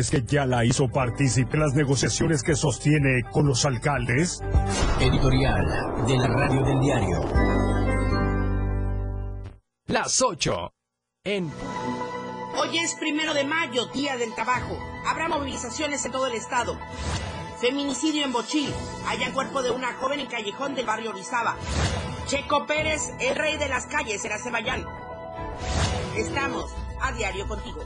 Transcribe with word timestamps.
¿Es 0.00 0.12
que 0.12 0.22
ya 0.22 0.46
la 0.46 0.64
hizo 0.64 0.86
partícipe 0.86 1.56
en 1.56 1.60
las 1.60 1.74
negociaciones 1.74 2.44
que 2.44 2.54
sostiene 2.54 3.24
con 3.32 3.48
los 3.48 3.64
alcaldes? 3.64 4.40
Editorial 5.00 6.06
de 6.06 6.16
la 6.16 6.28
Radio 6.28 6.62
del 6.62 6.78
Diario. 6.78 7.20
Las 9.88 10.22
8. 10.22 10.72
En. 11.24 11.50
Hoy 12.56 12.78
es 12.78 12.94
primero 12.94 13.34
de 13.34 13.42
mayo, 13.42 13.86
Día 13.86 14.16
del 14.16 14.32
Trabajo. 14.36 14.78
Habrá 15.04 15.28
movilizaciones 15.28 16.06
en 16.06 16.12
todo 16.12 16.28
el 16.28 16.34
estado. 16.34 16.78
Feminicidio 17.60 18.24
en 18.24 18.32
Bochil. 18.32 18.72
Hallan 19.04 19.32
cuerpo 19.32 19.64
de 19.64 19.72
una 19.72 19.94
joven 19.94 20.20
en 20.20 20.28
callejón 20.28 20.76
del 20.76 20.86
barrio 20.86 21.10
Orizaba. 21.10 21.56
Checo 22.26 22.66
Pérez, 22.66 23.00
el 23.18 23.34
rey 23.34 23.56
de 23.56 23.68
las 23.68 23.86
calles 23.86 24.24
en 24.24 24.30
Azerbaiyán. 24.30 24.86
Estamos 26.16 26.72
a 27.00 27.10
diario 27.10 27.48
contigo. 27.48 27.80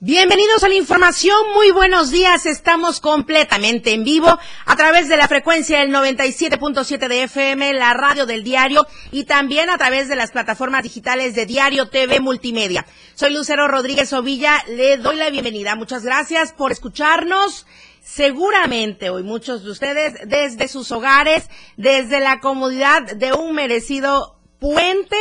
Bienvenidos 0.00 0.62
a 0.62 0.68
la 0.68 0.76
información, 0.76 1.36
muy 1.54 1.72
buenos 1.72 2.12
días, 2.12 2.46
estamos 2.46 3.00
completamente 3.00 3.94
en 3.94 4.04
vivo 4.04 4.38
a 4.64 4.76
través 4.76 5.08
de 5.08 5.16
la 5.16 5.26
frecuencia 5.26 5.80
del 5.80 5.90
97.7 5.90 7.08
de 7.08 7.24
FM, 7.24 7.74
la 7.74 7.94
radio 7.94 8.24
del 8.24 8.44
diario 8.44 8.86
y 9.10 9.24
también 9.24 9.70
a 9.70 9.76
través 9.76 10.08
de 10.08 10.14
las 10.14 10.30
plataformas 10.30 10.84
digitales 10.84 11.34
de 11.34 11.46
Diario 11.46 11.88
TV 11.88 12.20
Multimedia. 12.20 12.86
Soy 13.16 13.32
Lucero 13.32 13.66
Rodríguez 13.66 14.12
Ovilla, 14.12 14.62
le 14.68 14.98
doy 14.98 15.16
la 15.16 15.30
bienvenida, 15.30 15.74
muchas 15.74 16.04
gracias 16.04 16.52
por 16.52 16.70
escucharnos. 16.70 17.66
Seguramente 18.00 19.10
hoy 19.10 19.24
muchos 19.24 19.64
de 19.64 19.72
ustedes 19.72 20.14
desde 20.28 20.68
sus 20.68 20.92
hogares, 20.92 21.50
desde 21.76 22.20
la 22.20 22.38
comodidad 22.38 23.02
de 23.02 23.32
un 23.32 23.52
merecido 23.52 24.38
puente, 24.60 25.16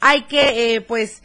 hay 0.00 0.22
que 0.22 0.74
eh, 0.74 0.80
pues 0.80 1.22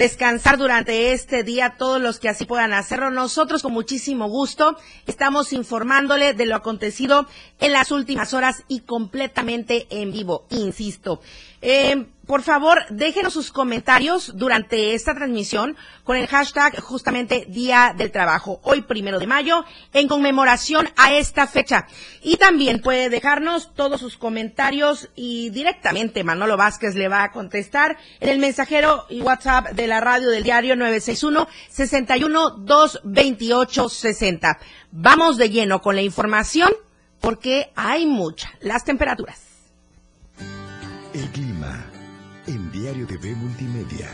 descansar 0.00 0.56
durante 0.56 1.12
este 1.12 1.42
día 1.44 1.74
todos 1.76 2.00
los 2.00 2.18
que 2.18 2.30
así 2.30 2.46
puedan 2.46 2.72
hacerlo. 2.72 3.10
Nosotros 3.10 3.62
con 3.62 3.74
muchísimo 3.74 4.30
gusto 4.30 4.78
estamos 5.06 5.52
informándole 5.52 6.32
de 6.32 6.46
lo 6.46 6.56
acontecido 6.56 7.26
en 7.58 7.72
las 7.72 7.90
últimas 7.90 8.32
horas 8.32 8.64
y 8.66 8.80
completamente 8.80 9.86
en 9.90 10.10
vivo, 10.10 10.46
insisto. 10.48 11.20
Eh, 11.60 12.06
por 12.30 12.42
favor, 12.42 12.84
déjenos 12.90 13.32
sus 13.32 13.50
comentarios 13.50 14.30
durante 14.36 14.94
esta 14.94 15.16
transmisión 15.16 15.76
con 16.04 16.16
el 16.16 16.28
hashtag 16.28 16.80
justamente 16.80 17.44
Día 17.48 17.92
del 17.98 18.12
Trabajo, 18.12 18.60
hoy 18.62 18.82
primero 18.82 19.18
de 19.18 19.26
mayo, 19.26 19.64
en 19.92 20.06
conmemoración 20.06 20.88
a 20.96 21.12
esta 21.12 21.48
fecha. 21.48 21.88
Y 22.22 22.36
también 22.36 22.82
puede 22.82 23.10
dejarnos 23.10 23.74
todos 23.74 23.98
sus 24.00 24.16
comentarios 24.16 25.08
y 25.16 25.50
directamente 25.50 26.22
Manolo 26.22 26.56
Vázquez 26.56 26.94
le 26.94 27.08
va 27.08 27.24
a 27.24 27.32
contestar 27.32 27.96
en 28.20 28.28
el 28.28 28.38
mensajero 28.38 29.06
y 29.08 29.22
WhatsApp 29.22 29.70
de 29.70 29.88
la 29.88 29.98
radio 29.98 30.28
del 30.28 30.44
diario 30.44 30.76
961 30.76 31.48
61 31.68 32.50
228 32.58 33.88
60. 33.88 34.58
Vamos 34.92 35.36
de 35.36 35.50
lleno 35.50 35.82
con 35.82 35.96
la 35.96 36.02
información 36.02 36.70
porque 37.20 37.72
hay 37.74 38.06
mucha. 38.06 38.52
Las 38.60 38.84
temperaturas. 38.84 39.42
El 41.12 41.28
clima 41.32 41.90
en 42.46 42.70
Diario 42.72 43.06
TV 43.06 43.34
Multimedia. 43.34 44.08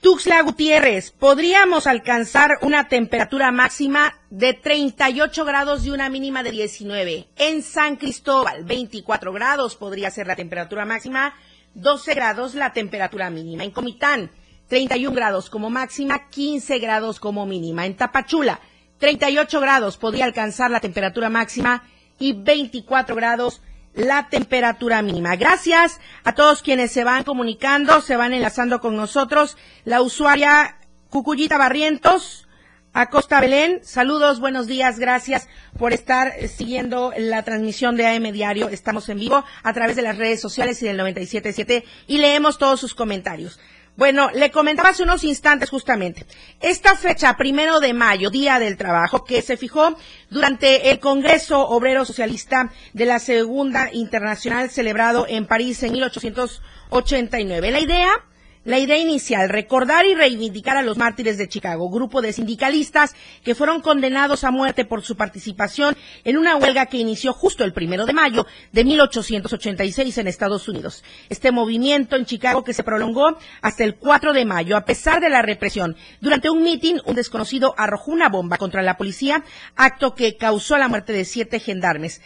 Tuxla 0.00 0.42
Gutiérrez, 0.42 1.10
podríamos 1.10 1.86
alcanzar 1.86 2.58
una 2.62 2.88
temperatura 2.88 3.52
máxima 3.52 4.14
de 4.30 4.54
38 4.54 5.44
grados 5.44 5.84
y 5.84 5.90
una 5.90 6.08
mínima 6.08 6.42
de 6.42 6.50
19. 6.50 7.28
En 7.36 7.62
San 7.62 7.96
Cristóbal, 7.96 8.64
24 8.64 9.32
grados 9.32 9.76
podría 9.76 10.10
ser 10.10 10.26
la 10.26 10.36
temperatura 10.36 10.84
máxima, 10.84 11.34
12 11.74 12.14
grados 12.14 12.54
la 12.54 12.72
temperatura 12.72 13.30
mínima. 13.30 13.62
En 13.62 13.70
Comitán, 13.70 14.30
31 14.68 15.14
grados 15.14 15.50
como 15.50 15.68
máxima, 15.68 16.28
15 16.30 16.78
grados 16.78 17.20
como 17.20 17.46
mínima. 17.46 17.86
En 17.86 17.94
Tapachula, 17.94 18.60
38 18.98 19.60
grados 19.60 19.96
podría 19.96 20.24
alcanzar 20.24 20.70
la 20.70 20.80
temperatura 20.80 21.28
máxima 21.28 21.84
y 22.20 22.34
24 22.34 23.16
grados 23.16 23.60
la 23.94 24.28
temperatura 24.28 25.02
mínima. 25.02 25.34
Gracias 25.34 26.00
a 26.22 26.34
todos 26.34 26.62
quienes 26.62 26.92
se 26.92 27.02
van 27.02 27.24
comunicando, 27.24 28.00
se 28.00 28.16
van 28.16 28.32
enlazando 28.32 28.80
con 28.80 28.94
nosotros. 28.94 29.56
La 29.84 30.00
usuaria 30.00 30.76
Cucuyita 31.08 31.58
Barrientos, 31.58 32.46
Acosta 32.92 33.40
Belén, 33.40 33.80
saludos, 33.82 34.40
buenos 34.40 34.66
días, 34.66 34.98
gracias 34.98 35.48
por 35.78 35.92
estar 35.92 36.32
siguiendo 36.48 37.12
la 37.16 37.44
transmisión 37.44 37.96
de 37.96 38.06
AM 38.06 38.32
Diario. 38.32 38.68
Estamos 38.68 39.08
en 39.08 39.18
vivo 39.18 39.44
a 39.62 39.72
través 39.72 39.96
de 39.96 40.02
las 40.02 40.18
redes 40.18 40.40
sociales 40.40 40.82
y 40.82 40.86
del 40.86 40.96
977 40.96 41.84
y 42.06 42.18
leemos 42.18 42.58
todos 42.58 42.80
sus 42.80 42.94
comentarios. 42.94 43.58
Bueno, 43.96 44.30
le 44.32 44.50
comentaba 44.50 44.90
hace 44.90 45.02
unos 45.02 45.24
instantes 45.24 45.68
justamente. 45.68 46.24
Esta 46.60 46.96
fecha, 46.96 47.36
primero 47.36 47.80
de 47.80 47.92
mayo, 47.92 48.30
Día 48.30 48.58
del 48.58 48.76
Trabajo, 48.76 49.24
que 49.24 49.42
se 49.42 49.56
fijó 49.56 49.96
durante 50.30 50.90
el 50.90 51.00
Congreso 51.00 51.68
Obrero 51.68 52.04
Socialista 52.04 52.72
de 52.92 53.06
la 53.06 53.18
Segunda 53.18 53.90
Internacional 53.92 54.70
celebrado 54.70 55.26
en 55.28 55.46
París 55.46 55.82
en 55.82 55.92
1889. 55.92 57.70
La 57.70 57.80
idea 57.80 58.10
la 58.64 58.78
idea 58.78 58.98
inicial, 58.98 59.48
recordar 59.48 60.04
y 60.04 60.14
reivindicar 60.14 60.76
a 60.76 60.82
los 60.82 60.98
mártires 60.98 61.38
de 61.38 61.48
Chicago, 61.48 61.88
grupo 61.88 62.20
de 62.20 62.32
sindicalistas 62.32 63.14
que 63.42 63.54
fueron 63.54 63.80
condenados 63.80 64.44
a 64.44 64.50
muerte 64.50 64.84
por 64.84 65.02
su 65.02 65.16
participación 65.16 65.96
en 66.24 66.36
una 66.36 66.56
huelga 66.56 66.86
que 66.86 66.98
inició 66.98 67.32
justo 67.32 67.64
el 67.64 67.72
primero 67.72 68.04
de 68.04 68.12
mayo 68.12 68.46
de 68.72 68.84
1886 68.84 70.18
en 70.18 70.26
Estados 70.26 70.68
Unidos. 70.68 71.02
Este 71.30 71.52
movimiento 71.52 72.16
en 72.16 72.26
Chicago 72.26 72.62
que 72.62 72.74
se 72.74 72.84
prolongó 72.84 73.38
hasta 73.62 73.84
el 73.84 73.96
4 73.96 74.34
de 74.34 74.44
mayo, 74.44 74.76
a 74.76 74.84
pesar 74.84 75.20
de 75.20 75.30
la 75.30 75.40
represión. 75.40 75.96
Durante 76.20 76.50
un 76.50 76.62
mitin, 76.62 77.00
un 77.06 77.14
desconocido 77.14 77.74
arrojó 77.78 78.12
una 78.12 78.28
bomba 78.28 78.58
contra 78.58 78.82
la 78.82 78.98
policía, 78.98 79.42
acto 79.74 80.14
que 80.14 80.36
causó 80.36 80.76
la 80.76 80.88
muerte 80.88 81.14
de 81.14 81.24
siete 81.24 81.60
gendarmes. 81.60 82.20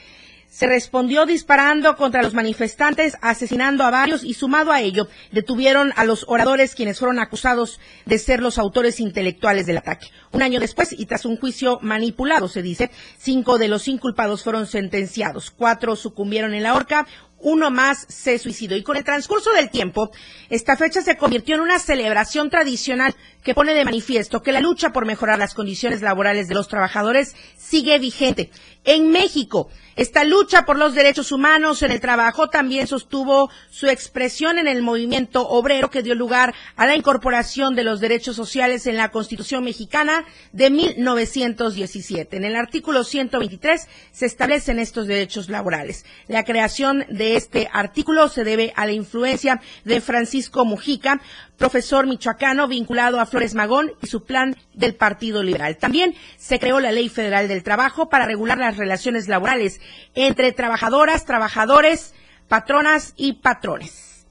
Se 0.55 0.69
respondió 0.69 1.27
disparando 1.27 1.97
contra 1.97 2.23
los 2.23 2.33
manifestantes, 2.33 3.17
asesinando 3.23 3.83
a 3.83 3.91
varios 3.91 4.23
y 4.23 4.35
sumado 4.35 4.71
a 4.71 4.81
ello, 4.83 5.09
detuvieron 5.33 5.93
a 5.97 6.05
los 6.05 6.25
oradores 6.29 6.77
quienes 6.77 7.01
fueron 7.01 7.19
acusados 7.19 7.81
de 8.07 8.21
ser 8.21 8.41
los 8.41 8.57
autores 8.57 9.01
intelectuales 9.01 9.67
del 9.67 9.79
ataque. 9.79 10.07
Un 10.31 10.43
año 10.43 10.61
después, 10.61 10.93
y 10.93 11.07
tras 11.07 11.25
un 11.25 11.39
juicio 11.39 11.81
manipulado, 11.83 12.47
se 12.47 12.63
dice, 12.63 12.93
cinco 13.19 13.59
de 13.59 13.67
los 13.67 13.89
inculpados 13.89 14.45
fueron 14.45 14.69
sentenciados, 14.69 15.51
cuatro 15.51 15.97
sucumbieron 15.97 16.55
en 16.55 16.63
la 16.63 16.75
horca, 16.75 17.05
uno 17.45 17.73
más 17.73 18.07
se 18.09 18.39
suicidó. 18.39 18.77
Y 18.77 18.85
con 18.85 18.97
el 18.97 19.05
transcurso 19.05 19.53
del 19.53 19.71
tiempo, 19.71 20.11
esta 20.51 20.77
fecha 20.77 21.03
se 21.03 21.17
convirtió 21.17 21.57
en 21.57 21.63
una 21.63 21.81
celebración 21.81 22.49
tradicional 22.49 23.15
que 23.43 23.55
pone 23.55 23.75
de 23.75 23.85
manifiesto 23.85 24.41
que 24.41 24.53
la 24.53 24.61
lucha 24.61 24.93
por 24.93 25.05
mejorar 25.05 25.39
las 25.39 25.53
condiciones 25.53 26.01
laborales 26.01 26.49
de 26.49 26.55
los 26.55 26.69
trabajadores 26.69 27.35
sigue 27.57 27.99
vigente. 27.99 28.51
En 28.85 29.11
México, 29.11 29.69
esta 29.97 30.25
lucha 30.25 30.65
por 30.65 30.77
los 30.77 30.95
derechos 30.95 31.31
humanos 31.31 31.83
en 31.83 31.93
el 31.93 32.01
trabajo 32.01 32.49
también 32.49 32.89
sostuvo 32.89 33.49
su 33.71 33.87
expresión 33.87 34.59
en 34.59 34.67
el 34.67 34.83
movimiento 34.83 35.49
obrero 35.49 35.91
que 35.91 36.03
dio 36.03 36.17
lugar 36.17 36.53
a 36.75 36.87
la 36.87 36.97
incorporación 36.97 37.77
de 37.77 37.85
los 37.85 38.01
derechos 38.01 38.35
sociales 38.35 38.87
en 38.87 38.97
la 38.97 39.11
Constitución 39.11 39.63
mexicana 39.63 40.25
de 40.53 40.71
1917. 40.71 42.37
En 42.37 42.45
el 42.45 42.57
artículo 42.57 43.05
123 43.05 43.89
se 44.11 44.27
establecen 44.27 44.81
estos 44.81 45.07
derechos 45.07 45.49
laborales. 45.49 46.05
La 46.27 46.45
creación 46.45 47.07
de 47.09 47.37
este 47.37 47.69
artículo 47.73 48.29
se 48.29 48.43
debe 48.43 48.73
a 48.75 48.87
la 48.87 48.93
influencia 48.93 49.61
de 49.85 50.01
Francisco 50.01 50.65
Mujica, 50.65 51.21
profesor 51.57 52.07
michoacano 52.07 52.69
vinculado 52.69 53.21
a 53.21 53.27
Flores 53.27 53.55
Magón 53.55 53.93
y 54.03 54.07
su 54.07 54.25
plan 54.25 54.57
del 54.73 54.95
Partido 54.95 55.43
Liberal. 55.43 55.77
También 55.77 56.15
se 56.37 56.59
creó 56.59 56.81
la 56.81 56.93
Ley 56.93 57.09
Federal 57.09 57.49
del 57.49 57.63
Trabajo 57.63 58.09
para 58.09 58.27
regular 58.27 58.59
las 58.59 58.77
relaciones 58.77 59.29
laborales 59.29 59.81
entre 60.15 60.53
trabajadoras, 60.53 61.25
trabajadores, 61.25 62.15
patronas 62.49 63.15
y 63.17 63.35
patrones. 63.35 64.27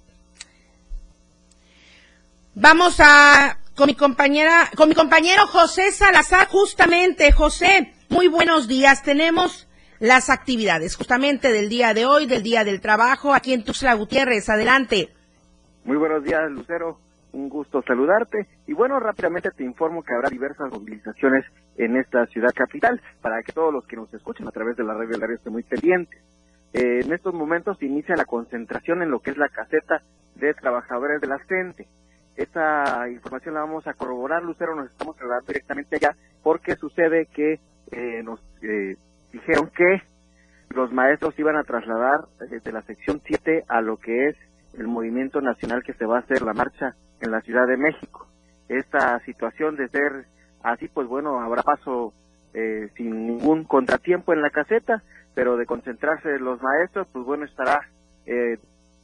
Vamos 2.55 2.99
a 2.99 3.59
con 3.75 3.87
mi 3.87 3.95
compañera, 3.95 4.69
con 4.75 4.89
mi 4.89 4.93
compañero 4.93 5.47
José 5.47 5.91
Salazar, 5.91 6.47
justamente, 6.47 7.31
José, 7.31 7.93
muy 8.09 8.27
buenos 8.27 8.67
días. 8.67 9.01
Tenemos 9.01 9.67
las 9.99 10.29
actividades 10.29 10.95
justamente 10.95 11.51
del 11.51 11.69
día 11.69 11.95
de 11.95 12.05
hoy, 12.05 12.27
del 12.27 12.43
Día 12.43 12.63
del 12.63 12.81
Trabajo, 12.81 13.33
aquí 13.33 13.53
en 13.53 13.63
Tuxtla 13.63 13.95
Gutiérrez. 13.95 14.49
Adelante. 14.49 15.11
Muy 15.85 15.97
buenos 15.97 16.23
días, 16.23 16.51
Lucero 16.51 16.99
un 17.33 17.49
gusto 17.49 17.81
saludarte. 17.81 18.47
Y 18.67 18.73
bueno, 18.73 18.99
rápidamente 18.99 19.51
te 19.51 19.63
informo 19.63 20.03
que 20.03 20.13
habrá 20.13 20.29
diversas 20.29 20.71
movilizaciones 20.71 21.45
en 21.77 21.97
esta 21.97 22.25
ciudad 22.27 22.51
capital 22.55 23.01
para 23.21 23.41
que 23.43 23.51
todos 23.51 23.73
los 23.73 23.85
que 23.85 23.97
nos 23.97 24.13
escuchen 24.13 24.47
a 24.47 24.51
través 24.51 24.77
de 24.77 24.83
la 24.83 24.93
red 24.93 25.09
del 25.09 25.23
área 25.23 25.35
estén 25.35 25.53
muy 25.53 25.63
pendientes. 25.63 26.21
Eh, 26.73 27.01
en 27.03 27.13
estos 27.13 27.33
momentos 27.33 27.81
inicia 27.83 28.15
la 28.15 28.25
concentración 28.25 29.01
en 29.01 29.11
lo 29.11 29.19
que 29.19 29.31
es 29.31 29.37
la 29.37 29.49
caseta 29.49 30.01
de 30.35 30.53
trabajadores 30.53 31.21
de 31.21 31.27
la 31.27 31.39
gente. 31.39 31.87
Esta 32.35 33.07
información 33.09 33.53
la 33.53 33.61
vamos 33.61 33.85
a 33.85 33.93
corroborar, 33.93 34.43
Lucero, 34.43 34.75
nos 34.75 34.89
estamos 34.89 35.15
trasladando 35.15 35.47
directamente 35.47 35.97
allá 35.97 36.15
porque 36.41 36.75
sucede 36.75 37.27
que 37.27 37.59
eh, 37.91 38.23
nos, 38.23 38.39
eh, 38.63 38.95
dijeron 39.31 39.69
que 39.75 40.01
los 40.69 40.91
maestros 40.91 41.37
iban 41.37 41.57
a 41.57 41.63
trasladar 41.63 42.21
desde 42.49 42.71
la 42.71 42.81
sección 42.81 43.21
7 43.23 43.65
a 43.67 43.81
lo 43.81 43.97
que 43.97 44.29
es 44.29 44.35
el 44.73 44.87
movimiento 44.87 45.41
nacional 45.41 45.83
que 45.83 45.93
se 45.93 46.05
va 46.05 46.17
a 46.17 46.21
hacer 46.21 46.41
la 46.41 46.53
marcha 46.53 46.95
en 47.23 47.31
la 47.31 47.41
Ciudad 47.41 47.67
de 47.67 47.77
México. 47.77 48.27
Esta 48.69 49.19
situación 49.25 49.75
de 49.75 49.87
ser 49.89 50.25
así, 50.61 50.87
pues 50.87 51.07
bueno, 51.07 51.39
habrá 51.41 51.63
paso 51.63 52.13
eh, 52.53 52.89
sin 52.95 53.27
ningún 53.27 53.63
contratiempo 53.63 54.33
en 54.33 54.41
la 54.41 54.49
caseta, 54.49 55.01
pero 55.33 55.57
de 55.57 55.65
concentrarse 55.65 56.37
los 56.39 56.61
maestros, 56.61 57.07
pues 57.11 57.25
bueno, 57.25 57.45
estará 57.45 57.81
eh, 58.25 58.57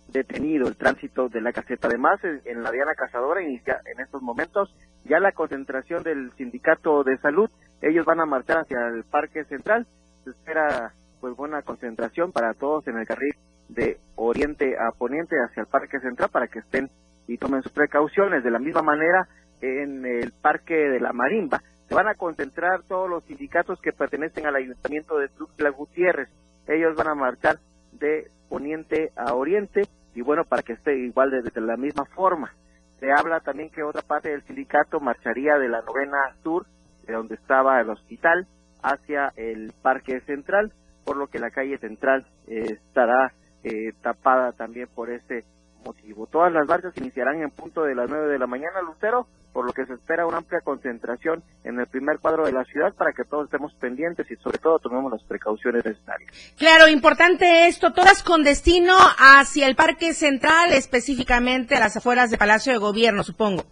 detenido 0.07 0.67
el 0.67 0.77
tránsito 0.77 1.29
de 1.29 1.41
la 1.41 1.53
caseta. 1.53 1.87
Además, 1.87 2.19
en, 2.23 2.63
la 2.63 2.71
Diana 2.71 2.93
Cazadora 2.95 3.41
inicia 3.41 3.81
en 3.85 4.01
estos 4.01 4.21
momentos 4.21 4.73
ya 5.05 5.19
la 5.19 5.31
concentración 5.31 6.03
del 6.03 6.31
sindicato 6.37 7.03
de 7.03 7.17
salud. 7.17 7.49
Ellos 7.81 8.05
van 8.05 8.19
a 8.19 8.25
marchar 8.25 8.59
hacia 8.59 8.87
el 8.87 9.03
Parque 9.03 9.45
Central. 9.45 9.87
Se 10.23 10.31
espera 10.31 10.93
pues 11.21 11.35
buena 11.35 11.61
concentración 11.61 12.31
para 12.31 12.53
todos 12.53 12.87
en 12.87 12.97
el 12.97 13.07
carril 13.07 13.35
de 13.67 13.97
oriente 14.15 14.75
a 14.77 14.91
poniente 14.97 15.35
hacia 15.37 15.61
el 15.61 15.67
Parque 15.67 15.99
Central 15.99 16.29
para 16.31 16.47
que 16.47 16.59
estén 16.59 16.89
y 17.29 17.37
tomen 17.37 17.61
sus 17.61 17.71
precauciones. 17.71 18.43
De 18.43 18.51
la 18.51 18.59
misma 18.59 18.81
manera, 18.81 19.27
en 19.61 20.05
el 20.05 20.31
Parque 20.41 20.75
de 20.75 20.99
la 20.99 21.13
Marimba 21.13 21.61
se 21.87 21.95
van 21.95 22.07
a 22.07 22.15
concentrar 22.15 22.83
todos 22.83 23.09
los 23.09 23.23
sindicatos 23.23 23.79
que 23.81 23.93
pertenecen 23.93 24.45
al 24.45 24.55
Ayuntamiento 24.55 25.17
de 25.17 25.27
Tuxtla 25.29 25.69
Gutiérrez. 25.69 26.29
Ellos 26.67 26.95
van 26.95 27.07
a 27.07 27.15
marchar 27.15 27.57
de 27.93 28.29
poniente 28.47 29.11
a 29.15 29.33
oriente 29.33 29.81
y 30.13 30.21
bueno, 30.21 30.43
para 30.43 30.63
que 30.63 30.73
esté 30.73 30.95
igual 30.97 31.31
de, 31.31 31.41
de 31.41 31.61
la 31.61 31.77
misma 31.77 32.05
forma. 32.05 32.51
Se 32.99 33.11
habla 33.11 33.39
también 33.39 33.69
que 33.69 33.83
otra 33.83 34.01
parte 34.01 34.29
del 34.29 34.43
sindicato 34.43 34.99
marcharía 34.99 35.57
de 35.57 35.69
la 35.69 35.81
novena 35.81 36.17
sur, 36.43 36.65
de 37.07 37.13
donde 37.13 37.35
estaba 37.35 37.79
el 37.79 37.89
hospital, 37.89 38.47
hacia 38.81 39.31
el 39.35 39.71
Parque 39.81 40.19
Central, 40.21 40.73
por 41.05 41.17
lo 41.17 41.27
que 41.27 41.39
la 41.39 41.49
calle 41.49 41.77
central 41.77 42.25
eh, 42.47 42.65
estará 42.71 43.33
eh, 43.63 43.93
tapada 44.01 44.51
también 44.51 44.87
por 44.93 45.09
ese 45.09 45.43
motivo. 45.83 46.27
Todas 46.27 46.51
las 46.51 46.67
marchas 46.67 46.93
iniciarán 46.97 47.41
en 47.41 47.51
punto 47.51 47.83
de 47.83 47.95
las 47.95 48.09
9 48.09 48.27
de 48.27 48.39
la 48.39 48.47
mañana, 48.47 48.81
Lucero, 48.81 49.27
por 49.53 49.65
lo 49.65 49.73
que 49.73 49.85
se 49.85 49.93
espera 49.93 50.25
una 50.25 50.37
amplia 50.37 50.61
concentración 50.61 51.43
en 51.63 51.79
el 51.79 51.87
primer 51.87 52.19
cuadro 52.19 52.45
de 52.45 52.51
la 52.51 52.63
ciudad 52.65 52.93
para 52.93 53.13
que 53.13 53.23
todos 53.23 53.45
estemos 53.45 53.73
pendientes 53.75 54.29
y 54.29 54.35
sobre 54.37 54.59
todo 54.59 54.79
tomemos 54.79 55.11
las 55.11 55.23
precauciones 55.23 55.83
necesarias. 55.83 56.31
Claro, 56.57 56.87
importante 56.87 57.67
esto, 57.67 57.91
todas 57.93 58.23
con 58.23 58.43
destino 58.43 58.93
hacia 59.17 59.67
el 59.67 59.75
Parque 59.75 60.13
Central, 60.13 60.71
específicamente 60.73 61.75
a 61.75 61.79
las 61.79 61.97
afueras 61.97 62.29
de 62.29 62.37
Palacio 62.37 62.73
de 62.73 62.79
Gobierno, 62.79 63.23
supongo. 63.23 63.63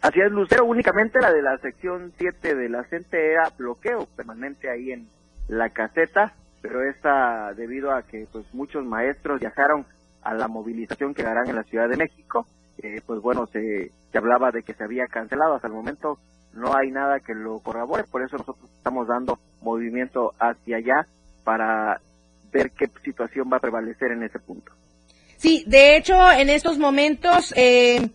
Así 0.00 0.20
es, 0.20 0.30
Lucero, 0.30 0.64
únicamente 0.64 1.18
la 1.20 1.32
de 1.32 1.42
la 1.42 1.58
sección 1.58 2.12
7 2.18 2.54
de 2.54 2.68
la 2.68 2.84
CENTE 2.84 3.32
era 3.32 3.50
bloqueo 3.56 4.06
permanente 4.16 4.70
ahí 4.70 4.92
en 4.92 5.08
la 5.48 5.70
caseta, 5.70 6.34
pero 6.62 6.82
esta 6.82 7.52
debido 7.54 7.92
a 7.92 8.02
que 8.02 8.26
pues 8.30 8.44
muchos 8.52 8.84
maestros 8.84 9.40
viajaron 9.40 9.86
a 10.28 10.34
la 10.34 10.46
movilización 10.46 11.14
que 11.14 11.22
harán 11.22 11.48
en 11.48 11.56
la 11.56 11.62
Ciudad 11.62 11.88
de 11.88 11.96
México, 11.96 12.46
eh, 12.82 13.00
pues 13.06 13.20
bueno, 13.22 13.46
se, 13.46 13.90
se 14.12 14.18
hablaba 14.18 14.50
de 14.50 14.62
que 14.62 14.74
se 14.74 14.84
había 14.84 15.06
cancelado. 15.06 15.54
Hasta 15.54 15.68
el 15.68 15.72
momento 15.72 16.18
no 16.52 16.76
hay 16.76 16.90
nada 16.90 17.20
que 17.20 17.34
lo 17.34 17.60
corrobore, 17.60 18.04
por 18.04 18.22
eso 18.22 18.36
nosotros 18.36 18.70
estamos 18.76 19.08
dando 19.08 19.38
movimiento 19.62 20.34
hacia 20.38 20.76
allá 20.76 21.06
para 21.44 21.98
ver 22.52 22.72
qué 22.72 22.90
situación 23.02 23.48
va 23.50 23.56
a 23.56 23.60
prevalecer 23.60 24.12
en 24.12 24.22
ese 24.22 24.38
punto. 24.38 24.70
Sí, 25.38 25.64
de 25.66 25.96
hecho, 25.96 26.30
en 26.30 26.50
estos 26.50 26.78
momentos 26.78 27.54
eh, 27.56 28.10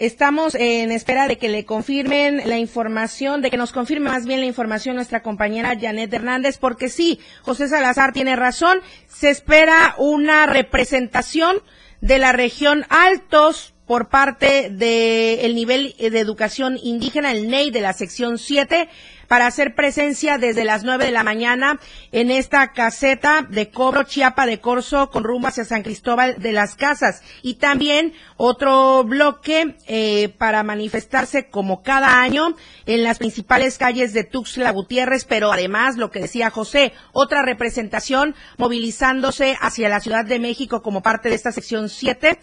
estamos 0.00 0.54
en 0.54 0.90
espera 0.90 1.28
de 1.28 1.38
que 1.38 1.48
le 1.48 1.64
confirmen 1.64 2.42
la 2.46 2.58
información, 2.58 3.42
de 3.42 3.50
que 3.50 3.58
nos 3.58 3.70
confirme 3.70 4.10
más 4.10 4.26
bien 4.26 4.40
la 4.40 4.46
información 4.46 4.96
nuestra 4.96 5.22
compañera 5.22 5.78
Janet 5.78 6.12
Hernández, 6.12 6.58
porque 6.58 6.88
sí, 6.88 7.20
José 7.42 7.68
Salazar 7.68 8.12
tiene 8.12 8.34
razón, 8.34 8.78
se 9.06 9.30
espera 9.30 9.94
una 9.98 10.46
representación 10.46 11.58
de 12.00 12.18
la 12.18 12.32
región 12.32 12.86
Altos 12.88 13.74
por 13.90 14.08
parte 14.08 14.70
del 14.70 15.52
nivel 15.56 15.96
de 15.98 16.20
educación 16.20 16.78
indígena, 16.80 17.32
el 17.32 17.50
NEI 17.50 17.72
de 17.72 17.80
la 17.80 17.92
sección 17.92 18.38
7, 18.38 18.88
para 19.26 19.48
hacer 19.48 19.74
presencia 19.74 20.38
desde 20.38 20.64
las 20.64 20.84
9 20.84 21.06
de 21.06 21.10
la 21.10 21.24
mañana 21.24 21.80
en 22.12 22.30
esta 22.30 22.72
caseta 22.72 23.46
de 23.48 23.70
cobro 23.70 24.04
Chiapa 24.04 24.46
de 24.46 24.60
Corso 24.60 25.10
con 25.10 25.24
rumbo 25.24 25.48
hacia 25.48 25.64
San 25.64 25.82
Cristóbal 25.82 26.36
de 26.38 26.52
las 26.52 26.76
Casas. 26.76 27.22
Y 27.42 27.54
también 27.54 28.12
otro 28.36 29.02
bloque 29.02 29.76
eh, 29.88 30.34
para 30.38 30.62
manifestarse 30.62 31.48
como 31.48 31.82
cada 31.82 32.20
año 32.20 32.56
en 32.86 33.02
las 33.02 33.18
principales 33.18 33.76
calles 33.76 34.12
de 34.12 34.22
Tuxtla 34.22 34.70
Gutiérrez, 34.70 35.24
pero 35.24 35.52
además, 35.52 35.96
lo 35.96 36.12
que 36.12 36.20
decía 36.20 36.50
José, 36.50 36.92
otra 37.12 37.42
representación 37.42 38.36
movilizándose 38.56 39.56
hacia 39.60 39.88
la 39.88 40.00
Ciudad 40.00 40.24
de 40.24 40.38
México 40.38 40.80
como 40.80 41.02
parte 41.02 41.28
de 41.28 41.34
esta 41.34 41.50
sección 41.50 41.88
7 41.88 42.38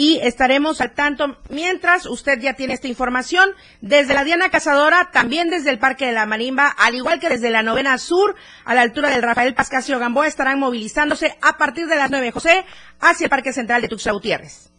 y 0.00 0.18
estaremos 0.22 0.80
al 0.80 0.92
tanto 0.92 1.36
mientras 1.50 2.06
usted 2.06 2.38
ya 2.40 2.54
tiene 2.54 2.72
esta 2.72 2.88
información 2.88 3.50
desde 3.82 4.14
la 4.14 4.24
Diana 4.24 4.48
Cazadora, 4.48 5.10
también 5.12 5.50
desde 5.50 5.68
el 5.68 5.78
Parque 5.78 6.06
de 6.06 6.12
la 6.12 6.24
Marimba, 6.24 6.68
al 6.68 6.94
igual 6.94 7.20
que 7.20 7.28
desde 7.28 7.50
la 7.50 7.62
Novena 7.62 7.98
Sur, 7.98 8.34
a 8.64 8.72
la 8.72 8.80
altura 8.80 9.10
del 9.10 9.20
Rafael 9.20 9.52
Pascasio 9.52 9.98
Gamboa, 9.98 10.26
estarán 10.26 10.58
movilizándose 10.58 11.36
a 11.42 11.58
partir 11.58 11.86
de 11.86 11.96
las 11.96 12.10
9, 12.10 12.30
José, 12.30 12.64
hacia 12.98 13.26
el 13.26 13.30
Parque 13.30 13.52
Central 13.52 13.82
de 13.82 13.88
Tuxtla 13.88 14.12
Gutiérrez. 14.12 14.72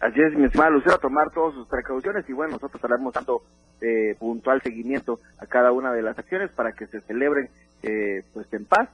Así 0.00 0.22
es, 0.22 0.32
mi 0.32 0.46
estimada 0.46 0.70
Lucero, 0.70 0.96
tomar 1.00 1.30
todas 1.34 1.52
sus 1.52 1.68
precauciones 1.68 2.24
y 2.26 2.32
bueno, 2.32 2.52
nosotros 2.52 2.76
estaremos 2.76 3.12
dando 3.12 3.42
eh, 3.82 4.16
puntual 4.18 4.62
seguimiento 4.62 5.20
a 5.36 5.44
cada 5.44 5.70
una 5.70 5.92
de 5.92 6.00
las 6.00 6.18
acciones 6.18 6.50
para 6.52 6.72
que 6.72 6.86
se 6.86 7.02
celebren 7.02 7.50
eh, 7.82 8.22
pues 8.32 8.50
en 8.54 8.64
paz 8.64 8.88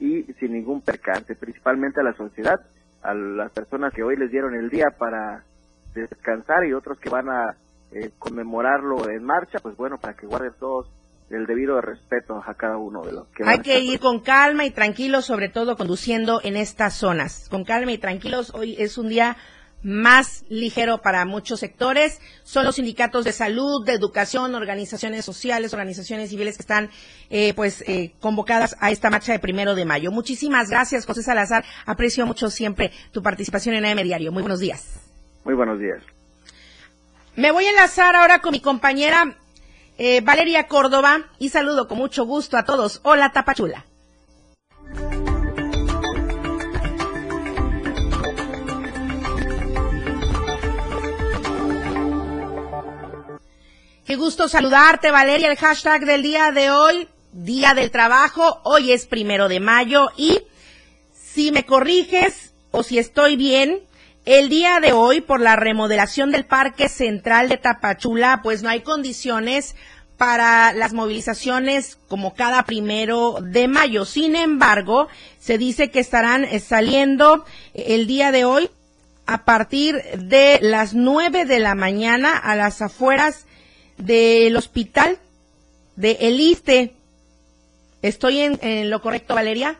y 0.00 0.24
sin 0.40 0.52
ningún 0.52 0.80
percance, 0.80 1.36
principalmente 1.36 2.00
a 2.00 2.02
la 2.02 2.14
sociedad, 2.14 2.60
a 3.06 3.14
las 3.14 3.52
personas 3.52 3.92
que 3.94 4.02
hoy 4.02 4.16
les 4.16 4.30
dieron 4.30 4.54
el 4.54 4.68
día 4.68 4.86
para 4.98 5.44
descansar 5.94 6.64
y 6.66 6.72
otros 6.72 6.98
que 6.98 7.08
van 7.08 7.28
a 7.28 7.56
eh, 7.92 8.10
conmemorarlo 8.18 9.08
en 9.08 9.24
marcha, 9.24 9.58
pues 9.62 9.76
bueno, 9.76 9.96
para 9.98 10.14
que 10.14 10.26
guarden 10.26 10.52
todos 10.58 10.88
el 11.30 11.46
debido 11.46 11.80
respeto 11.80 12.42
a 12.44 12.54
cada 12.54 12.76
uno 12.76 13.02
de 13.02 13.12
los 13.12 13.28
que 13.28 13.44
Hay 13.44 13.58
que 13.60 13.80
ir 13.80 13.98
con 13.98 14.20
calma 14.20 14.64
y 14.64 14.70
tranquilos, 14.70 15.24
sobre 15.24 15.48
todo 15.48 15.76
conduciendo 15.76 16.40
en 16.42 16.56
estas 16.56 16.94
zonas. 16.94 17.48
Con 17.50 17.64
calma 17.64 17.92
y 17.92 17.98
tranquilos, 17.98 18.52
hoy 18.54 18.76
es 18.78 18.98
un 18.98 19.08
día 19.08 19.36
más 19.86 20.44
ligero 20.48 20.98
para 20.98 21.24
muchos 21.24 21.60
sectores. 21.60 22.20
Son 22.42 22.64
los 22.64 22.74
sindicatos 22.74 23.24
de 23.24 23.30
salud, 23.30 23.86
de 23.86 23.92
educación, 23.92 24.52
organizaciones 24.56 25.24
sociales, 25.24 25.72
organizaciones 25.72 26.30
civiles 26.30 26.56
que 26.56 26.62
están 26.62 26.90
eh, 27.30 27.54
pues 27.54 27.84
eh, 27.86 28.12
convocadas 28.18 28.76
a 28.80 28.90
esta 28.90 29.10
marcha 29.10 29.30
de 29.30 29.38
primero 29.38 29.76
de 29.76 29.84
mayo. 29.84 30.10
Muchísimas 30.10 30.70
gracias, 30.70 31.06
José 31.06 31.22
Salazar. 31.22 31.64
Aprecio 31.86 32.26
mucho 32.26 32.50
siempre 32.50 32.90
tu 33.12 33.22
participación 33.22 33.76
en 33.76 33.84
AM 33.84 34.02
Diario. 34.02 34.32
Muy 34.32 34.42
buenos 34.42 34.58
días. 34.58 34.98
Muy 35.44 35.54
buenos 35.54 35.78
días. 35.78 36.02
Me 37.36 37.52
voy 37.52 37.66
a 37.66 37.70
enlazar 37.70 38.16
ahora 38.16 38.40
con 38.40 38.50
mi 38.50 38.60
compañera 38.60 39.36
eh, 39.98 40.20
Valeria 40.20 40.66
Córdoba 40.66 41.26
y 41.38 41.50
saludo 41.50 41.86
con 41.86 41.98
mucho 41.98 42.26
gusto 42.26 42.56
a 42.56 42.64
todos. 42.64 42.98
Hola, 43.04 43.30
Tapachula. 43.30 43.84
Qué 54.06 54.14
gusto 54.14 54.48
saludarte, 54.48 55.10
Valeria. 55.10 55.50
El 55.50 55.56
hashtag 55.56 56.04
del 56.04 56.22
día 56.22 56.52
de 56.52 56.70
hoy, 56.70 57.08
Día 57.32 57.74
del 57.74 57.90
Trabajo. 57.90 58.60
Hoy 58.62 58.92
es 58.92 59.04
primero 59.04 59.48
de 59.48 59.58
mayo 59.58 60.10
y 60.16 60.42
si 61.12 61.50
me 61.50 61.66
corriges 61.66 62.52
o 62.70 62.84
si 62.84 63.00
estoy 63.00 63.34
bien, 63.34 63.80
el 64.24 64.48
día 64.48 64.78
de 64.78 64.92
hoy, 64.92 65.22
por 65.22 65.40
la 65.40 65.56
remodelación 65.56 66.30
del 66.30 66.46
Parque 66.46 66.88
Central 66.88 67.48
de 67.48 67.56
Tapachula, 67.56 68.42
pues 68.44 68.62
no 68.62 68.68
hay 68.68 68.82
condiciones 68.82 69.74
para 70.16 70.72
las 70.72 70.92
movilizaciones 70.92 71.98
como 72.06 72.32
cada 72.32 72.62
primero 72.62 73.38
de 73.42 73.66
mayo. 73.66 74.04
Sin 74.04 74.36
embargo, 74.36 75.08
se 75.40 75.58
dice 75.58 75.90
que 75.90 75.98
estarán 75.98 76.46
saliendo 76.60 77.44
el 77.74 78.06
día 78.06 78.30
de 78.30 78.44
hoy 78.44 78.70
a 79.26 79.44
partir 79.44 80.00
de 80.16 80.60
las 80.62 80.94
nueve 80.94 81.44
de 81.44 81.58
la 81.58 81.74
mañana 81.74 82.38
a 82.38 82.54
las 82.54 82.80
afueras 82.82 83.46
del 83.98 84.56
hospital 84.56 85.18
de 85.96 86.12
Eliste. 86.20 86.94
¿Estoy 88.02 88.40
en, 88.40 88.90
lo 88.90 89.00
correcto, 89.00 89.34
Valeria? 89.34 89.76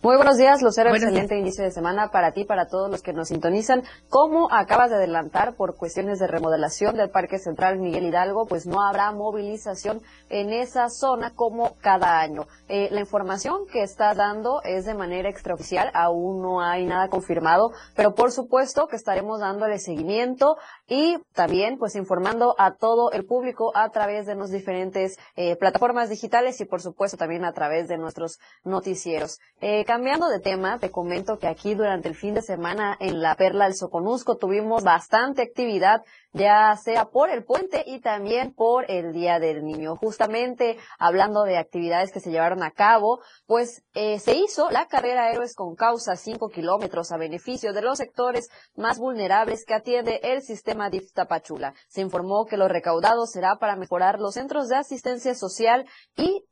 Muy 0.00 0.14
buenos 0.14 0.36
días, 0.36 0.62
Lucero. 0.62 0.94
excelente 0.94 1.36
inicio 1.36 1.64
de 1.64 1.72
semana 1.72 2.12
para 2.12 2.30
ti, 2.30 2.44
para 2.44 2.68
todos 2.68 2.88
los 2.88 3.02
que 3.02 3.12
nos 3.12 3.28
sintonizan. 3.28 3.82
Como 4.08 4.48
acabas 4.52 4.90
de 4.90 4.96
adelantar 4.96 5.54
por 5.54 5.76
cuestiones 5.76 6.20
de 6.20 6.28
remodelación 6.28 6.96
del 6.96 7.10
Parque 7.10 7.40
Central 7.40 7.78
Miguel 7.78 8.04
Hidalgo, 8.04 8.46
pues 8.46 8.64
no 8.64 8.80
habrá 8.80 9.10
movilización 9.10 10.00
en 10.30 10.52
esa 10.52 10.88
zona 10.88 11.32
como 11.34 11.74
cada 11.80 12.20
año. 12.20 12.46
Eh, 12.68 12.88
la 12.92 13.00
información 13.00 13.66
que 13.72 13.82
está 13.82 14.14
dando 14.14 14.62
es 14.62 14.84
de 14.84 14.94
manera 14.94 15.28
extraoficial, 15.30 15.90
aún 15.94 16.42
no 16.42 16.60
hay 16.60 16.86
nada 16.86 17.08
confirmado, 17.08 17.72
pero 17.96 18.14
por 18.14 18.30
supuesto 18.30 18.86
que 18.86 18.94
estaremos 18.94 19.40
dándole 19.40 19.80
seguimiento 19.80 20.58
y 20.88 21.18
también 21.34 21.78
pues 21.78 21.94
informando 21.94 22.54
a 22.58 22.74
todo 22.74 23.12
el 23.12 23.24
público 23.26 23.76
a 23.76 23.90
través 23.90 24.26
de 24.26 24.34
las 24.34 24.50
diferentes 24.50 25.18
eh, 25.36 25.56
plataformas 25.56 26.08
digitales 26.08 26.60
y 26.60 26.64
por 26.64 26.80
supuesto 26.80 27.16
también 27.16 27.44
a 27.44 27.52
través 27.52 27.88
de 27.88 27.98
nuestros 27.98 28.38
noticieros. 28.64 29.38
Eh, 29.60 29.84
cambiando 29.84 30.28
de 30.28 30.40
tema, 30.40 30.78
te 30.78 30.90
comento 30.90 31.38
que 31.38 31.46
aquí 31.46 31.74
durante 31.74 32.08
el 32.08 32.14
fin 32.14 32.34
de 32.34 32.42
semana 32.42 32.96
en 33.00 33.20
la 33.20 33.34
Perla 33.34 33.66
del 33.66 33.74
Soconusco 33.74 34.36
tuvimos 34.36 34.82
bastante 34.82 35.42
actividad 35.42 36.02
ya 36.32 36.74
sea 36.82 37.06
por 37.06 37.30
el 37.30 37.44
puente 37.44 37.82
y 37.86 38.00
también 38.00 38.52
por 38.54 38.90
el 38.90 39.12
Día 39.12 39.38
del 39.38 39.64
Niño. 39.64 39.96
Justamente 39.96 40.76
hablando 40.98 41.44
de 41.44 41.58
actividades 41.58 42.12
que 42.12 42.20
se 42.20 42.30
llevaron 42.30 42.62
a 42.62 42.70
cabo, 42.70 43.20
pues 43.46 43.82
eh, 43.94 44.18
se 44.18 44.34
hizo 44.34 44.70
la 44.70 44.86
carrera 44.86 45.30
Héroes 45.30 45.54
con 45.54 45.74
Causa 45.74 46.16
5 46.16 46.48
kilómetros 46.48 47.12
a 47.12 47.16
beneficio 47.16 47.72
de 47.72 47.82
los 47.82 47.98
sectores 47.98 48.48
más 48.76 48.98
vulnerables 48.98 49.64
que 49.64 49.74
atiende 49.74 50.20
el 50.22 50.42
sistema 50.42 50.90
DIF 50.90 51.12
Tapachula. 51.12 51.74
Se 51.88 52.00
informó 52.00 52.46
que 52.46 52.56
lo 52.56 52.68
recaudado 52.68 53.26
será 53.26 53.56
para 53.56 53.76
mejorar 53.76 54.20
los 54.20 54.34
centros 54.34 54.68
de 54.68 54.76
asistencia 54.76 55.34
social 55.34 55.86
y 56.16 56.44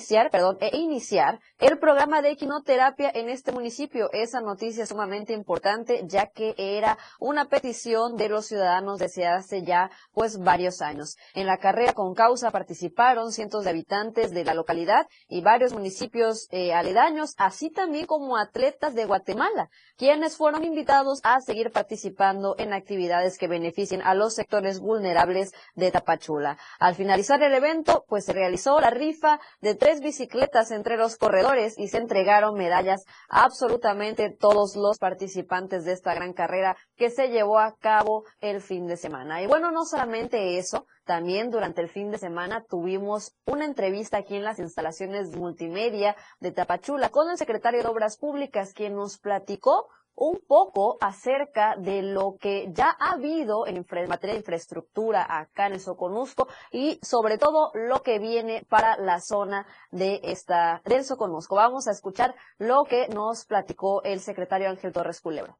iniciar, 0.00 0.30
perdón, 0.30 0.56
e 0.60 0.74
iniciar 0.78 1.40
el 1.58 1.78
programa 1.78 2.22
de 2.22 2.30
equinoterapia 2.30 3.10
en 3.14 3.28
este 3.28 3.52
municipio. 3.52 4.08
Esa 4.14 4.40
noticia 4.40 4.84
es 4.84 4.88
sumamente 4.88 5.34
importante 5.34 6.04
ya 6.06 6.26
que 6.28 6.54
era 6.56 6.96
una 7.18 7.50
petición 7.50 8.16
de 8.16 8.30
los 8.30 8.46
ciudadanos 8.46 8.98
desde 8.98 9.26
hace 9.26 9.62
ya 9.62 9.90
pues 10.14 10.38
varios 10.38 10.80
años. 10.80 11.18
En 11.34 11.46
la 11.46 11.58
carrera 11.58 11.92
con 11.92 12.14
causa 12.14 12.50
participaron 12.50 13.30
cientos 13.30 13.64
de 13.64 13.70
habitantes 13.70 14.32
de 14.32 14.42
la 14.42 14.54
localidad 14.54 15.06
y 15.28 15.42
varios 15.42 15.74
municipios 15.74 16.48
eh, 16.50 16.72
aledaños, 16.72 17.34
así 17.36 17.68
también 17.68 18.06
como 18.06 18.38
atletas 18.38 18.94
de 18.94 19.04
Guatemala, 19.04 19.68
quienes 19.98 20.38
fueron 20.38 20.64
invitados 20.64 21.20
a 21.24 21.42
seguir 21.42 21.72
participando 21.72 22.54
en 22.56 22.72
actividades 22.72 23.36
que 23.36 23.48
beneficien 23.48 24.00
a 24.00 24.14
los 24.14 24.34
sectores 24.34 24.80
vulnerables 24.80 25.52
de 25.74 25.90
Tapachula. 25.90 26.56
Al 26.78 26.94
finalizar 26.94 27.42
el 27.42 27.52
evento, 27.52 28.06
pues 28.08 28.24
se 28.24 28.32
realizó 28.32 28.80
la 28.80 28.88
rifa 28.88 29.40
de 29.60 29.74
tres 29.74 29.89
bicicletas 29.98 30.70
entre 30.70 30.96
los 30.96 31.16
corredores 31.16 31.76
y 31.76 31.88
se 31.88 31.98
entregaron 31.98 32.54
medallas 32.54 33.04
a 33.28 33.42
absolutamente 33.42 34.30
todos 34.30 34.76
los 34.76 34.98
participantes 34.98 35.84
de 35.84 35.92
esta 35.92 36.14
gran 36.14 36.32
carrera 36.32 36.76
que 36.94 37.10
se 37.10 37.30
llevó 37.30 37.58
a 37.58 37.74
cabo 37.76 38.22
el 38.40 38.60
fin 38.60 38.86
de 38.86 38.96
semana. 38.96 39.42
Y 39.42 39.48
bueno, 39.48 39.72
no 39.72 39.84
solamente 39.84 40.58
eso, 40.58 40.86
también 41.04 41.50
durante 41.50 41.80
el 41.80 41.88
fin 41.88 42.12
de 42.12 42.18
semana 42.18 42.62
tuvimos 42.68 43.34
una 43.46 43.64
entrevista 43.64 44.18
aquí 44.18 44.36
en 44.36 44.44
las 44.44 44.60
instalaciones 44.60 45.36
multimedia 45.36 46.14
de 46.38 46.52
Tapachula 46.52 47.08
con 47.08 47.28
el 47.28 47.38
secretario 47.38 47.82
de 47.82 47.88
Obras 47.88 48.16
Públicas, 48.16 48.72
quien 48.72 48.94
nos 48.94 49.18
platicó 49.18 49.88
un 50.20 50.38
poco 50.46 50.98
acerca 51.00 51.76
de 51.76 52.02
lo 52.02 52.36
que 52.38 52.70
ya 52.74 52.94
ha 53.00 53.12
habido 53.14 53.66
en 53.66 53.86
materia 54.06 54.34
de 54.34 54.40
infraestructura 54.40 55.26
acá 55.26 55.66
en 55.66 55.72
el 55.72 55.80
Soconusco 55.80 56.46
y 56.70 57.00
sobre 57.02 57.38
todo 57.38 57.70
lo 57.72 58.02
que 58.02 58.18
viene 58.18 58.66
para 58.68 58.98
la 58.98 59.20
zona 59.20 59.66
de 59.90 60.20
esta, 60.22 60.82
del 60.84 61.06
Soconusco. 61.06 61.56
Vamos 61.56 61.88
a 61.88 61.92
escuchar 61.92 62.34
lo 62.58 62.84
que 62.84 63.08
nos 63.08 63.46
platicó 63.46 64.02
el 64.02 64.20
secretario 64.20 64.68
Ángel 64.68 64.92
Torres 64.92 65.22
Culebro. 65.22 65.58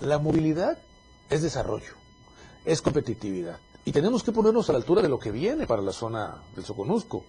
La 0.00 0.18
movilidad 0.18 0.76
es 1.30 1.42
desarrollo, 1.42 1.94
es 2.66 2.82
competitividad 2.82 3.58
y 3.86 3.92
tenemos 3.92 4.22
que 4.22 4.32
ponernos 4.32 4.68
a 4.68 4.72
la 4.72 4.78
altura 4.78 5.00
de 5.00 5.08
lo 5.08 5.18
que 5.18 5.30
viene 5.30 5.66
para 5.66 5.80
la 5.80 5.92
zona 5.92 6.42
del 6.54 6.66
Soconusco. 6.66 7.24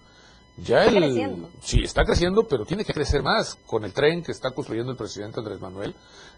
Ya 0.58 0.86
Está 0.86 0.98
el, 0.98 1.04
creciendo. 1.04 1.50
sí, 1.62 1.82
está 1.84 2.06
creciendo, 2.06 2.48
pero 2.48 2.66
tiene 2.66 2.86
que 2.86 2.94
crecer 2.94 3.22
más. 3.22 3.56
Con 3.66 3.84
el 3.84 3.92
tren 3.94 4.24
que 4.24 4.32
está 4.32 4.52
construyendo 4.52 4.92
el 4.92 4.98
presidente 4.98 5.40
Andrés 5.40 5.60
Manuel, 5.60 5.94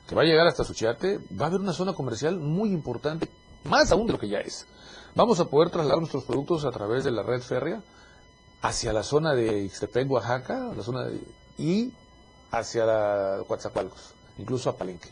que 0.08 0.16
va 0.16 0.24
a 0.24 0.26
llegar 0.26 0.48
hasta 0.48 0.64
Suchiate, 0.64 1.20
va 1.40 1.46
a 1.46 1.48
haber 1.50 1.62
una 1.62 1.74
zona 1.74 1.94
comercial 1.94 2.40
muy 2.40 2.70
importante, 2.70 3.30
más 3.66 3.92
aún 3.92 4.08
de 4.08 4.14
lo 4.14 4.20
que 4.20 4.28
ya 4.30 4.40
es. 4.40 4.66
Vamos 5.14 5.40
a 5.40 5.46
poder 5.46 5.70
trasladar 5.70 6.00
nuestros 6.00 6.24
productos 6.24 6.66
a 6.66 6.72
través 6.72 7.04
de 7.04 7.12
la 7.12 7.22
red 7.24 7.42
férrea 7.42 7.82
hacia 8.62 8.92
la 8.92 9.04
zona 9.04 9.34
de 9.36 9.64
Ixtepec, 9.66 10.10
Oaxaca, 10.10 10.72
la 10.76 10.84
zona 10.84 11.04
de- 11.06 11.22
y 11.60 11.92
hacia 12.52 12.86
la 12.86 13.44
Coatzacoalcos, 13.48 14.14
incluso 14.40 14.70
a 14.72 14.78
Palenque. 14.78 15.10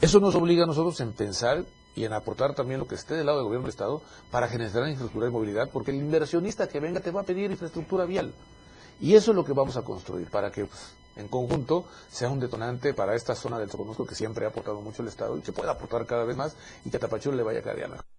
Eso 0.00 0.18
nos 0.20 0.34
obliga 0.34 0.64
a 0.64 0.66
nosotros 0.66 0.98
en 1.00 1.12
pensar 1.12 1.64
y 1.96 2.04
en 2.04 2.12
aportar 2.12 2.54
también 2.54 2.78
lo 2.78 2.86
que 2.86 2.94
esté 2.94 3.14
del 3.14 3.26
lado 3.26 3.38
del 3.38 3.46
gobierno 3.46 3.64
del 3.64 3.70
Estado 3.70 4.02
para 4.30 4.46
generar 4.46 4.88
infraestructura 4.88 5.26
de 5.26 5.32
movilidad, 5.32 5.70
porque 5.72 5.90
el 5.90 5.96
inversionista 5.96 6.68
que 6.68 6.78
venga 6.78 7.00
te 7.00 7.10
va 7.10 7.22
a 7.22 7.24
pedir 7.24 7.50
infraestructura 7.50 8.04
vial. 8.04 8.32
Y 9.00 9.14
eso 9.14 9.32
es 9.32 9.34
lo 9.34 9.44
que 9.44 9.52
vamos 9.52 9.76
a 9.76 9.82
construir 9.82 10.30
para 10.30 10.52
que 10.52 10.66
pues, 10.66 10.94
en 11.16 11.28
conjunto 11.28 11.86
sea 12.10 12.28
un 12.28 12.38
detonante 12.38 12.94
para 12.94 13.14
esta 13.14 13.34
zona 13.34 13.58
del 13.58 13.70
Soconusco 13.70 14.06
que 14.06 14.14
siempre 14.14 14.44
ha 14.44 14.50
aportado 14.50 14.80
mucho 14.80 15.02
el 15.02 15.08
Estado 15.08 15.36
y 15.36 15.40
que 15.40 15.52
pueda 15.52 15.72
aportar 15.72 16.06
cada 16.06 16.24
vez 16.24 16.36
más 16.36 16.54
y 16.84 16.90
que 16.90 16.98
a 16.98 17.00
Tapachula 17.00 17.36
le 17.36 17.42
vaya 17.42 17.62
cada 17.62 17.76
día 17.76 17.88
mejor. 17.88 18.15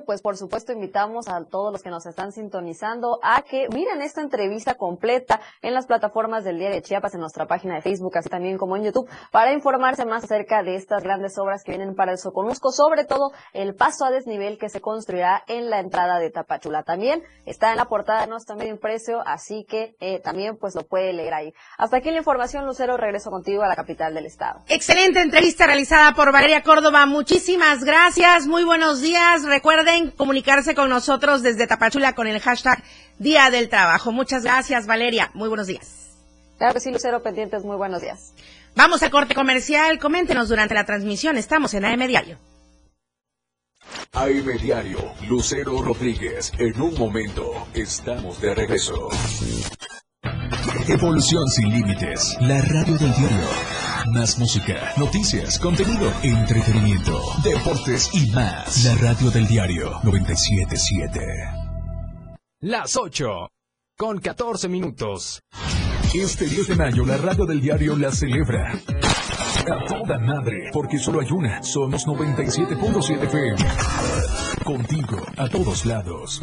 Pues 0.00 0.22
por 0.22 0.36
supuesto 0.36 0.72
invitamos 0.72 1.28
a 1.28 1.44
todos 1.44 1.72
los 1.72 1.82
que 1.82 1.90
nos 1.90 2.06
están 2.06 2.32
sintonizando 2.32 3.18
a 3.22 3.42
que 3.42 3.68
miren 3.72 4.02
esta 4.02 4.20
entrevista 4.20 4.74
completa 4.74 5.40
en 5.62 5.74
las 5.74 5.86
plataformas 5.86 6.44
del 6.44 6.58
Diario 6.58 6.76
de 6.76 6.82
Chiapas, 6.82 7.14
en 7.14 7.20
nuestra 7.20 7.46
página 7.46 7.74
de 7.74 7.82
Facebook, 7.82 8.16
así 8.16 8.28
también 8.28 8.58
como 8.58 8.76
en 8.76 8.84
YouTube, 8.84 9.08
para 9.30 9.52
informarse 9.52 10.04
más 10.04 10.24
acerca 10.24 10.62
de 10.62 10.76
estas 10.76 11.02
grandes 11.02 11.38
obras 11.38 11.62
que 11.62 11.72
vienen 11.72 11.94
para 11.94 12.12
el 12.12 12.18
Soconusco, 12.18 12.72
sobre 12.72 13.04
todo 13.04 13.32
el 13.52 13.74
paso 13.74 14.04
a 14.04 14.10
desnivel 14.10 14.58
que 14.58 14.68
se 14.68 14.80
construirá 14.80 15.42
en 15.46 15.70
la 15.70 15.80
entrada 15.80 16.18
de 16.18 16.30
Tapachula. 16.30 16.82
También 16.82 17.22
está 17.46 17.70
en 17.70 17.76
la 17.76 17.86
portada 17.86 18.22
de 18.22 18.26
nuestro 18.28 18.56
medio 18.56 18.72
impreso, 18.72 19.22
así 19.26 19.64
que 19.68 19.96
eh, 20.00 20.20
también 20.20 20.56
pues 20.56 20.74
lo 20.74 20.86
puede 20.86 21.12
leer 21.12 21.34
ahí. 21.34 21.54
Hasta 21.78 21.98
aquí 21.98 22.10
la 22.10 22.18
información, 22.18 22.66
Lucero, 22.66 22.96
regreso 22.96 23.30
contigo 23.30 23.62
a 23.62 23.68
la 23.68 23.76
capital 23.76 24.14
del 24.14 24.26
estado. 24.26 24.60
Excelente 24.68 25.20
entrevista 25.20 25.66
realizada 25.66 26.12
por 26.14 26.32
Valeria 26.32 26.62
Córdoba. 26.62 27.06
Muchísimas 27.06 27.84
gracias. 27.84 28.46
Muy 28.46 28.64
buenos 28.64 29.00
días. 29.00 29.44
Recuerden 29.84 30.12
comunicarse 30.12 30.74
con 30.74 30.88
nosotros 30.88 31.42
desde 31.42 31.66
Tapachula 31.66 32.14
con 32.14 32.26
el 32.26 32.40
hashtag 32.40 32.82
Día 33.18 33.50
del 33.50 33.68
Trabajo. 33.68 34.12
Muchas 34.12 34.42
gracias, 34.42 34.86
Valeria. 34.86 35.30
Muy 35.34 35.48
buenos 35.48 35.66
días. 35.66 36.16
Claro 36.56 36.72
que 36.72 36.80
sí, 36.80 36.90
Lucero, 36.90 37.22
pendientes, 37.22 37.64
muy 37.64 37.76
buenos 37.76 38.00
días. 38.00 38.32
Vamos 38.74 39.02
al 39.02 39.10
corte 39.10 39.34
comercial. 39.34 39.98
Coméntenos 39.98 40.48
durante 40.48 40.72
la 40.72 40.86
transmisión. 40.86 41.36
Estamos 41.36 41.74
en 41.74 41.84
AM 41.84 42.06
Diario. 42.06 42.38
AM 44.12 44.56
Diario, 44.58 45.12
Lucero 45.28 45.82
Rodríguez. 45.82 46.50
En 46.56 46.80
un 46.80 46.98
momento, 46.98 47.68
estamos 47.74 48.40
de 48.40 48.54
regreso. 48.54 49.10
Evolución 50.88 51.46
sin 51.48 51.68
límites. 51.68 52.38
La 52.40 52.58
radio 52.62 52.96
del 52.96 53.14
diario. 53.14 53.83
Más 54.12 54.38
música, 54.38 54.92
noticias, 54.98 55.58
contenido, 55.58 56.12
entretenimiento, 56.22 57.22
deportes 57.42 58.10
y 58.12 58.30
más. 58.32 58.84
La 58.84 58.94
radio 58.96 59.30
del 59.30 59.46
diario 59.46 59.98
977. 60.02 61.20
Las 62.60 62.96
8 62.96 63.48
con 63.96 64.18
14 64.18 64.68
minutos. 64.68 65.40
Este 66.14 66.46
10 66.46 66.68
de 66.68 66.76
mayo 66.76 67.06
la 67.06 67.16
radio 67.16 67.46
del 67.46 67.62
diario 67.62 67.96
la 67.96 68.12
celebra. 68.12 68.72
A 68.72 69.84
toda 69.86 70.18
madre, 70.18 70.70
porque 70.72 70.98
solo 70.98 71.20
hay 71.20 71.30
una. 71.30 71.62
Somos 71.62 72.06
97.7 72.06 73.22
FM. 73.22 73.56
Contigo, 74.64 75.16
a 75.38 75.48
todos 75.48 75.86
lados. 75.86 76.42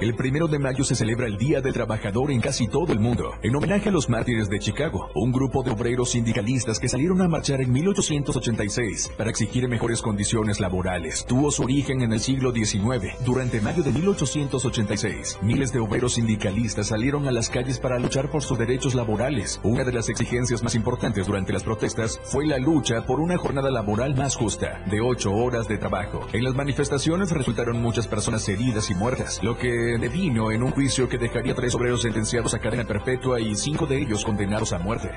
El 0.00 0.14
primero 0.14 0.46
de 0.46 0.60
mayo 0.60 0.84
se 0.84 0.94
celebra 0.94 1.26
el 1.26 1.38
Día 1.38 1.60
del 1.60 1.72
Trabajador 1.72 2.30
en 2.30 2.40
casi 2.40 2.68
todo 2.68 2.92
el 2.92 3.00
mundo, 3.00 3.32
en 3.42 3.56
homenaje 3.56 3.88
a 3.88 3.92
los 3.92 4.08
mártires 4.08 4.48
de 4.48 4.60
Chicago, 4.60 5.10
un 5.16 5.32
grupo 5.32 5.64
de 5.64 5.72
obreros 5.72 6.10
sindicalistas 6.10 6.78
que 6.78 6.88
salieron 6.88 7.20
a 7.20 7.26
marchar 7.26 7.60
en 7.60 7.72
1886 7.72 9.10
para 9.18 9.30
exigir 9.30 9.68
mejores 9.68 10.00
condiciones 10.00 10.60
laborales. 10.60 11.26
Tuvo 11.26 11.50
su 11.50 11.64
origen 11.64 12.02
en 12.02 12.12
el 12.12 12.20
siglo 12.20 12.52
XIX. 12.52 13.12
Durante 13.24 13.60
mayo 13.60 13.82
de 13.82 13.90
1886, 13.90 15.40
miles 15.42 15.72
de 15.72 15.80
obreros 15.80 16.14
sindicalistas 16.14 16.86
salieron 16.86 17.26
a 17.26 17.32
las 17.32 17.50
calles 17.50 17.80
para 17.80 17.98
luchar 17.98 18.30
por 18.30 18.44
sus 18.44 18.56
derechos 18.56 18.94
laborales. 18.94 19.58
Una 19.64 19.82
de 19.82 19.92
las 19.92 20.08
exigencias 20.08 20.62
más 20.62 20.76
importantes 20.76 21.26
durante 21.26 21.52
las 21.52 21.64
protestas 21.64 22.20
fue 22.22 22.46
la 22.46 22.58
lucha 22.58 23.04
por 23.04 23.18
una 23.18 23.36
jornada 23.36 23.68
laboral 23.68 24.14
más 24.14 24.36
justa, 24.36 24.80
de 24.88 25.00
ocho 25.00 25.32
horas 25.32 25.66
de 25.66 25.76
trabajo. 25.76 26.24
En 26.32 26.44
las 26.44 26.54
manifestaciones 26.54 27.32
resultaron 27.32 27.82
muchas 27.82 28.06
personas 28.06 28.48
heridas 28.48 28.90
y 28.90 28.94
muertas, 28.94 29.42
lo 29.42 29.58
que 29.58 29.87
devino 29.96 30.50
en 30.50 30.62
un 30.62 30.72
juicio 30.72 31.08
que 31.08 31.16
dejaría 31.16 31.54
tres 31.54 31.74
obreros 31.74 32.02
sentenciados 32.02 32.52
a 32.52 32.58
cadena 32.58 32.84
perpetua 32.84 33.40
y 33.40 33.54
cinco 33.54 33.86
de 33.86 34.02
ellos 34.02 34.24
condenados 34.24 34.72
a 34.72 34.78
muerte. 34.78 35.10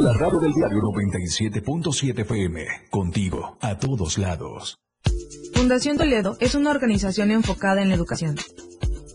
La 0.00 0.12
radio 0.14 0.40
del 0.40 0.52
diario 0.52 0.80
97.7 0.80 2.18
FM, 2.20 2.66
contigo, 2.90 3.56
a 3.60 3.78
todos 3.78 4.18
lados. 4.18 4.78
Fundación 5.54 5.96
Toledo 5.96 6.36
es 6.40 6.54
una 6.54 6.70
organización 6.70 7.30
enfocada 7.30 7.82
en 7.82 7.90
la 7.90 7.94
educación. 7.94 8.36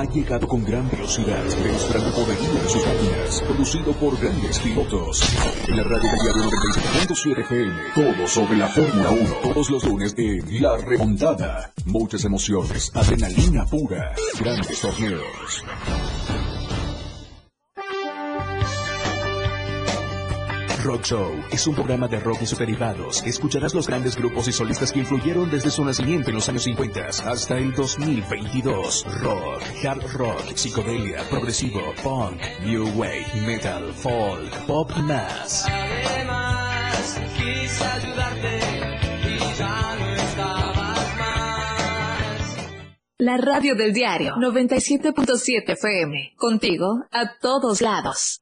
ha 0.00 0.04
llegado 0.04 0.48
con 0.48 0.64
gran 0.64 0.90
velocidad, 0.90 1.44
demostrando 1.62 2.10
poderío 2.14 2.54
de 2.54 2.68
sus 2.68 2.86
máquinas, 2.86 3.42
producido 3.42 3.92
por 3.92 4.18
grandes 4.18 4.58
pilotos. 4.60 5.20
En 5.68 5.76
la 5.76 5.82
radio 5.82 6.10
diario 6.22 6.42
97.7 6.50 7.40
FM, 7.40 7.74
todo 7.94 8.26
sobre 8.26 8.56
la 8.56 8.68
Fórmula 8.68 9.10
1, 9.10 9.34
todos 9.42 9.70
los 9.70 9.84
lunes 9.84 10.14
en 10.16 10.62
La 10.62 10.76
Remontada. 10.78 11.72
Muchas 11.84 12.24
emociones, 12.24 12.90
adrenalina 12.94 13.66
pura, 13.66 14.14
grandes 14.38 14.80
torneos. 14.80 15.64
Rock 20.82 21.04
Show 21.04 21.44
es 21.50 21.66
un 21.66 21.74
programa 21.74 22.08
de 22.08 22.18
rock 22.20 22.42
y 22.42 22.46
sus 22.46 22.58
derivados. 22.58 23.22
Escucharás 23.24 23.74
los 23.74 23.86
grandes 23.86 24.16
grupos 24.16 24.48
y 24.48 24.52
solistas 24.52 24.92
que 24.92 25.00
influyeron 25.00 25.50
desde 25.50 25.70
su 25.70 25.84
nacimiento 25.84 26.30
en 26.30 26.36
los 26.36 26.48
años 26.48 26.62
50 26.62 27.06
hasta 27.06 27.58
el 27.58 27.74
2022. 27.74 29.04
Rock, 29.20 29.62
hard 29.84 30.12
rock, 30.14 30.54
psicodelia, 30.54 31.22
progresivo, 31.28 31.80
punk, 32.02 32.40
new 32.64 32.86
wave, 32.96 33.26
metal, 33.46 33.92
folk, 33.92 34.50
pop 34.66 34.90
más. 35.02 35.66
Además, 35.66 37.20
quise 37.36 37.84
ayudarte 37.84 38.58
y 39.28 39.38
ya 39.58 39.96
no 39.98 40.14
estabas 40.14 41.18
más. 41.18 42.56
La 43.18 43.36
radio 43.36 43.74
del 43.74 43.92
diario 43.92 44.34
97.7 44.36 45.72
FM. 45.72 46.34
Contigo 46.36 47.04
a 47.10 47.36
todos 47.38 47.82
lados. 47.82 48.39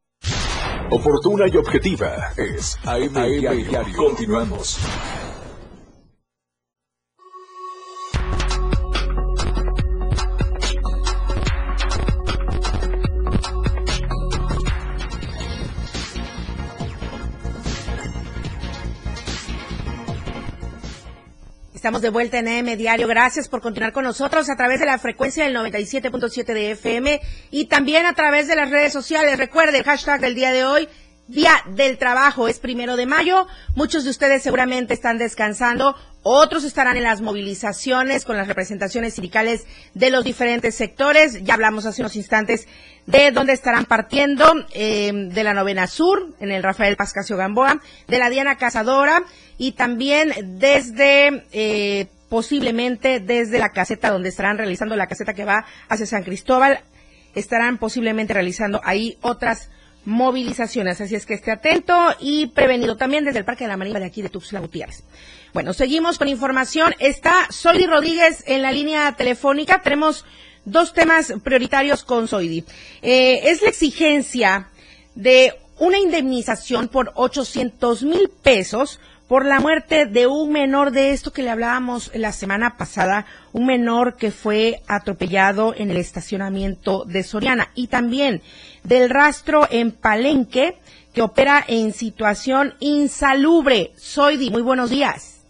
Oportuna 0.90 1.47
y 1.47 1.57
objetiva 1.57 2.33
es 2.37 2.78
AM, 2.85 3.12
Diario. 3.12 3.97
Continuamos. 3.97 4.78
Estamos 21.78 22.02
de 22.02 22.11
vuelta 22.11 22.40
en 22.40 22.49
AM 22.49 22.76
Diario. 22.76 23.06
Gracias 23.06 23.49
por 23.49 23.61
continuar 23.61 23.92
con 23.92 24.02
nosotros 24.02 24.50
a 24.50 24.56
través 24.56 24.80
de 24.80 24.87
la 24.87 24.99
frecuencia 24.99 25.44
del 25.44 25.54
97.7 25.54 26.44
de 26.47 26.73
FM 26.73 27.20
y 27.52 27.66
también 27.66 28.04
a 28.04 28.14
través 28.14 28.49
de 28.49 28.56
las 28.56 28.68
redes 28.68 28.92
sociales. 28.92 29.38
Recuerde 29.38 29.78
el 29.78 29.85
hashtag 29.85 30.20
del 30.20 30.35
día 30.35 30.50
de 30.50 30.64
hoy, 30.64 30.88
Día 31.28 31.62
del 31.66 31.99
Trabajo, 31.99 32.49
es 32.49 32.58
primero 32.58 32.97
de 32.97 33.04
mayo. 33.04 33.47
Muchos 33.75 34.04
de 34.04 34.11
ustedes 34.11 34.42
seguramente 34.42 34.94
están 34.94 35.18
descansando, 35.18 35.94
otros 36.23 36.64
estarán 36.64 36.97
en 36.97 37.02
las 37.02 37.20
movilizaciones 37.20 38.25
con 38.25 38.38
las 38.38 38.49
representaciones 38.49 39.12
sindicales 39.12 39.66
de 39.92 40.11
los 40.11 40.25
diferentes 40.25 40.75
sectores. 40.75 41.44
Ya 41.44 41.52
hablamos 41.52 41.85
hace 41.85 42.00
unos 42.00 42.16
instantes 42.16 42.66
de 43.04 43.30
dónde 43.30 43.52
estarán 43.52 43.85
partiendo, 43.85 44.54
eh, 44.73 45.12
de 45.12 45.44
la 45.44 45.52
novena 45.52 45.87
sur, 45.87 46.35
en 46.40 46.50
el 46.50 46.62
Rafael 46.62 46.97
Pascasio 46.97 47.37
Gamboa, 47.37 47.78
de 48.06 48.18
la 48.18 48.30
Diana 48.30 48.56
Cazadora 48.56 49.23
y 49.58 49.73
también 49.73 50.32
desde, 50.58 51.44
eh, 51.52 52.06
posiblemente 52.30 53.20
desde 53.20 53.58
la 53.58 53.68
caseta 53.68 54.11
donde 54.11 54.30
estarán 54.30 54.56
realizando 54.56 54.97
la 54.97 55.06
caseta 55.06 55.35
que 55.35 55.44
va 55.44 55.66
hacia 55.90 56.06
San 56.06 56.25
Cristóbal, 56.25 56.80
estarán 57.35 57.76
posiblemente 57.76 58.32
realizando 58.32 58.80
ahí 58.82 59.18
otras 59.20 59.68
movilizaciones. 60.08 61.00
Así 61.00 61.14
es 61.14 61.26
que 61.26 61.34
esté 61.34 61.52
atento 61.52 61.94
y 62.18 62.46
prevenido 62.46 62.96
también 62.96 63.24
desde 63.24 63.40
el 63.40 63.44
Parque 63.44 63.64
de 63.64 63.68
la 63.68 63.76
Manila 63.76 64.00
de 64.00 64.06
aquí 64.06 64.22
de 64.22 64.30
Tuxtla 64.30 64.60
Gutiérrez. 64.60 65.04
Bueno, 65.52 65.74
seguimos 65.74 66.18
con 66.18 66.28
información. 66.28 66.94
Está 66.98 67.46
Soidi 67.50 67.86
Rodríguez 67.86 68.42
en 68.46 68.62
la 68.62 68.72
línea 68.72 69.12
telefónica. 69.16 69.83
Tenemos 69.83 70.24
dos 70.64 70.94
temas 70.94 71.35
prioritarios 71.44 72.04
con 72.04 72.26
Soidi. 72.26 72.64
Eh, 73.02 73.50
es 73.50 73.61
la 73.61 73.68
exigencia 73.68 74.70
de 75.14 75.54
una 75.78 75.98
indemnización 75.98 76.88
por 76.88 77.12
800 77.14 78.02
mil 78.02 78.30
pesos 78.42 79.00
por 79.28 79.44
la 79.44 79.61
muerte 79.61 80.06
de 80.06 80.26
un 80.26 80.50
menor 80.50 80.90
de 80.90 81.11
esto 81.11 81.35
que 81.35 81.42
le 81.42 81.50
hablábamos 81.50 82.11
la 82.14 82.33
semana 82.33 82.78
pasada, 82.78 83.26
un 83.52 83.66
menor 83.66 84.16
que 84.16 84.30
fue 84.30 84.80
atropellado 84.88 85.74
en 85.76 85.90
el 85.90 85.98
estacionamiento 85.98 87.04
de 87.04 87.22
Soriana 87.22 87.70
y 87.74 87.88
también 87.88 88.40
del 88.88 89.11
rastro 89.11 89.66
en 89.70 89.92
Palenque 89.92 90.79
que 91.12 91.20
opera 91.20 91.62
en 91.68 91.92
situación 91.92 92.74
insalubre. 92.81 93.92
Soidi, 93.96 94.51
muy 94.51 94.62
buenos 94.62 94.88
días. 94.88 95.44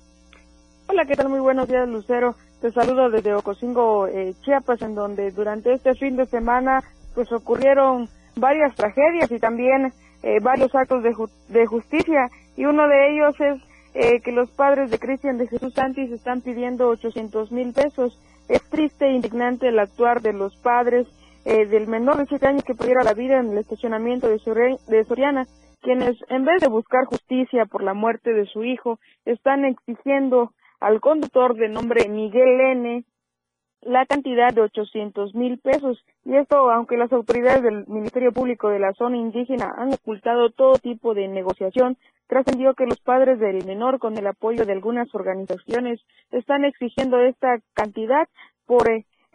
Hola, 0.88 1.04
¿qué 1.06 1.14
tal? 1.14 1.28
Muy 1.28 1.40
buenos 1.40 1.68
días, 1.68 1.88
Lucero. 1.88 2.34
Te 2.60 2.72
saludo 2.72 3.10
desde 3.10 3.34
Ocosingo, 3.34 4.08
eh, 4.08 4.34
Chiapas, 4.42 4.82
en 4.82 4.96
donde 4.96 5.30
durante 5.30 5.72
este 5.72 5.94
fin 5.94 6.16
de 6.16 6.26
semana 6.26 6.82
pues 7.14 7.30
ocurrieron 7.30 8.08
varias 8.34 8.74
tragedias 8.74 9.30
y 9.30 9.38
también 9.38 9.92
eh, 10.22 10.40
varios 10.40 10.74
actos 10.74 11.04
de, 11.04 11.14
de 11.48 11.66
justicia 11.66 12.28
y 12.56 12.64
uno 12.64 12.88
de 12.88 13.12
ellos 13.12 13.34
es 13.40 13.62
eh, 13.94 14.20
que 14.20 14.32
los 14.32 14.50
padres 14.50 14.90
de 14.90 14.98
Cristian 14.98 15.38
de 15.38 15.46
Jesús 15.46 15.74
Santis 15.74 16.10
están 16.10 16.40
pidiendo 16.40 16.88
800 16.88 17.52
mil 17.52 17.72
pesos. 17.72 18.18
Es 18.48 18.62
triste 18.64 19.06
e 19.06 19.12
indignante 19.12 19.68
el 19.68 19.78
actuar 19.78 20.22
de 20.22 20.32
los 20.32 20.56
padres 20.56 21.06
eh, 21.44 21.66
del 21.66 21.86
menor 21.86 22.18
de 22.18 22.26
7 22.26 22.46
años 22.46 22.64
que 22.64 22.74
perdiera 22.74 23.02
la 23.02 23.14
vida 23.14 23.38
en 23.38 23.52
el 23.52 23.58
estacionamiento 23.58 24.28
de, 24.28 24.38
de 24.88 25.04
Soriana, 25.04 25.46
quienes 25.80 26.16
en 26.28 26.44
vez 26.44 26.60
de 26.60 26.68
buscar 26.68 27.04
justicia 27.04 27.66
por 27.66 27.82
la 27.82 27.94
muerte 27.94 28.32
de 28.32 28.46
su 28.46 28.64
hijo, 28.64 28.98
están 29.24 29.64
exigiendo 29.64 30.52
al 30.80 31.00
conductor 31.00 31.54
de 31.54 31.68
nombre 31.68 32.08
Miguel 32.08 32.60
N 32.60 33.04
la 33.82 34.06
cantidad 34.06 34.52
de 34.52 34.62
800 34.62 35.34
mil 35.34 35.58
pesos. 35.58 36.04
Y 36.24 36.34
esto, 36.34 36.70
aunque 36.70 36.96
las 36.96 37.12
autoridades 37.12 37.62
del 37.62 37.86
Ministerio 37.86 38.32
Público 38.32 38.68
de 38.68 38.80
la 38.80 38.92
zona 38.94 39.16
indígena 39.16 39.72
han 39.76 39.92
ocultado 39.92 40.50
todo 40.50 40.78
tipo 40.78 41.14
de 41.14 41.28
negociación, 41.28 41.96
trascendió 42.26 42.74
que 42.74 42.86
los 42.86 43.00
padres 43.00 43.38
del 43.38 43.64
menor, 43.64 43.98
con 43.98 44.18
el 44.18 44.26
apoyo 44.26 44.64
de 44.66 44.72
algunas 44.72 45.12
organizaciones, 45.14 46.00
están 46.30 46.64
exigiendo 46.64 47.20
esta 47.20 47.60
cantidad 47.74 48.28
por, 48.66 48.88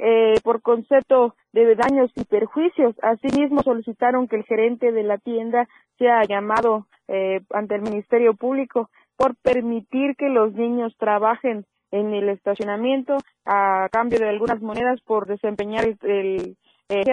eh, 0.06 0.34
por 0.44 0.62
concepto 0.62 1.34
de 1.54 1.76
daños 1.76 2.12
y 2.16 2.26
perjuicios. 2.26 2.94
Asimismo, 3.02 3.64
solicitaron 3.64 4.28
que 4.28 4.36
el 4.36 4.44
gerente 4.44 4.92
de 4.92 5.04
la 5.04 5.18
tienda 5.18 5.70
sea 5.98 6.24
llamado 6.28 6.88
eh, 7.08 7.40
ante 7.52 7.76
el 7.76 7.84
Ministerio 7.84 8.34
Público 8.34 8.90
por 9.16 9.38
permitir 9.38 10.18
que 10.18 10.28
los 10.28 10.54
niños 10.56 10.94
trabajen 10.98 11.66
en 11.92 12.14
el 12.14 12.28
estacionamiento 12.28 13.16
a 13.46 13.88
cambio 13.94 14.20
de 14.20 14.28
algunas 14.28 14.62
monedas 14.62 15.00
por 15.06 15.26
desempeñar 15.26 15.86
el, 15.86 15.98
el 16.02 16.58
eh, 16.90 17.04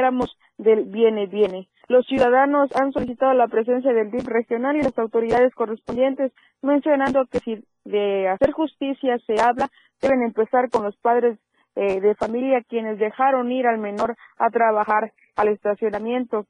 del 0.59 0.85
viene 0.87 1.27
viene. 1.27 1.69
Los 1.87 2.07
ciudadanos 2.07 2.75
han 2.75 2.91
solicitado 2.93 3.35
la 3.35 3.47
presencia 3.47 3.93
del 3.93 4.11
DIP 4.11 4.27
regional 4.27 4.77
y 4.77 4.83
las 4.83 4.99
autoridades 4.99 5.55
correspondientes, 5.55 6.33
mencionando 6.61 7.25
que 7.27 7.39
si 7.39 7.65
de 7.85 8.27
hacer 8.29 8.51
justicia 8.51 9.17
se 9.27 9.41
habla, 9.41 9.69
deben 10.03 10.23
empezar 10.23 10.71
con 10.71 10.83
los 10.83 10.97
padres 10.97 11.39
eh, 11.77 12.01
de 12.01 12.15
familia 12.15 12.63
quienes 12.63 12.99
dejaron 12.99 13.53
ir 13.53 13.67
al 13.67 13.79
menor 13.79 14.17
a 14.39 14.51
trabajar 14.51 15.13
al 15.37 15.49
estacionamiento. 15.49 16.47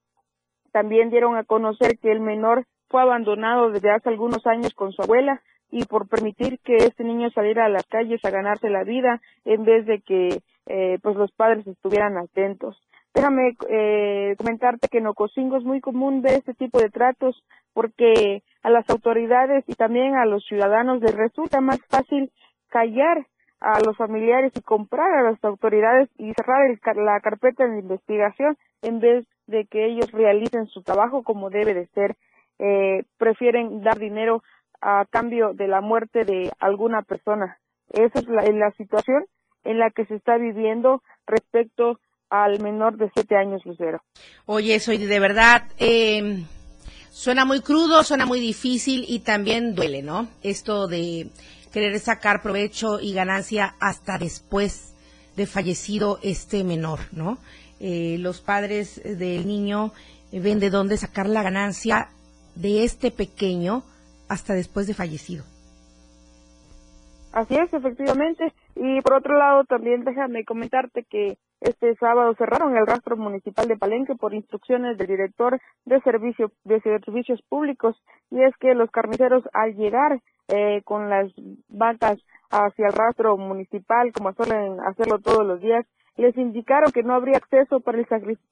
También 0.72 1.11
dieron 1.11 1.37
a 1.37 1.44
conocer 1.44 1.98
que 1.98 2.12
el 2.12 2.20
menor 2.20 2.64
fue 2.88 3.02
abandonado 3.02 3.70
desde 3.70 3.90
hace 3.90 4.09
algunos 4.09 4.46
años 4.46 4.74
con 4.74 4.92
su 4.92 5.02
abuela, 5.02 5.40
y 5.70 5.85
por 5.85 6.09
permitir 6.09 6.59
que 6.61 6.76
este 6.76 7.04
niño 7.04 7.30
saliera 7.30 7.66
a 7.66 7.68
las 7.68 7.87
calles 7.87 8.24
a 8.24 8.30
ganarse 8.30 8.70
la 8.70 8.85
vida 8.85 9.20
en 9.44 9.64
vez 9.64 9.87
de 9.87 10.00
que 10.00 10.40
eh, 10.66 10.98
pues 11.02 11.16
los 11.16 11.30
padres 11.33 11.66
estuvieran 11.66 12.16
atentos. 12.16 12.76
Déjame 13.14 13.56
eh, 13.68 14.35
comentarte 14.38 14.88
que 14.88 14.98
en 14.98 15.09
Ocosingo 15.09 15.56
es 15.56 15.64
muy 15.64 15.80
común 15.80 16.22
ver 16.22 16.35
este 16.35 16.54
tipo 16.54 16.78
de 16.78 16.90
tratos 16.90 17.42
porque 17.72 18.42
a 18.62 18.70
las 18.70 18.88
autoridades 18.90 19.64
y 19.66 19.74
también 19.74 20.16
a 20.16 20.26
los 20.26 20.44
ciudadanos 20.44 21.00
les 21.00 21.14
resulta 21.14 21.61
más 21.61 21.80
fácil 21.88 22.30
callar 22.68 23.26
a 23.61 23.81
los 23.81 23.96
familiares 23.96 24.53
y 24.57 24.61
comprar 24.62 25.12
a 25.12 25.31
las 25.31 25.44
autoridades 25.44 26.09
y 26.18 26.33
cerrar 26.35 26.70
el, 26.70 26.81
la 27.05 27.20
carpeta 27.20 27.66
de 27.66 27.79
investigación 27.79 28.57
en 28.83 29.01
vez 29.01 29.27
de 29.46 29.66
que 29.66 29.87
ellos 29.87 30.11
realicen 30.12 30.66
su 30.66 30.83
trabajo 30.83 31.23
como 31.23 31.51
debe 31.51 31.75
de 31.75 31.87
ser. 31.88 32.16
Eh, 32.59 33.05
prefieren 33.18 33.83
dar 33.83 33.99
dinero 33.99 34.42
a 34.81 35.05
cambio 35.09 35.53
de 35.55 35.68
la 35.68 35.81
muerte 35.81 36.25
de 36.25 36.51
alguna 36.59 37.03
persona. 37.03 37.59
Esa 37.90 38.18
es 38.20 38.29
la, 38.29 38.70
situación 38.73 39.25
en 39.64 39.79
la 39.79 39.90
que 39.90 40.05
se 40.07 40.14
está 40.14 40.37
viviendo 40.38 41.03
respecto 41.27 41.99
al 42.29 42.61
menor 42.61 42.96
de 42.96 43.11
siete 43.14 43.37
años, 43.37 43.64
Lucero. 43.66 44.03
Oye, 44.46 44.79
soy 44.79 44.99
de 44.99 45.20
verdad, 45.20 45.64
eh, 45.79 46.44
Suena 47.11 47.44
muy 47.44 47.61
crudo, 47.61 48.05
suena 48.05 48.25
muy 48.25 48.40
difícil 48.40 49.05
y 49.07 49.18
también 49.18 49.75
duele, 49.75 50.01
¿no? 50.01 50.29
Esto 50.42 50.87
de 50.87 51.29
querer 51.72 51.98
sacar 51.98 52.42
provecho 52.42 53.00
y 53.00 53.14
ganancia 53.14 53.74
hasta 53.80 54.18
después 54.18 54.94
de 55.37 55.46
fallecido 55.46 56.18
este 56.22 56.64
menor, 56.64 57.00
¿no? 57.12 57.38
Eh, 57.78 58.16
los 58.18 58.40
padres 58.40 59.00
del 59.04 59.46
niño 59.46 59.92
eh, 60.33 60.40
ven 60.40 60.61
de 60.61 60.70
dónde 60.70 60.96
sacar 60.96 61.28
la 61.28 61.42
ganancia 61.42 62.09
de 62.54 62.85
este 62.85 63.11
pequeño 63.11 63.85
hasta 64.28 64.54
después 64.54 64.87
de 64.87 64.94
fallecido. 64.94 65.44
Así 67.33 67.56
es, 67.56 67.72
efectivamente. 67.72 68.52
Y 68.74 69.00
por 69.02 69.14
otro 69.14 69.38
lado, 69.38 69.64
también 69.64 70.04
déjame 70.04 70.44
comentarte 70.44 71.04
que 71.04 71.38
este 71.61 71.94
sábado 71.96 72.35
cerraron 72.37 72.76
el 72.76 72.87
rastro 72.87 73.16
municipal 73.16 73.68
de 73.68 73.76
Palenque 73.76 74.14
por 74.14 74.35
instrucciones 74.35 74.98
del 74.98 75.06
director 75.06 75.61
de, 75.85 76.00
servicio, 76.00 76.50
de 76.64 76.80
servicios 76.80 77.40
públicos. 77.48 77.96
Y 78.30 78.42
es 78.42 78.54
que 78.59 78.74
los 78.74 78.90
carniceros 78.90 79.44
al 79.52 79.74
llegar 79.74 80.20
eh, 80.50 80.82
con 80.84 81.08
las 81.08 81.32
vacas 81.68 82.18
hacia 82.50 82.86
el 82.86 82.92
rastro 82.92 83.36
municipal, 83.36 84.12
como 84.12 84.32
suelen 84.32 84.80
hacerlo 84.80 85.18
todos 85.18 85.46
los 85.46 85.60
días, 85.60 85.86
les 86.16 86.36
indicaron 86.36 86.92
que 86.92 87.02
no 87.02 87.14
habría 87.14 87.38
acceso 87.38 87.80
para 87.80 87.98
el, 87.98 88.06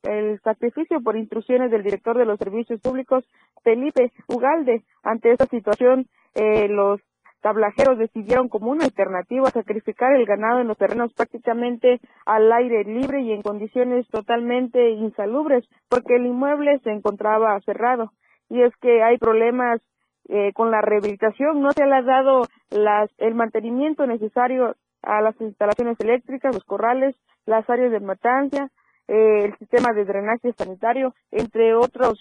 el, 0.04 0.40
sacrificio 0.40 1.00
por 1.02 1.16
instrucciones 1.16 1.70
del 1.70 1.82
director 1.82 2.16
de 2.16 2.24
los 2.24 2.38
servicios 2.38 2.80
públicos, 2.80 3.24
Felipe 3.62 4.12
Ugalde. 4.28 4.84
Ante 5.02 5.32
esta 5.32 5.46
situación, 5.46 6.06
eh, 6.34 6.68
los 6.68 7.00
tablajeros 7.40 7.98
decidieron 7.98 8.48
como 8.48 8.70
una 8.70 8.84
alternativa 8.84 9.50
sacrificar 9.50 10.14
el 10.14 10.24
ganado 10.24 10.60
en 10.60 10.68
los 10.68 10.78
terrenos 10.78 11.12
prácticamente 11.12 12.00
al 12.26 12.50
aire 12.52 12.84
libre 12.84 13.20
y 13.20 13.32
en 13.32 13.42
condiciones 13.42 14.08
totalmente 14.08 14.90
insalubres, 14.90 15.64
porque 15.88 16.16
el 16.16 16.26
inmueble 16.26 16.78
se 16.84 16.90
encontraba 16.90 17.60
cerrado. 17.60 18.12
Y 18.48 18.62
es 18.62 18.74
que 18.80 19.02
hay 19.02 19.18
problemas 19.18 19.80
eh, 20.28 20.52
con 20.52 20.70
la 20.70 20.80
rehabilitación, 20.80 21.60
no 21.60 21.72
se 21.72 21.86
le 21.86 21.94
ha 21.94 22.02
dado 22.02 22.42
las, 22.70 23.10
el 23.18 23.34
mantenimiento 23.34 24.06
necesario 24.06 24.76
a 25.02 25.20
las 25.22 25.40
instalaciones 25.40 25.98
eléctricas, 26.00 26.54
los 26.54 26.64
corrales, 26.64 27.16
las 27.46 27.68
áreas 27.70 27.90
de 27.92 28.00
matancia, 28.00 28.70
eh, 29.08 29.44
el 29.44 29.56
sistema 29.56 29.92
de 29.94 30.04
drenaje 30.04 30.52
sanitario, 30.52 31.14
entre 31.30 31.74
otros 31.74 32.18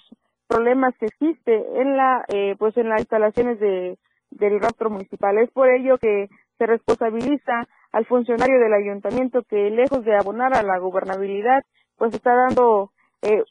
problemas 0.47 0.95
que 0.97 1.07
existe 1.07 1.81
en 1.81 1.97
la 1.97 2.23
eh, 2.29 2.55
pues 2.57 2.77
en 2.77 2.89
las 2.89 3.01
instalaciones 3.01 3.59
de 3.59 3.97
del 4.31 4.59
rastro 4.59 4.89
municipal. 4.89 5.37
Es 5.37 5.51
por 5.51 5.69
ello 5.69 5.97
que 5.97 6.27
se 6.57 6.65
responsabiliza 6.65 7.67
al 7.91 8.05
funcionario 8.05 8.59
del 8.59 8.73
ayuntamiento 8.73 9.43
que 9.43 9.69
lejos 9.69 10.03
de 10.03 10.15
abonar 10.15 10.55
a 10.55 10.63
la 10.63 10.77
gobernabilidad, 10.79 11.63
pues 11.97 12.13
está 12.13 12.33
dando 12.35 12.91
eh, 13.21 13.43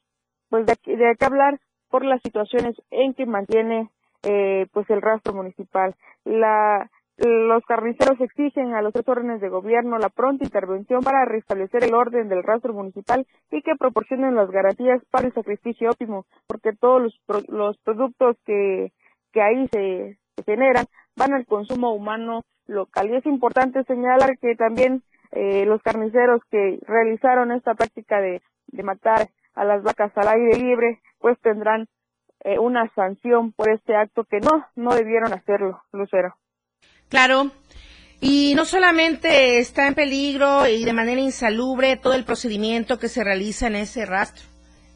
pues 0.48 0.66
de, 0.66 0.74
de 0.96 1.16
qué 1.18 1.24
hablar 1.24 1.58
por 1.90 2.04
las 2.04 2.20
situaciones 2.22 2.74
en 2.90 3.14
que 3.14 3.26
mantiene 3.26 3.90
eh, 4.22 4.66
pues 4.72 4.88
el 4.90 5.02
rastro 5.02 5.35
municipal. 5.35 5.94
La, 6.24 6.90
los 7.18 7.64
carniceros 7.64 8.20
exigen 8.20 8.74
a 8.74 8.83
los 8.83 8.92
tres 8.92 9.09
órdenes 9.09 9.40
de 9.40 9.48
gobierno 9.48 9.98
la 9.98 10.11
pronta 10.11 10.44
intervención 10.44 11.02
para 11.02 11.24
restablecer 11.24 11.85
el 11.85 11.94
orden 11.94 12.29
del 12.29 12.42
rastro 12.42 12.74
municipal 12.74 13.26
y 13.50 13.62
que 13.62 13.76
proporcionen 13.79 14.35
las 14.35 14.50
garantías 14.50 15.02
para 15.11 15.26
el 15.26 15.33
sacrificio 15.33 15.90
óptimo, 15.90 16.26
porque 16.46 16.72
todos 16.74 17.02
los, 17.02 17.48
los 17.48 17.79
productos 17.79 18.37
que, 18.44 18.92
que 19.33 19.40
ahí 19.40 19.66
se, 19.68 20.18
generan 20.44 20.85
van 21.16 21.33
al 21.33 21.46
consumo 21.46 21.94
humano 21.94 22.42
local. 22.66 23.09
Y 23.09 23.16
es 23.16 23.26
importante 23.26 23.83
señalar 23.85 24.37
que 24.38 24.55
también 24.55 25.02
eh, 25.33 25.64
los 25.64 25.81
carniceros 25.83 26.42
que 26.50 26.79
realizaron 26.87 27.50
esta 27.50 27.74
práctica 27.74 28.20
de, 28.20 28.42
de 28.66 28.83
matar 28.83 29.29
a 29.55 29.64
las 29.64 29.83
vacas 29.83 30.12
al 30.18 30.29
aire 30.29 30.59
libre, 30.59 31.00
pues 31.18 31.38
tendrán 31.40 31.88
eh, 32.46 32.61
una 32.61 32.88
sanción 32.94 33.50
por 33.50 33.70
este 33.70 33.96
acto 33.96 34.22
que 34.22 34.38
no, 34.38 34.68
no 34.76 34.94
debieron 34.94 35.32
hacerlo, 35.32 35.82
Lucero. 35.92 36.37
Claro. 37.09 37.50
Y 38.20 38.54
no 38.54 38.64
solamente 38.64 39.59
está 39.59 39.88
en 39.88 39.94
peligro 39.94 40.64
y 40.68 40.85
de 40.85 40.92
manera 40.92 41.20
insalubre 41.20 41.96
todo 41.96 42.14
el 42.14 42.24
procedimiento 42.24 43.00
que 43.00 43.09
se 43.09 43.24
realiza 43.24 43.66
en 43.66 43.74
ese 43.74 44.06
rastro, 44.06 44.44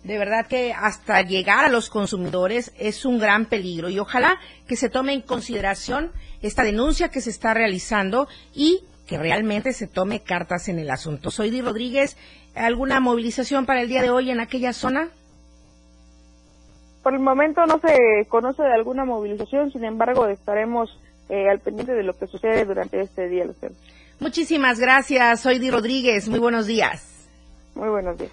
de 0.04 0.16
verdad 0.16 0.46
que 0.46 0.72
hasta 0.72 1.22
llegar 1.22 1.64
a 1.64 1.70
los 1.70 1.90
consumidores 1.90 2.72
es 2.78 3.04
un 3.04 3.18
gran 3.18 3.46
peligro 3.46 3.90
y 3.90 3.98
ojalá 3.98 4.38
que 4.68 4.76
se 4.76 4.88
tome 4.88 5.12
en 5.12 5.20
consideración 5.20 6.12
esta 6.42 6.62
denuncia 6.62 7.10
que 7.10 7.20
se 7.20 7.30
está 7.30 7.52
realizando 7.52 8.28
y 8.54 8.84
que 9.08 9.18
realmente 9.18 9.72
se 9.72 9.88
tome 9.88 10.22
cartas 10.22 10.68
en 10.68 10.78
el 10.78 10.88
asunto. 10.88 11.32
Soy 11.32 11.50
Di 11.50 11.62
Rodríguez, 11.62 12.16
¿alguna 12.54 13.00
movilización 13.00 13.66
para 13.66 13.82
el 13.82 13.88
día 13.88 14.02
de 14.02 14.10
hoy 14.10 14.30
en 14.30 14.38
aquella 14.38 14.72
zona? 14.72 15.10
Por 17.02 17.14
el 17.14 17.20
momento 17.20 17.64
no 17.66 17.80
se 17.80 18.26
conoce 18.28 18.62
de 18.62 18.74
alguna 18.74 19.04
movilización, 19.04 19.72
sin 19.72 19.84
embargo 19.84 20.26
estaremos 20.26 20.98
eh, 21.28 21.48
al 21.48 21.60
pendiente 21.60 21.92
de 21.92 22.02
lo 22.02 22.12
que 22.12 22.26
sucede 22.26 22.64
durante 22.64 23.00
este 23.00 23.28
día, 23.28 23.44
Lucero. 23.44 23.74
Muchísimas 24.18 24.78
gracias, 24.78 25.40
soy 25.40 25.58
Di 25.58 25.70
Rodríguez, 25.70 26.28
muy 26.28 26.38
buenos 26.38 26.66
días. 26.66 27.28
Muy 27.74 27.88
buenos 27.88 28.18
días. 28.18 28.32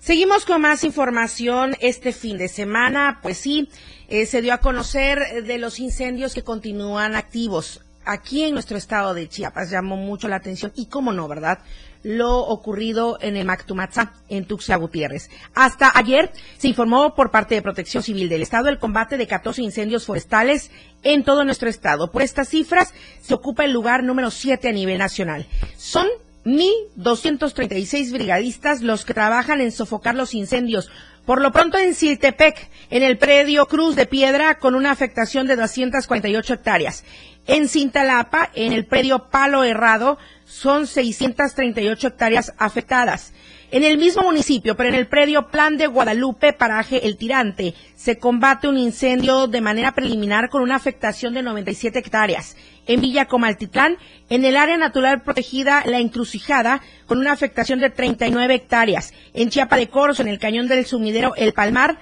Seguimos 0.00 0.44
con 0.44 0.60
más 0.60 0.84
información 0.84 1.76
este 1.80 2.12
fin 2.12 2.36
de 2.36 2.48
semana. 2.48 3.20
Pues 3.22 3.38
sí, 3.38 3.70
eh, 4.08 4.26
se 4.26 4.42
dio 4.42 4.52
a 4.52 4.58
conocer 4.58 5.44
de 5.44 5.56
los 5.56 5.80
incendios 5.80 6.34
que 6.34 6.44
continúan 6.44 7.16
activos 7.16 7.80
aquí 8.04 8.44
en 8.44 8.54
nuestro 8.54 8.76
estado 8.76 9.14
de 9.14 9.28
Chiapas. 9.28 9.70
Llamó 9.70 9.96
mucho 9.96 10.28
la 10.28 10.36
atención 10.36 10.72
y 10.74 10.86
cómo 10.86 11.12
no, 11.12 11.28
¿verdad? 11.28 11.58
Lo 12.02 12.38
ocurrido 12.38 13.18
en 13.20 13.36
el 13.36 13.46
Mactumatzá, 13.46 14.12
en 14.28 14.44
Tuxtla 14.44 14.76
Gutiérrez. 14.76 15.30
Hasta 15.54 15.90
ayer 15.94 16.32
se 16.58 16.68
informó 16.68 17.14
por 17.14 17.30
parte 17.30 17.54
de 17.54 17.62
Protección 17.62 18.02
Civil 18.02 18.28
del 18.28 18.42
Estado 18.42 18.68
el 18.68 18.78
combate 18.78 19.16
de 19.16 19.26
14 19.26 19.62
incendios 19.62 20.04
forestales 20.04 20.70
en 21.02 21.24
todo 21.24 21.44
nuestro 21.44 21.68
estado. 21.68 22.10
Por 22.10 22.22
estas 22.22 22.48
cifras 22.48 22.92
se 23.22 23.34
ocupa 23.34 23.64
el 23.64 23.72
lugar 23.72 24.04
número 24.04 24.30
7 24.30 24.68
a 24.68 24.72
nivel 24.72 24.98
nacional. 24.98 25.46
Son 25.76 26.06
1.236 26.44 28.12
brigadistas 28.12 28.82
los 28.82 29.04
que 29.04 29.14
trabajan 29.14 29.60
en 29.60 29.72
sofocar 29.72 30.14
los 30.14 30.34
incendios. 30.34 30.90
Por 31.24 31.40
lo 31.40 31.52
pronto 31.52 31.78
en 31.78 31.94
Siltepec, 31.94 32.68
en 32.90 33.02
el 33.02 33.16
predio 33.16 33.66
Cruz 33.66 33.96
de 33.96 34.04
Piedra, 34.04 34.58
con 34.58 34.74
una 34.74 34.90
afectación 34.90 35.46
de 35.46 35.56
248 35.56 36.54
hectáreas. 36.54 37.02
En 37.46 37.68
Cintalapa, 37.68 38.50
en 38.54 38.72
el 38.72 38.86
predio 38.86 39.28
Palo 39.28 39.64
Herrado, 39.64 40.16
son 40.46 40.86
638 40.86 42.08
hectáreas 42.08 42.54
afectadas. 42.58 43.34
En 43.70 43.82
el 43.82 43.98
mismo 43.98 44.22
municipio, 44.22 44.76
pero 44.76 44.88
en 44.88 44.94
el 44.94 45.08
predio 45.08 45.48
Plan 45.48 45.76
de 45.76 45.86
Guadalupe, 45.86 46.52
paraje 46.52 47.06
El 47.06 47.16
Tirante, 47.16 47.74
se 47.96 48.18
combate 48.18 48.68
un 48.68 48.78
incendio 48.78 49.46
de 49.46 49.60
manera 49.60 49.92
preliminar 49.92 50.48
con 50.48 50.62
una 50.62 50.76
afectación 50.76 51.34
de 51.34 51.42
97 51.42 51.98
hectáreas. 51.98 52.56
En 52.86 53.00
Villa 53.00 53.26
Comaltitlán, 53.26 53.98
en 54.30 54.44
el 54.44 54.56
área 54.56 54.76
natural 54.76 55.22
protegida 55.22 55.82
La 55.86 55.98
Encrucijada, 55.98 56.82
con 57.06 57.18
una 57.18 57.32
afectación 57.32 57.80
de 57.80 57.90
39 57.90 58.54
hectáreas. 58.54 59.12
En 59.34 59.50
Chiapa 59.50 59.76
de 59.76 59.88
Coros, 59.88 60.20
en 60.20 60.28
el 60.28 60.38
cañón 60.38 60.68
del 60.68 60.86
sumidero 60.86 61.34
El 61.34 61.52
Palmar, 61.52 61.98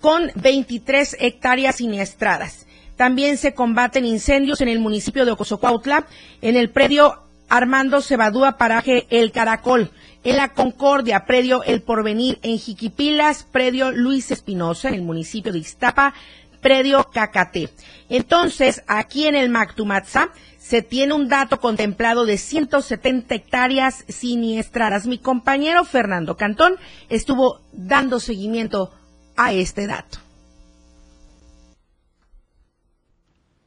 con 0.00 0.30
23 0.34 1.16
hectáreas 1.18 1.76
siniestradas. 1.76 2.63
También 2.96 3.36
se 3.36 3.54
combaten 3.54 4.04
incendios 4.04 4.60
en 4.60 4.68
el 4.68 4.78
municipio 4.78 5.24
de 5.24 5.32
Ocosocuautla, 5.32 6.06
en 6.40 6.56
el 6.56 6.70
predio 6.70 7.22
Armando 7.48 8.00
Cebadúa, 8.00 8.56
paraje 8.56 9.06
El 9.10 9.32
Caracol 9.32 9.90
en 10.24 10.38
la 10.38 10.48
Concordia, 10.48 11.26
predio 11.26 11.62
El 11.62 11.82
Porvenir, 11.82 12.38
en 12.42 12.58
Jiquipilas, 12.58 13.44
predio 13.44 13.92
Luis 13.92 14.30
Espinosa, 14.30 14.88
en 14.88 14.94
el 14.94 15.02
municipio 15.02 15.52
de 15.52 15.58
Iztapa, 15.58 16.14
predio 16.62 17.10
Cacate. 17.12 17.68
Entonces, 18.08 18.82
aquí 18.86 19.26
en 19.26 19.36
el 19.36 19.50
Mactumatza 19.50 20.30
se 20.58 20.80
tiene 20.80 21.12
un 21.12 21.28
dato 21.28 21.60
contemplado 21.60 22.24
de 22.24 22.38
170 22.38 23.34
hectáreas 23.34 24.04
siniestradas. 24.08 25.06
Mi 25.06 25.18
compañero 25.18 25.84
Fernando 25.84 26.38
Cantón 26.38 26.76
estuvo 27.10 27.60
dando 27.72 28.18
seguimiento 28.18 28.90
a 29.36 29.52
este 29.52 29.86
dato. 29.86 30.23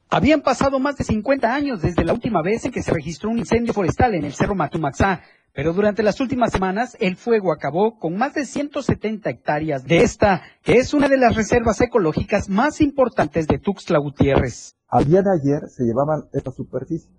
Habían 0.09 0.41
pasado 0.41 0.79
más 0.79 0.95
de 0.95 1.03
50 1.03 1.53
años 1.53 1.81
desde 1.81 2.05
la 2.05 2.13
última 2.13 2.41
vez 2.41 2.63
en 2.63 2.71
que 2.71 2.81
se 2.81 2.93
registró 2.93 3.29
un 3.29 3.39
incendio 3.39 3.73
forestal 3.73 4.15
en 4.15 4.23
el 4.23 4.33
Cerro 4.33 4.55
Matumaxá, 4.55 5.21
pero 5.53 5.73
durante 5.73 6.01
las 6.01 6.21
últimas 6.21 6.53
semanas 6.53 6.95
el 7.01 7.17
fuego 7.17 7.51
acabó 7.51 7.99
con 7.99 8.17
más 8.17 8.33
de 8.33 8.45
170 8.45 9.29
hectáreas 9.29 9.83
de 9.83 9.97
esta, 9.97 10.43
que 10.63 10.77
es 10.77 10.93
una 10.93 11.09
de 11.09 11.17
las 11.17 11.35
reservas 11.35 11.81
ecológicas 11.81 12.47
más 12.47 12.79
importantes 12.79 13.47
de 13.47 13.59
Tuxtla 13.59 13.99
Gutiérrez. 13.99 14.77
Al 14.87 15.03
día 15.03 15.21
de 15.21 15.33
ayer 15.33 15.67
se 15.67 15.83
llevaban 15.83 16.29
esta 16.31 16.51
superficie, 16.51 17.11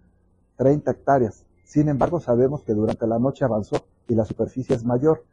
30 0.56 0.90
hectáreas. 0.90 1.44
Sin 1.64 1.90
embargo, 1.90 2.20
sabemos 2.20 2.62
que 2.62 2.72
durante 2.72 3.06
la 3.06 3.18
noche 3.18 3.44
avanzó 3.44 3.84
y 4.08 4.14
la 4.14 4.24
superficie 4.24 4.74
es 4.74 4.84
mayor. 4.84 5.26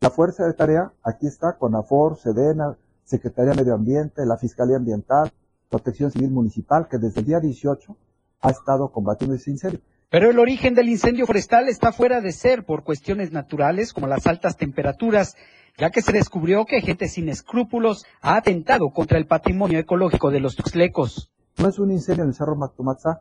La 0.00 0.08
fuerza 0.08 0.46
de 0.46 0.54
tarea 0.54 0.92
aquí 1.02 1.26
está 1.26 1.58
con 1.58 1.74
AFOR, 1.74 2.16
SEDENA, 2.16 2.78
Secretaría 3.04 3.50
de 3.52 3.58
Medio 3.58 3.74
Ambiente, 3.74 4.24
la 4.24 4.38
Fiscalía 4.38 4.76
Ambiental, 4.76 5.30
Protección 5.68 6.10
Civil 6.10 6.30
Municipal, 6.30 6.88
que 6.88 6.98
desde 6.98 7.20
el 7.20 7.26
día 7.26 7.40
18 7.40 7.96
ha 8.40 8.50
estado 8.50 8.90
combatiendo 8.90 9.34
ese 9.34 9.50
incendio. 9.50 9.80
Pero 10.08 10.30
el 10.30 10.38
origen 10.38 10.74
del 10.74 10.88
incendio 10.88 11.26
forestal 11.26 11.68
está 11.68 11.92
fuera 11.92 12.20
de 12.20 12.32
ser 12.32 12.64
por 12.64 12.84
cuestiones 12.84 13.32
naturales 13.32 13.92
como 13.92 14.06
las 14.06 14.26
altas 14.26 14.56
temperaturas 14.56 15.36
ya 15.78 15.90
que 15.90 16.02
se 16.02 16.12
descubrió 16.12 16.64
que 16.64 16.80
gente 16.80 17.08
sin 17.08 17.28
escrúpulos 17.28 18.04
ha 18.22 18.36
atentado 18.36 18.90
contra 18.90 19.18
el 19.18 19.26
patrimonio 19.26 19.78
ecológico 19.78 20.30
de 20.30 20.40
los 20.40 20.56
tuxlecos. 20.56 21.30
No 21.58 21.68
es 21.68 21.78
un 21.78 21.90
incendio 21.90 22.22
en 22.24 22.30
el 22.30 22.34
Cerro 22.34 22.56
Mactumatzá, 22.56 23.20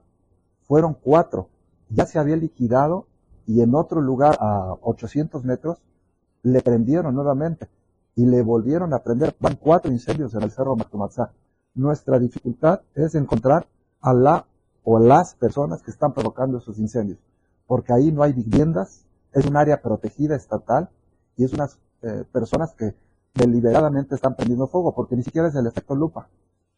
fueron 0.67 0.93
cuatro. 0.93 1.49
Ya 1.89 2.05
se 2.05 2.17
había 2.17 2.36
liquidado 2.36 3.08
y 3.45 3.62
en 3.62 3.75
otro 3.75 4.01
lugar 4.01 4.38
a 4.39 4.73
800 4.81 5.43
metros 5.43 5.79
le 6.43 6.62
prendieron 6.62 7.13
nuevamente 7.13 7.67
y 8.15 8.25
le 8.25 8.41
volvieron 8.41 8.93
a 8.93 8.99
prender. 8.99 9.36
Van 9.39 9.55
cuatro 9.55 9.91
incendios 9.91 10.34
en 10.34 10.43
el 10.43 10.51
Cerro 10.51 10.75
Mactumatzá. 10.75 11.34
Nuestra 11.76 12.20
dificultad 12.20 12.82
es 12.96 13.16
encontrar 13.16 13.68
a 14.02 14.14
la 14.14 14.46
o 14.84 15.00
las 15.00 15.36
personas 15.36 15.82
que 15.82 15.92
están 15.92 16.14
provocando 16.14 16.60
esos 16.60 16.80
incendios, 16.80 17.20
porque 17.68 17.92
ahí 17.92 18.12
no 18.12 18.24
hay 18.24 18.34
viviendas, 18.34 19.06
es 19.34 19.46
un 19.46 19.58
área 19.58 19.82
protegida 19.82 20.36
estatal 20.36 20.90
y 21.36 21.44
es 21.44 21.54
unas 21.54 21.80
eh, 22.04 22.24
personas 22.32 22.74
que 22.78 22.94
deliberadamente 23.34 24.16
están 24.16 24.36
prendiendo 24.36 24.68
fuego, 24.68 24.96
porque 24.96 25.16
ni 25.16 25.24
siquiera 25.24 25.50
es 25.50 25.56
el 25.56 25.68
efecto 25.68 25.96
lupa. 25.96 26.30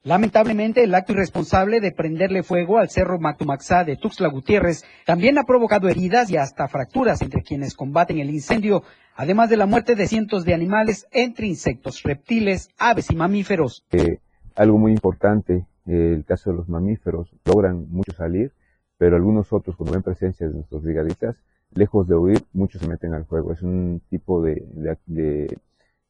Lamentablemente, 0.03 0.83
el 0.83 0.95
acto 0.95 1.11
irresponsable 1.11 1.81
de 1.81 1.91
prenderle 1.91 2.41
fuego 2.41 2.77
al 2.77 2.89
cerro 2.89 3.19
Matumaxá 3.19 3.83
de 3.83 3.97
Tuxtla 3.97 4.29
Gutiérrez 4.29 4.83
también 5.05 5.37
ha 5.37 5.43
provocado 5.43 5.89
heridas 5.89 6.29
y 6.31 6.37
hasta 6.37 6.67
fracturas 6.69 7.21
entre 7.21 7.41
quienes 7.41 7.75
combaten 7.75 8.19
el 8.19 8.29
incendio, 8.29 8.83
además 9.15 9.49
de 9.49 9.57
la 9.57 9.65
muerte 9.65 9.95
de 9.95 10.07
cientos 10.07 10.45
de 10.45 10.53
animales 10.53 11.07
entre 11.11 11.47
insectos, 11.47 12.03
reptiles, 12.03 12.69
aves 12.77 13.11
y 13.11 13.15
mamíferos. 13.15 13.85
Eh, 13.91 14.19
algo 14.57 14.77
muy 14.77 14.91
importante, 14.91 15.65
eh, 15.85 16.13
el 16.15 16.25
caso 16.25 16.49
de 16.51 16.57
los 16.57 16.67
mamíferos, 16.67 17.33
logran 17.45 17.87
mucho 17.89 18.11
salir, 18.11 18.51
pero 18.97 19.15
algunos 19.15 19.53
otros, 19.53 19.75
cuando 19.75 19.93
ven 19.93 20.03
presencia 20.03 20.47
de 20.47 20.55
nuestros 20.55 20.81
brigadistas, 20.81 21.35
lejos 21.73 22.07
de 22.07 22.15
huir, 22.15 22.43
muchos 22.53 22.81
se 22.81 22.87
meten 22.87 23.13
al 23.13 23.25
fuego. 23.25 23.53
Es 23.53 23.61
un 23.61 24.01
tipo 24.09 24.41
de, 24.41 24.65
de, 25.05 25.57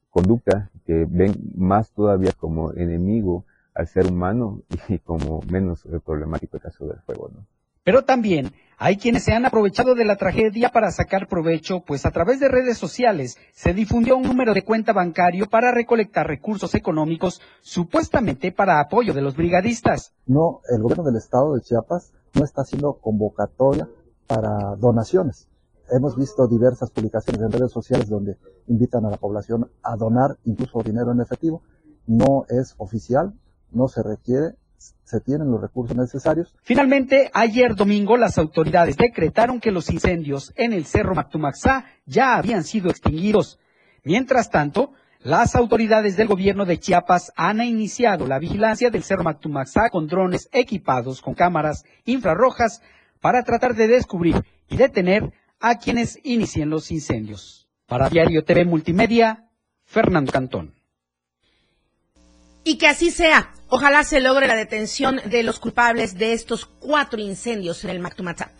conducta 0.09 0.69
que 0.85 1.05
ven 1.09 1.33
más 1.55 1.91
todavía 1.91 2.31
como 2.31 2.71
enemigo 2.73 3.45
al 3.73 3.87
ser 3.87 4.07
humano 4.07 4.61
y 4.87 4.99
como 4.99 5.41
menos 5.51 5.87
problemático 6.05 6.57
el 6.57 6.63
caso 6.63 6.87
del 6.87 6.99
fuego, 7.01 7.29
¿no? 7.35 7.45
Pero 7.87 8.03
también 8.03 8.51
hay 8.77 8.97
quienes 8.97 9.23
se 9.23 9.31
han 9.31 9.45
aprovechado 9.45 9.95
de 9.95 10.03
la 10.03 10.17
tragedia 10.17 10.71
para 10.73 10.91
sacar 10.91 11.29
provecho, 11.29 11.85
pues 11.87 12.05
a 12.05 12.11
través 12.11 12.41
de 12.41 12.49
redes 12.49 12.77
sociales 12.77 13.37
se 13.53 13.73
difundió 13.73 14.17
un 14.17 14.23
número 14.23 14.53
de 14.53 14.65
cuenta 14.65 14.91
bancario 14.91 15.45
para 15.49 15.71
recolectar 15.71 16.27
recursos 16.27 16.75
económicos 16.75 17.39
supuestamente 17.61 18.51
para 18.51 18.81
apoyo 18.81 19.13
de 19.13 19.21
los 19.21 19.37
brigadistas. 19.37 20.11
No, 20.25 20.59
el 20.69 20.81
gobierno 20.81 21.05
del 21.05 21.15
estado 21.15 21.55
de 21.55 21.61
Chiapas 21.61 22.11
no 22.33 22.43
está 22.43 22.63
haciendo 22.63 22.95
convocatoria 22.95 23.87
para 24.27 24.75
donaciones. 24.77 25.47
Hemos 25.89 26.17
visto 26.17 26.45
diversas 26.45 26.91
publicaciones 26.91 27.41
en 27.41 27.53
redes 27.53 27.71
sociales 27.71 28.09
donde 28.09 28.35
invitan 28.67 29.05
a 29.05 29.11
la 29.11 29.17
población 29.17 29.71
a 29.81 29.95
donar 29.95 30.35
incluso 30.43 30.83
dinero 30.83 31.13
en 31.13 31.21
efectivo. 31.21 31.61
No 32.05 32.43
es 32.49 32.75
oficial, 32.79 33.33
no 33.71 33.87
se 33.87 34.03
requiere, 34.03 34.55
se 35.03 35.19
tienen 35.21 35.49
los 35.49 35.61
recursos 35.61 35.95
necesarios. 35.95 36.55
Finalmente, 36.63 37.29
ayer 37.33 37.75
domingo 37.75 38.17
las 38.17 38.37
autoridades 38.37 38.97
decretaron 38.97 39.59
que 39.59 39.71
los 39.71 39.89
incendios 39.89 40.53
en 40.55 40.73
el 40.73 40.85
Cerro 40.85 41.15
Mactumaxá 41.15 41.85
ya 42.05 42.35
habían 42.35 42.63
sido 42.63 42.89
extinguidos. 42.89 43.59
Mientras 44.03 44.49
tanto, 44.49 44.93
las 45.19 45.55
autoridades 45.55 46.15
del 46.15 46.27
gobierno 46.27 46.65
de 46.65 46.79
Chiapas 46.79 47.33
han 47.35 47.61
iniciado 47.61 48.27
la 48.27 48.39
vigilancia 48.39 48.89
del 48.89 49.03
Cerro 49.03 49.23
Mactumaxá 49.23 49.89
con 49.89 50.07
drones 50.07 50.47
equipados 50.51 51.21
con 51.21 51.33
cámaras 51.33 51.83
infrarrojas 52.05 52.81
para 53.19 53.43
tratar 53.43 53.75
de 53.75 53.87
descubrir 53.87 54.43
y 54.69 54.77
detener 54.77 55.33
a 55.59 55.79
quienes 55.79 56.19
inicien 56.23 56.69
los 56.69 56.91
incendios. 56.91 57.67
Para 57.87 58.09
Diario 58.09 58.43
TV 58.43 58.65
Multimedia, 58.65 59.49
Fernando 59.85 60.31
Cantón. 60.31 60.76
Y 62.67 62.77
que 62.77 62.87
así 62.87 63.11
sea. 63.11 63.53
Ojalá 63.69 64.03
se 64.03 64.19
logre 64.19 64.45
la 64.45 64.57
detención 64.57 65.21
de 65.23 65.41
los 65.41 65.57
culpables 65.57 66.17
de 66.17 66.33
estos 66.33 66.65
cuatro 66.65 67.17
incendios 67.17 67.81
en 67.85 67.91
el 67.91 68.01
Mactumatá. 68.01 68.51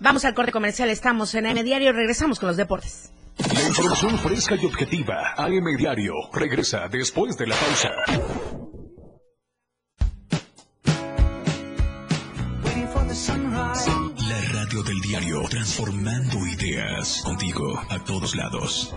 Vamos 0.00 0.24
al 0.24 0.34
corte 0.34 0.50
comercial, 0.50 0.90
estamos 0.90 1.32
en 1.36 1.46
AM 1.46 1.62
Diario, 1.62 1.92
regresamos 1.92 2.40
con 2.40 2.48
los 2.48 2.56
deportes. 2.56 3.12
La 3.38 3.68
información 3.68 4.18
fresca 4.18 4.56
y 4.60 4.66
objetiva. 4.66 5.34
AM 5.36 5.76
Diario 5.78 6.14
regresa 6.32 6.88
después 6.88 7.36
de 7.36 7.46
la 7.46 7.54
pausa. 7.54 7.90
La 14.28 14.40
radio 14.52 14.82
del 14.82 15.00
diario, 15.00 15.42
transformando 15.48 16.44
ideas 16.44 17.22
contigo 17.22 17.80
a 17.88 18.02
todos 18.02 18.34
lados. 18.34 18.96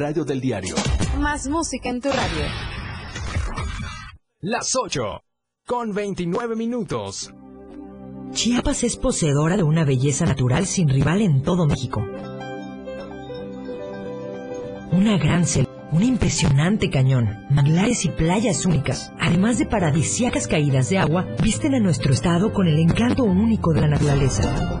radio 0.01 0.25
del 0.25 0.41
diario. 0.41 0.75
Más 1.19 1.47
música 1.47 1.89
en 1.89 2.01
tu 2.01 2.09
radio. 2.09 2.45
Las 4.39 4.75
8 4.75 5.21
con 5.67 5.93
29 5.93 6.55
minutos. 6.55 7.31
Chiapas 8.31 8.83
es 8.83 8.97
poseedora 8.97 9.57
de 9.57 9.63
una 9.63 9.85
belleza 9.85 10.25
natural 10.25 10.65
sin 10.65 10.89
rival 10.89 11.21
en 11.21 11.43
todo 11.43 11.67
México. 11.67 12.03
Una 14.91 15.17
gran 15.19 15.45
selva, 15.45 15.71
un 15.91 16.01
impresionante 16.01 16.89
cañón, 16.89 17.45
manglares 17.51 18.03
y 18.05 18.09
playas 18.09 18.65
únicas, 18.65 19.13
además 19.19 19.59
de 19.59 19.67
paradisíacas 19.67 20.47
caídas 20.47 20.89
de 20.89 20.97
agua, 20.97 21.27
visten 21.43 21.75
a 21.75 21.79
nuestro 21.79 22.11
estado 22.11 22.51
con 22.51 22.67
el 22.67 22.79
encanto 22.79 23.23
único 23.23 23.71
de 23.71 23.81
la 23.81 23.87
naturaleza. 23.89 24.80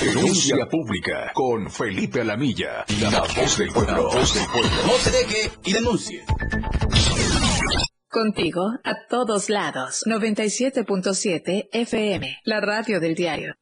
Denuncia 0.00 0.66
pública 0.68 1.30
con 1.34 1.70
Felipe 1.70 2.20
Alamilla, 2.20 2.84
la 3.00 3.20
voz 3.20 3.58
del 3.58 3.70
pueblo. 3.70 3.92
La 3.92 4.00
voz 4.00 4.34
del 4.34 4.46
pueblo. 4.46 4.70
No 4.86 4.92
se 4.94 5.10
deje 5.10 5.50
y 5.64 5.72
denuncie. 5.72 6.24
Contigo 8.08 8.62
a 8.82 9.06
todos 9.08 9.48
lados. 9.50 10.02
97.7 10.06 11.68
FM, 11.72 12.38
la 12.44 12.60
radio 12.60 13.00
del 13.00 13.14
diario. 13.14 13.54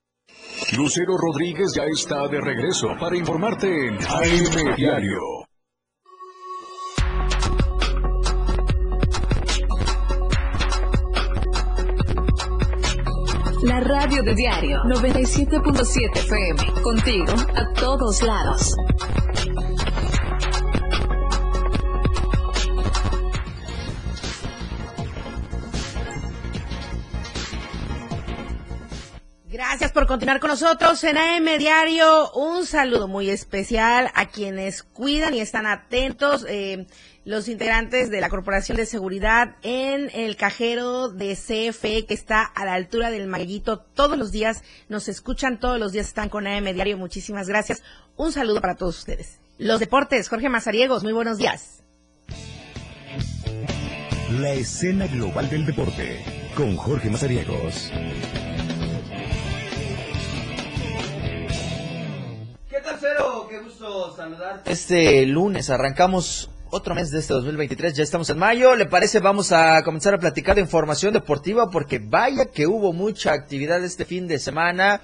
Lucero 0.77 1.17
Rodríguez 1.19 1.75
ya 1.75 1.85
está 1.85 2.27
de 2.29 2.41
regreso 2.41 2.89
para 2.99 3.17
informarte 3.17 3.67
en 3.69 3.95
AM 3.95 4.75
Diario. 4.77 5.42
La 13.63 13.79
radio 13.79 14.25
de 14.25 14.35
diario 14.35 14.83
97.7 14.85 16.17
FM. 16.17 16.83
Contigo 16.83 17.33
a 17.55 17.73
todos 17.79 18.21
lados. 18.23 18.75
Gracias 29.49 29.93
por 29.93 30.07
continuar 30.07 30.41
con 30.41 30.51
nosotros 30.51 31.05
en 31.05 31.17
AM 31.17 31.59
Diario. 31.59 32.33
Un 32.33 32.67
saludo 32.67 33.07
muy 33.07 33.31
especial 33.31 34.11
a 34.15 34.27
quienes 34.27 34.83
cuidan 34.83 35.35
y 35.35 35.41
están 35.41 35.67
atentos. 35.67 36.45
Eh, 36.49 36.87
los 37.25 37.49
integrantes 37.49 38.11
de 38.11 38.21
la 38.21 38.29
Corporación 38.29 38.77
de 38.77 38.87
Seguridad 38.87 39.55
en 39.63 40.11
el 40.13 40.37
cajero 40.37 41.09
de 41.09 41.37
CFE 41.37 42.05
que 42.07 42.15
está 42.15 42.43
a 42.43 42.65
la 42.65 42.75
altura 42.75 43.11
del 43.11 43.29
Maguito. 43.29 43.79
Todos 43.79 44.19
los 44.19 44.33
días 44.33 44.63
nos 44.89 45.09
escuchan, 45.09 45.61
todos 45.61 45.79
los 45.79 45.93
días 45.93 46.09
están 46.09 46.29
con 46.29 46.47
AM 46.47 46.65
Diario. 46.73 46.99
Muchísimas 46.99 47.49
gracias. 47.49 47.83
Un 48.17 48.33
saludo 48.33 48.61
para 48.61 48.75
todos 48.75 48.99
ustedes. 48.99 49.39
Los 49.59 49.79
deportes, 49.79 50.29
Jorge 50.29 50.49
Mazariegos, 50.49 51.05
muy 51.05 51.13
buenos 51.13 51.39
días. 51.39 51.85
La 54.41 54.53
escena 54.53 55.07
global 55.07 55.49
del 55.49 55.67
deporte 55.67 56.25
con 56.57 56.77
Jorge 56.77 57.11
Mazariegos. 57.11 57.93
¿Qué 62.69 62.81
tal, 62.83 62.97
Cero? 62.99 63.47
Qué 63.49 63.59
gusto 63.61 64.17
saludarte. 64.17 64.73
Este 64.73 65.27
lunes 65.27 65.71
arrancamos 65.71 66.51
otro 66.75 66.95
mes 66.95 67.11
de 67.11 67.19
este 67.19 67.35
2023, 67.35 67.95
ya 67.95 68.03
estamos 68.03 68.31
en 68.31 68.39
mayo. 68.39 68.75
¿Le 68.75 68.87
parece? 68.87 69.21
Vamos 69.21 69.53
a 69.53 69.83
comenzar 69.83 70.15
a 70.15 70.19
platicar 70.19 70.55
de 70.55 70.63
información 70.63 71.13
deportiva 71.13 71.69
porque 71.71 71.99
vaya 71.99 72.47
que 72.47 72.67
hubo 72.67 72.95
mucha 72.95 73.33
actividad 73.33 73.85
este 73.85 74.07
fin 74.07 74.27
de 74.27 74.39
semana. 74.39 75.03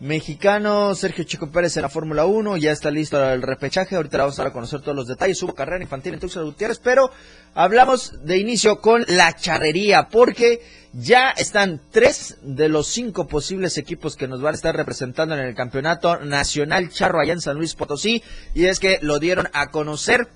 Mexicano 0.00 0.94
Sergio 0.94 1.24
Chico 1.24 1.50
Pérez 1.50 1.76
en 1.76 1.82
la 1.82 1.90
Fórmula 1.90 2.24
1, 2.24 2.56
ya 2.56 2.72
está 2.72 2.90
listo 2.90 3.22
el 3.22 3.42
repechaje, 3.42 3.96
ahorita 3.96 4.16
vamos 4.16 4.38
a 4.38 4.50
conocer 4.50 4.80
todos 4.80 4.96
los 4.96 5.06
detalles, 5.06 5.42
hubo 5.42 5.54
carrera 5.54 5.82
infantil 5.82 6.14
en 6.14 6.20
Tuxtla 6.20 6.40
Gutiérrez, 6.40 6.78
pero 6.78 7.10
hablamos 7.52 8.24
de 8.24 8.38
inicio 8.38 8.80
con 8.80 9.04
la 9.08 9.36
charrería, 9.36 10.08
porque 10.08 10.62
ya 10.94 11.28
están 11.28 11.82
tres 11.90 12.38
de 12.40 12.70
los 12.70 12.86
cinco 12.86 13.26
posibles 13.26 13.76
equipos 13.76 14.16
que 14.16 14.26
nos 14.26 14.40
van 14.40 14.54
a 14.54 14.56
estar 14.56 14.74
representando 14.74 15.34
en 15.34 15.42
el 15.42 15.54
Campeonato 15.54 16.20
Nacional 16.20 16.88
Charro 16.88 17.20
allá 17.20 17.34
en 17.34 17.42
San 17.42 17.58
Luis 17.58 17.74
Potosí, 17.74 18.22
y 18.54 18.64
es 18.64 18.80
que 18.80 19.00
lo 19.02 19.18
dieron 19.18 19.50
a 19.52 19.66
conocer 19.66 20.28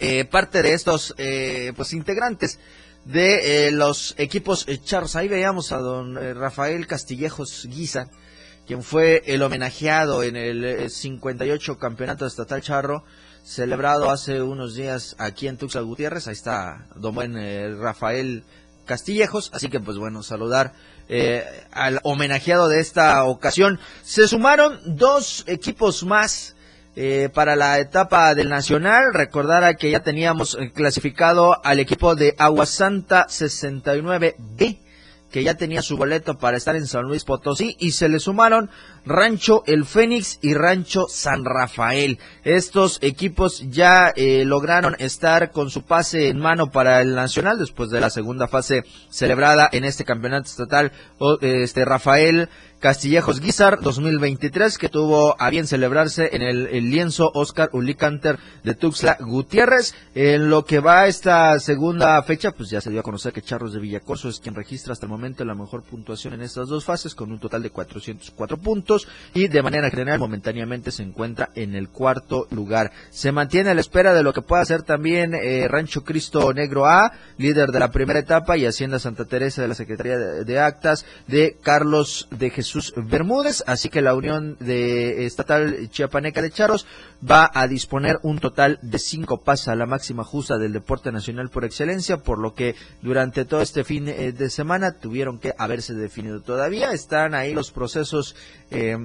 eh, 0.00 0.24
parte 0.24 0.62
de 0.62 0.72
estos 0.72 1.14
eh, 1.18 1.72
pues 1.76 1.92
integrantes 1.92 2.58
de 3.04 3.66
eh, 3.66 3.70
los 3.70 4.14
equipos 4.18 4.64
eh, 4.68 4.78
charros. 4.78 5.16
Ahí 5.16 5.28
veíamos 5.28 5.72
a 5.72 5.78
don 5.78 6.18
eh, 6.18 6.34
Rafael 6.34 6.86
Castillejos 6.86 7.66
Guisa, 7.66 8.08
quien 8.66 8.82
fue 8.82 9.22
el 9.26 9.42
homenajeado 9.42 10.22
en 10.22 10.36
el 10.36 10.64
eh, 10.64 10.90
58 10.90 11.78
Campeonato 11.78 12.26
Estatal 12.26 12.62
Charro, 12.62 13.04
celebrado 13.42 14.10
hace 14.10 14.42
unos 14.42 14.74
días 14.74 15.16
aquí 15.18 15.48
en 15.48 15.56
Tuxtla 15.56 15.80
Gutiérrez. 15.82 16.28
Ahí 16.28 16.34
está 16.34 16.86
don 16.94 17.14
buen 17.14 17.36
eh, 17.36 17.74
Rafael 17.74 18.44
Castillejos, 18.84 19.50
así 19.54 19.68
que 19.68 19.80
pues 19.80 19.98
bueno, 19.98 20.22
saludar 20.22 20.74
eh, 21.08 21.44
al 21.72 22.00
homenajeado 22.02 22.68
de 22.68 22.80
esta 22.80 23.24
ocasión. 23.24 23.80
Se 24.02 24.28
sumaron 24.28 24.80
dos 24.84 25.44
equipos 25.46 26.04
más 26.04 26.54
eh, 27.02 27.30
para 27.32 27.56
la 27.56 27.78
etapa 27.78 28.34
del 28.34 28.50
Nacional. 28.50 29.14
Recordar 29.14 29.74
que 29.78 29.90
ya 29.90 30.00
teníamos 30.00 30.54
eh, 30.60 30.70
clasificado 30.70 31.58
al 31.64 31.80
equipo 31.80 32.14
de 32.14 32.34
Aguasanta 32.36 33.26
69B 33.26 34.80
que 35.30 35.42
ya 35.42 35.54
tenía 35.54 35.80
su 35.80 35.96
boleto 35.96 36.36
para 36.36 36.58
estar 36.58 36.76
en 36.76 36.86
San 36.86 37.04
Luis 37.04 37.24
Potosí 37.24 37.74
y 37.78 37.92
se 37.92 38.10
le 38.10 38.18
sumaron 38.18 38.68
Rancho 39.04 39.62
El 39.66 39.84
Fénix 39.84 40.38
y 40.42 40.54
Rancho 40.54 41.06
San 41.08 41.44
Rafael. 41.44 42.18
Estos 42.44 42.98
equipos 43.02 43.64
ya 43.70 44.12
eh, 44.14 44.44
lograron 44.44 44.96
estar 44.98 45.52
con 45.52 45.70
su 45.70 45.82
pase 45.82 46.28
en 46.28 46.38
mano 46.38 46.70
para 46.70 47.00
el 47.00 47.14
Nacional 47.14 47.58
después 47.58 47.90
de 47.90 48.00
la 48.00 48.10
segunda 48.10 48.48
fase 48.48 48.84
celebrada 49.08 49.68
en 49.72 49.84
este 49.84 50.04
campeonato 50.04 50.48
estatal. 50.48 50.92
Este 51.40 51.84
Rafael 51.84 52.48
Castillejos 52.80 53.40
Guizar 53.40 53.78
2023 53.80 54.78
que 54.78 54.88
tuvo 54.88 55.36
a 55.38 55.50
bien 55.50 55.66
celebrarse 55.66 56.30
en 56.32 56.40
el, 56.40 56.90
lienzo 56.90 57.30
Oscar 57.34 57.68
Ulicanter 57.74 58.38
de 58.64 58.74
Tuxtla 58.74 59.18
Gutiérrez. 59.20 59.94
En 60.14 60.48
lo 60.48 60.64
que 60.64 60.80
va 60.80 61.06
esta 61.06 61.60
segunda 61.60 62.22
fecha, 62.22 62.52
pues 62.52 62.70
ya 62.70 62.80
se 62.80 62.88
dio 62.88 63.00
a 63.00 63.02
conocer 63.02 63.34
que 63.34 63.42
Charros 63.42 63.74
de 63.74 63.80
Villacorso 63.80 64.30
es 64.30 64.40
quien 64.40 64.54
registra 64.54 64.94
hasta 64.94 65.04
el 65.04 65.10
momento 65.10 65.44
la 65.44 65.54
mejor 65.54 65.82
puntuación 65.82 66.32
en 66.32 66.40
estas 66.40 66.68
dos 66.68 66.86
fases 66.86 67.14
con 67.14 67.30
un 67.30 67.38
total 67.38 67.62
de 67.62 67.70
404 67.70 68.56
puntos 68.56 68.89
y 69.34 69.48
de 69.48 69.62
manera 69.62 69.90
general 69.90 70.18
momentáneamente 70.18 70.90
se 70.90 71.02
encuentra 71.02 71.50
en 71.54 71.74
el 71.74 71.88
cuarto 71.88 72.46
lugar. 72.50 72.92
Se 73.10 73.32
mantiene 73.32 73.70
a 73.70 73.74
la 73.74 73.80
espera 73.80 74.14
de 74.14 74.22
lo 74.22 74.32
que 74.32 74.42
pueda 74.42 74.62
hacer 74.62 74.82
también 74.82 75.34
eh, 75.34 75.68
Rancho 75.68 76.04
Cristo 76.04 76.52
Negro 76.52 76.86
A, 76.86 77.12
líder 77.38 77.70
de 77.70 77.78
la 77.78 77.90
primera 77.90 78.18
etapa 78.18 78.56
y 78.56 78.66
Hacienda 78.66 78.98
Santa 78.98 79.24
Teresa 79.24 79.62
de 79.62 79.68
la 79.68 79.74
Secretaría 79.74 80.18
de, 80.18 80.44
de 80.44 80.58
Actas 80.58 81.04
de 81.26 81.56
Carlos 81.62 82.28
de 82.30 82.50
Jesús 82.50 82.92
Bermúdez, 82.96 83.62
así 83.66 83.88
que 83.88 84.02
la 84.02 84.14
Unión 84.14 84.56
de 84.60 85.26
Estatal 85.26 85.88
Chiapaneca 85.90 86.42
de 86.42 86.50
Charros 86.50 86.86
va 87.28 87.50
a 87.52 87.66
disponer 87.66 88.18
un 88.22 88.38
total 88.38 88.78
de 88.82 88.98
cinco 88.98 89.42
pases 89.42 89.68
a 89.68 89.74
la 89.74 89.86
máxima 89.86 90.24
justa 90.24 90.58
del 90.58 90.72
deporte 90.72 91.12
nacional 91.12 91.50
por 91.50 91.64
excelencia, 91.64 92.18
por 92.18 92.38
lo 92.38 92.54
que 92.54 92.74
durante 93.02 93.44
todo 93.44 93.60
este 93.60 93.84
fin 93.84 94.08
eh, 94.08 94.32
de 94.32 94.50
semana 94.50 94.98
tuvieron 94.98 95.38
que 95.38 95.54
haberse 95.58 95.94
definido 95.94 96.40
todavía. 96.40 96.92
Están 96.92 97.34
ahí 97.34 97.52
los 97.52 97.70
procesos 97.70 98.36
eh, 98.70 98.96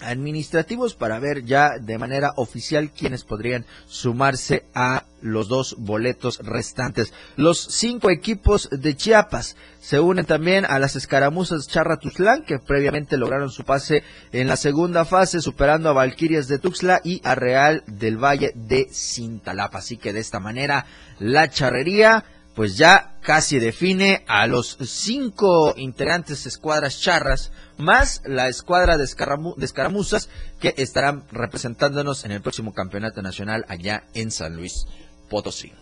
administrativos 0.00 0.94
para 0.94 1.18
ver 1.18 1.44
ya 1.44 1.78
de 1.78 1.98
manera 1.98 2.32
oficial 2.36 2.90
quiénes 2.90 3.24
podrían 3.24 3.64
sumarse 3.86 4.64
a 4.74 5.04
los 5.20 5.48
dos 5.48 5.76
boletos 5.78 6.38
restantes. 6.40 7.12
Los 7.36 7.58
cinco 7.58 8.10
equipos 8.10 8.68
de 8.70 8.94
Chiapas 8.94 9.56
se 9.80 10.00
unen 10.00 10.26
también 10.26 10.64
a 10.66 10.78
las 10.78 10.96
escaramuzas 10.96 11.68
Charra 11.68 11.96
Tuxtlán, 11.98 12.42
que 12.42 12.58
previamente 12.58 13.16
lograron 13.16 13.50
su 13.50 13.64
pase 13.64 14.02
en 14.32 14.48
la 14.48 14.56
segunda 14.56 15.04
fase, 15.04 15.40
superando 15.40 15.88
a 15.88 15.94
Valquirias 15.94 16.48
de 16.48 16.58
Tuxtla 16.58 17.00
y 17.04 17.20
a 17.24 17.34
Real 17.34 17.82
del 17.86 18.22
Valle 18.22 18.52
de 18.54 18.88
Cintalapa. 18.92 19.78
Así 19.78 19.96
que 19.96 20.12
de 20.12 20.20
esta 20.20 20.40
manera, 20.40 20.86
la 21.18 21.48
charrería 21.48 22.24
pues 22.54 22.76
ya 22.76 23.16
casi 23.22 23.58
define 23.58 24.24
a 24.28 24.46
los 24.46 24.76
cinco 24.86 25.74
integrantes 25.76 26.46
escuadras 26.46 27.00
charras, 27.00 27.50
más 27.78 28.22
la 28.24 28.48
escuadra 28.48 28.96
de, 28.96 29.04
escaramu- 29.04 29.56
de 29.56 29.64
escaramuzas 29.64 30.28
que 30.60 30.74
estarán 30.76 31.24
representándonos 31.32 32.24
en 32.24 32.30
el 32.32 32.42
próximo 32.42 32.72
campeonato 32.72 33.22
nacional 33.22 33.64
allá 33.68 34.04
en 34.14 34.30
San 34.30 34.56
Luis 34.56 34.86
Potosí. 35.28 35.72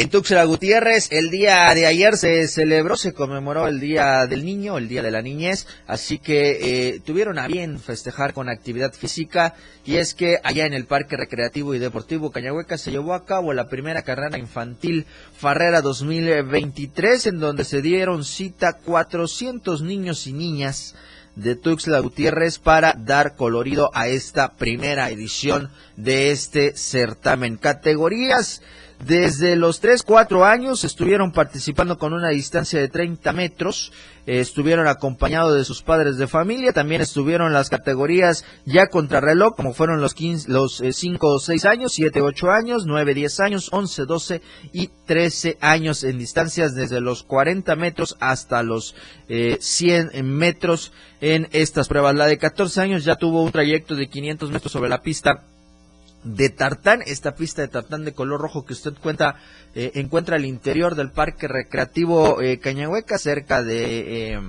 En 0.00 0.10
Tuxtla 0.10 0.44
Gutiérrez, 0.44 1.08
el 1.10 1.28
día 1.28 1.74
de 1.74 1.84
ayer 1.84 2.16
se 2.16 2.46
celebró, 2.46 2.94
se 2.96 3.12
conmemoró 3.12 3.66
el 3.66 3.80
Día 3.80 4.28
del 4.28 4.44
Niño, 4.44 4.78
el 4.78 4.86
Día 4.86 5.02
de 5.02 5.10
la 5.10 5.22
Niñez, 5.22 5.66
así 5.88 6.20
que 6.20 6.90
eh, 6.90 7.00
tuvieron 7.00 7.36
a 7.36 7.48
bien 7.48 7.80
festejar 7.80 8.32
con 8.32 8.48
actividad 8.48 8.92
física 8.92 9.56
y 9.84 9.96
es 9.96 10.14
que 10.14 10.38
allá 10.44 10.66
en 10.66 10.72
el 10.72 10.84
Parque 10.84 11.16
Recreativo 11.16 11.74
y 11.74 11.80
Deportivo 11.80 12.30
Cañahueca 12.30 12.78
se 12.78 12.92
llevó 12.92 13.12
a 13.12 13.24
cabo 13.24 13.52
la 13.52 13.68
primera 13.68 14.02
carrera 14.02 14.38
infantil 14.38 15.04
Farrera 15.36 15.80
2023 15.80 17.26
en 17.26 17.40
donde 17.40 17.64
se 17.64 17.82
dieron 17.82 18.22
cita 18.22 18.74
400 18.74 19.82
niños 19.82 20.28
y 20.28 20.32
niñas 20.32 20.94
de 21.34 21.56
Tuxtla 21.56 21.98
Gutiérrez 21.98 22.60
para 22.60 22.92
dar 22.92 23.34
colorido 23.34 23.90
a 23.94 24.06
esta 24.06 24.54
primera 24.54 25.10
edición 25.10 25.70
de 25.96 26.30
este 26.30 26.76
certamen. 26.76 27.56
Categorías 27.56 28.62
desde 29.04 29.54
los 29.54 29.80
3, 29.80 30.02
4 30.02 30.44
años 30.44 30.82
estuvieron 30.82 31.30
participando 31.30 31.98
con 31.98 32.12
una 32.12 32.30
distancia 32.30 32.80
de 32.80 32.88
30 32.88 33.32
metros, 33.32 33.92
eh, 34.26 34.40
estuvieron 34.40 34.88
acompañados 34.88 35.56
de 35.56 35.64
sus 35.64 35.82
padres 35.82 36.16
de 36.18 36.26
familia, 36.26 36.72
también 36.72 37.00
estuvieron 37.00 37.52
las 37.52 37.70
categorías 37.70 38.44
ya 38.64 38.88
contrarreloj, 38.88 39.54
como 39.54 39.72
fueron 39.72 40.00
los 40.00 40.14
15, 40.14 40.50
los 40.50 40.82
5 40.90 41.28
o 41.28 41.38
6 41.38 41.64
años, 41.64 41.92
7, 41.94 42.20
8 42.20 42.50
años, 42.50 42.86
9, 42.86 43.14
10 43.14 43.40
años, 43.40 43.68
11, 43.72 44.04
12 44.04 44.42
y 44.72 44.90
13 45.06 45.58
años 45.60 46.02
en 46.02 46.18
distancias 46.18 46.74
desde 46.74 47.00
los 47.00 47.22
40 47.22 47.76
metros 47.76 48.16
hasta 48.18 48.64
los 48.64 48.96
eh, 49.28 49.58
100 49.60 50.10
metros 50.24 50.92
en 51.20 51.48
estas 51.52 51.86
pruebas. 51.86 52.16
La 52.16 52.26
de 52.26 52.38
14 52.38 52.80
años 52.80 53.04
ya 53.04 53.14
tuvo 53.14 53.44
un 53.44 53.52
trayecto 53.52 53.94
de 53.94 54.08
500 54.08 54.50
metros 54.50 54.72
sobre 54.72 54.88
la 54.90 55.02
pista 55.02 55.44
de 56.34 56.50
tartán, 56.50 57.02
esta 57.06 57.34
pista 57.34 57.62
de 57.62 57.68
tartán 57.68 58.04
de 58.04 58.12
color 58.12 58.40
rojo 58.40 58.64
que 58.64 58.74
usted 58.74 58.92
cuenta, 59.02 59.36
eh, 59.74 59.92
encuentra 59.94 60.36
al 60.36 60.44
interior 60.44 60.94
del 60.94 61.10
parque 61.10 61.48
recreativo 61.48 62.42
eh, 62.42 62.58
Cañahueca, 62.58 63.18
cerca 63.18 63.62
de 63.62 64.34
eh, 64.34 64.40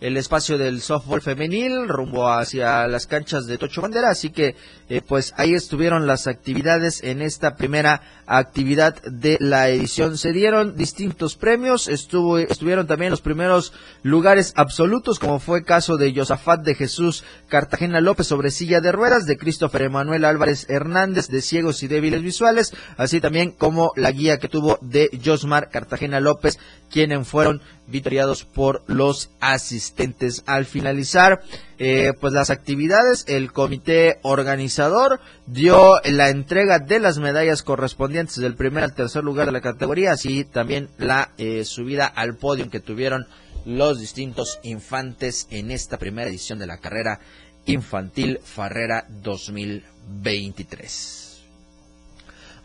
el 0.00 0.16
espacio 0.16 0.58
del 0.58 0.80
softball 0.80 1.20
femenil 1.20 1.88
rumbo 1.88 2.30
hacia 2.30 2.86
las 2.86 3.06
canchas 3.06 3.46
de 3.46 3.58
Tocho 3.58 3.82
Bandera, 3.82 4.10
así 4.10 4.30
que 4.30 4.54
eh, 4.88 5.02
pues 5.06 5.34
ahí 5.36 5.54
estuvieron 5.54 6.06
las 6.06 6.26
actividades 6.26 7.02
en 7.02 7.20
esta 7.20 7.56
primera 7.56 8.00
actividad 8.26 9.02
de 9.02 9.38
la 9.40 9.68
edición. 9.68 10.16
Se 10.16 10.32
dieron 10.32 10.76
distintos 10.76 11.36
premios, 11.36 11.88
estuvo, 11.88 12.38
estuvieron 12.38 12.86
también 12.86 13.10
los 13.10 13.20
primeros 13.20 13.72
lugares 14.02 14.52
absolutos, 14.56 15.18
como 15.18 15.40
fue 15.40 15.64
caso 15.64 15.96
de 15.96 16.14
Josafat 16.14 16.60
de 16.60 16.74
Jesús 16.74 17.24
Cartagena 17.48 18.00
López 18.00 18.28
sobre 18.28 18.50
silla 18.50 18.80
de 18.80 18.92
ruedas, 18.92 19.26
de 19.26 19.36
Christopher 19.36 19.82
Emanuel 19.82 20.24
Álvarez 20.24 20.66
Hernández 20.68 21.26
de 21.28 21.42
ciegos 21.42 21.82
y 21.82 21.88
débiles 21.88 22.22
visuales, 22.22 22.72
así 22.96 23.20
también 23.20 23.50
como 23.50 23.90
la 23.96 24.12
guía 24.12 24.38
que 24.38 24.48
tuvo 24.48 24.78
de 24.80 25.10
Josmar 25.24 25.70
Cartagena 25.70 26.20
López, 26.20 26.58
quienes 26.90 27.26
fueron 27.26 27.60
victoriados 27.88 28.44
por 28.44 28.82
los 28.86 29.30
asistentes. 29.40 30.42
Al 30.46 30.64
finalizar, 30.64 31.42
eh, 31.78 32.12
pues 32.20 32.32
las 32.32 32.50
actividades, 32.50 33.24
el 33.28 33.52
comité 33.52 34.18
organizador 34.22 35.20
dio 35.46 36.00
la 36.04 36.28
entrega 36.28 36.78
de 36.78 37.00
las 37.00 37.18
medallas 37.18 37.62
correspondientes 37.62 38.36
del 38.36 38.54
primer 38.54 38.84
al 38.84 38.94
tercer 38.94 39.24
lugar 39.24 39.46
de 39.46 39.52
la 39.52 39.60
categoría, 39.60 40.12
así 40.12 40.44
también 40.44 40.88
la 40.98 41.32
eh, 41.38 41.64
subida 41.64 42.06
al 42.06 42.36
podio 42.36 42.70
que 42.70 42.80
tuvieron 42.80 43.26
los 43.64 44.00
distintos 44.00 44.60
infantes 44.62 45.46
en 45.50 45.70
esta 45.70 45.98
primera 45.98 46.30
edición 46.30 46.58
de 46.58 46.66
la 46.66 46.78
carrera 46.78 47.20
infantil 47.66 48.40
Farrera 48.42 49.04
2023. 49.08 51.27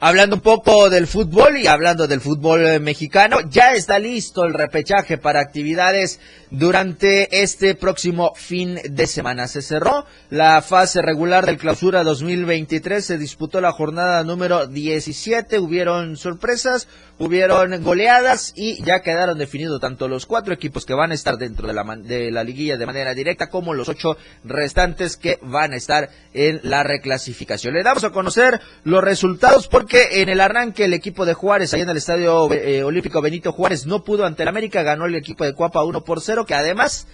Hablando 0.05 0.35
un 0.35 0.41
poco 0.41 0.89
del 0.89 1.07
fútbol 1.07 1.55
y 1.55 1.67
hablando 1.67 2.09
del 2.09 2.19
fútbol 2.19 2.65
eh, 2.65 2.79
mexicano, 2.81 3.37
ya 3.49 3.71
está 3.71 3.99
listo 3.99 4.43
el 4.43 4.53
repechaje 4.53 5.17
para 5.17 5.39
actividades 5.39 6.19
durante 6.51 7.41
este 7.41 7.73
próximo 7.73 8.33
fin 8.35 8.77
de 8.83 9.07
semana. 9.07 9.47
Se 9.47 9.61
cerró 9.61 10.05
la 10.29 10.61
fase 10.61 11.01
regular 11.01 11.45
del 11.45 11.57
clausura 11.57 12.03
2023, 12.03 13.05
se 13.05 13.17
disputó 13.17 13.61
la 13.61 13.71
jornada 13.71 14.25
número 14.25 14.67
17, 14.67 15.57
hubieron 15.57 16.17
sorpresas, 16.17 16.89
hubieron 17.17 17.81
goleadas 17.81 18.51
y 18.57 18.83
ya 18.83 19.03
quedaron 19.03 19.37
definidos 19.37 19.79
tanto 19.79 20.09
los 20.09 20.25
cuatro 20.25 20.53
equipos 20.53 20.85
que 20.85 20.93
van 20.93 21.11
a 21.11 21.15
estar 21.15 21.37
dentro 21.37 21.65
de 21.65 21.73
la, 21.73 21.85
de 21.95 22.29
la 22.29 22.43
liguilla 22.43 22.75
de 22.75 22.85
manera 22.85 23.13
directa 23.13 23.49
como 23.49 23.73
los 23.73 23.87
ocho 23.87 24.17
restantes 24.43 25.15
que 25.15 25.39
van 25.41 25.71
a 25.71 25.77
estar 25.77 26.09
en 26.33 26.59
la 26.63 26.83
reclasificación. 26.83 27.73
Le 27.73 27.83
damos 27.83 28.03
a 28.03 28.09
conocer 28.09 28.59
los 28.83 29.01
resultados 29.01 29.69
porque 29.69 29.92
que 29.93 30.23
en 30.23 30.29
el 30.29 30.41
arranque 30.41 30.85
el 30.85 30.93
equipo 30.95 31.23
de 31.23 31.35
Juárez, 31.35 31.71
allá 31.71 31.83
en 31.83 31.89
el 31.89 31.97
Estadio 31.97 32.51
eh, 32.51 32.83
Olímpico 32.83 33.21
Benito 33.21 33.51
Juárez, 33.51 33.85
no 33.85 34.03
pudo 34.03 34.25
ante 34.25 34.41
el 34.41 34.49
América, 34.49 34.81
ganó 34.81 35.05
el 35.05 35.13
equipo 35.13 35.43
de 35.43 35.53
Cuapa 35.53 35.83
1 35.83 36.03
por 36.03 36.19
0, 36.19 36.47
que 36.47 36.55
además 36.55 37.05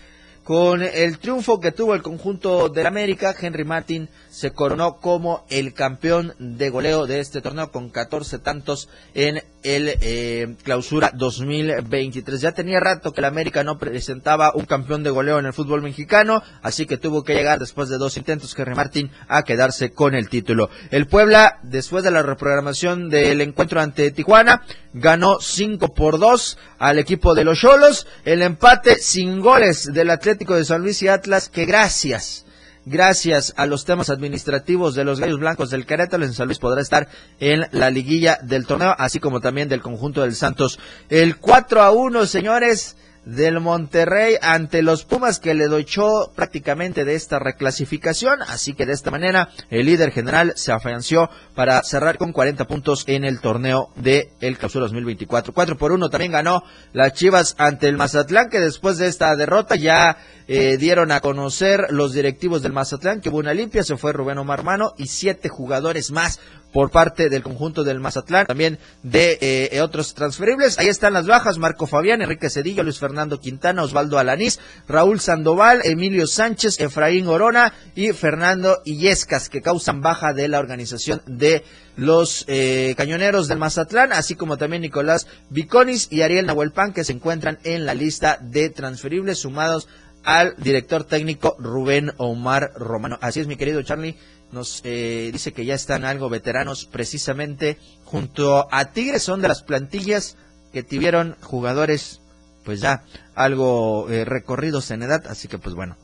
con 0.46 0.82
el 0.82 1.20
triunfo 1.20 1.60
que 1.60 1.74
tuvo 1.74 1.94
el 1.94 2.02
conjunto 2.02 2.70
del 2.70 2.88
América, 2.88 3.36
Henry 3.38 3.66
Martin 3.66 4.08
se 4.30 4.52
coronó 4.52 4.96
como 5.02 5.46
el 5.50 5.74
campeón 5.74 6.34
de 6.40 6.70
goleo 6.70 7.06
de 7.06 7.20
este 7.20 7.42
torneo 7.42 7.70
con 7.70 7.90
14 7.90 8.40
tantos 8.40 8.88
en 9.14 9.44
el 9.64 9.98
eh, 10.02 10.56
clausura 10.64 11.12
2023. 11.14 12.42
Ya 12.42 12.52
tenía 12.52 12.80
rato 12.80 13.12
que 13.12 13.22
el 13.22 13.26
América 13.26 13.64
no 13.64 13.78
presentaba 13.78 14.54
un 14.54 14.66
campeón 14.66 15.04
de 15.04 15.10
goleo 15.10 15.40
en 15.40 15.46
el 15.46 15.54
fútbol 15.54 15.82
mexicano, 15.82 16.44
así 16.62 16.86
que 16.86 16.98
tuvo 16.98 17.24
que 17.24 17.34
llegar 17.34 17.60
después 17.60 17.90
de 17.90 17.98
dos 17.98 18.18
intentos 18.18 18.58
Henry 18.58 18.76
Martin 18.76 19.12
a 19.28 19.44
quedarse 19.44 19.92
con 19.92 20.16
el 20.16 20.30
título. 20.30 20.70
El 20.92 21.08
Puebla, 21.08 21.60
después 21.64 22.04
de 22.04 22.12
la 22.12 22.24
reprogramación 22.24 23.10
del 23.10 23.42
encuentro 23.42 23.82
ante 23.82 24.12
Tijuana, 24.12 24.64
ganó 24.94 25.40
5 25.40 25.94
por 25.94 26.20
2 26.20 26.58
al 26.78 27.00
equipo 27.00 27.36
de 27.36 27.44
los 27.44 27.60
Cholos. 27.60 28.08
El 28.26 28.42
empate 28.42 28.98
sin 29.00 29.40
goles 29.40 29.92
del 29.94 30.10
Atlético 30.10 30.56
de 30.56 30.66
San 30.66 30.82
Luis 30.82 31.02
y 31.02 31.08
Atlas 31.08 31.50
que 31.50 31.66
gracias, 31.66 32.46
gracias 32.86 33.54
a 33.58 33.66
los 33.66 33.86
temas 33.86 34.10
administrativos 34.10 34.96
de 34.96 35.04
los 35.04 35.20
Gallos 35.20 35.40
Blancos 35.40 35.70
del 35.70 35.86
Querétaro, 35.86 36.24
en 36.24 36.34
San 36.34 36.48
Luis 36.48 36.60
podrá 36.60 36.82
estar 36.82 37.08
en 37.40 37.66
la 37.72 37.90
liguilla 37.90 38.40
del 38.42 38.66
torneo, 38.66 38.96
así 38.98 39.20
como 39.20 39.42
también 39.42 39.70
del 39.70 39.82
conjunto 39.82 40.22
del 40.22 40.36
Santos. 40.36 40.80
El 41.10 41.38
4 41.38 41.82
a 41.82 41.92
1, 41.92 42.26
señores, 42.26 42.96
del 43.26 43.60
Monterrey 43.60 44.36
ante 44.42 44.82
los 44.82 45.06
Pumas 45.06 45.40
que 45.40 45.54
le 45.54 45.68
dochó 45.68 46.32
prácticamente 46.36 47.06
de 47.06 47.16
esta 47.16 47.40
reclasificación, 47.40 48.42
así 48.42 48.74
que 48.74 48.86
de 48.86 48.94
esta 48.94 49.12
manera 49.12 49.50
el 49.70 49.86
líder 49.86 50.12
general 50.12 50.54
se 50.56 50.72
afianció 50.72 51.30
para 51.56 51.84
cerrar 51.84 52.18
con 52.18 52.32
40 52.32 52.66
puntos 52.66 53.04
en 53.08 53.24
el 53.24 53.40
torneo 53.40 53.90
de 53.96 54.32
el 54.42 54.58
Clausura 54.58 54.84
2024. 54.84 55.54
4 55.54 55.78
por 55.78 55.92
1 55.92 56.10
también 56.10 56.32
ganó 56.32 56.64
las 56.94 57.14
Chivas 57.14 57.56
ante 57.58 57.88
el 57.88 57.98
Mazatlán 57.98 58.50
que 58.50 58.60
después 58.60 58.98
de 58.98 59.08
esta 59.08 59.36
derrota 59.36 59.76
ya 59.76 60.18
eh, 60.48 60.78
dieron 60.78 61.12
a 61.12 61.20
conocer 61.20 61.88
los 61.90 62.14
directivos 62.14 62.62
del 62.62 62.74
Mazatlán 62.74 63.22
que 63.22 63.30
hubo 63.30 63.38
una 63.38 63.54
limpia, 63.54 63.84
se 63.84 63.98
fue 63.98 64.14
Rubén 64.14 64.38
Omar 64.38 64.64
Mano 64.64 64.94
y 64.98 65.08
siete 65.08 65.50
jugadores 65.50 66.12
más 66.12 66.40
por 66.72 66.92
parte 66.92 67.30
del 67.30 67.44
conjunto 67.44 67.84
del 67.84 68.00
Mazatlán, 68.00 68.46
también 68.46 68.80
de 69.04 69.38
eh, 69.42 69.82
otros 69.82 70.14
transferibles. 70.14 70.78
Ahí 70.78 70.88
están 70.88 71.14
las 71.14 71.28
bajas, 71.28 71.58
Marco 71.58 71.88
Fabián, 71.88 72.22
Enrique 72.22 72.50
Cedillo, 72.50 72.84
Luis 72.84 73.00
Fernando 73.00 73.40
Quintana, 73.40 73.84
Osvaldo 73.84 74.20
Alanís, 74.20 74.60
Raúl 74.88 75.20
Sandoval, 75.20 75.82
Emilio 75.84 76.28
Sánchez, 76.28 76.80
Efraín 76.80 77.28
Orona 77.28 77.74
y 77.96 78.14
Fernando 78.14 78.82
Illescas, 78.86 79.50
que 79.50 79.62
causan 79.62 80.02
baja 80.02 80.34
de 80.34 80.48
la 80.48 80.60
organización 80.60 81.22
de 81.26 81.64
los 81.96 82.46
eh, 82.48 82.94
cañoneros 82.98 83.48
del 83.48 83.58
Mazatlán, 83.58 84.14
así 84.14 84.36
como 84.36 84.58
también 84.58 84.82
Nicolás 84.82 85.28
Viconis 85.50 86.08
y 86.12 86.22
Ariel 86.22 86.46
Nahuelpan, 86.46 86.94
que 86.94 87.04
se 87.04 87.14
encuentran 87.14 87.60
en 87.64 87.86
la 87.86 87.94
lista 87.94 88.38
de 88.42 88.70
transferibles 88.70 89.40
sumados 89.40 89.88
al 90.24 90.56
director 90.58 91.04
técnico 91.04 91.56
Rubén 91.60 92.12
Omar 92.18 92.72
Romano. 92.76 93.18
Así 93.22 93.40
es, 93.40 93.48
mi 93.48 93.58
querido 93.58 93.82
Charlie 93.82 94.18
nos 94.52 94.82
eh, 94.84 95.30
dice 95.32 95.54
que 95.54 95.66
ya 95.66 95.76
están 95.76 96.06
algo 96.06 96.30
veteranos 96.30 96.86
precisamente 96.86 97.78
junto 98.04 98.68
a 98.72 98.92
Tigres, 98.92 99.24
son 99.24 99.42
de 99.42 99.48
las 99.48 99.64
plantillas 99.64 100.38
que 100.74 100.84
tuvieron 100.84 101.36
jugadores 101.42 102.22
pues 102.64 102.82
ya 102.82 103.04
algo 103.36 104.10
eh, 104.10 104.26
recorridos 104.26 104.92
en 104.92 105.04
edad, 105.04 105.26
así 105.28 105.48
que 105.48 105.58
pues 105.58 105.76
bueno, 105.76 105.98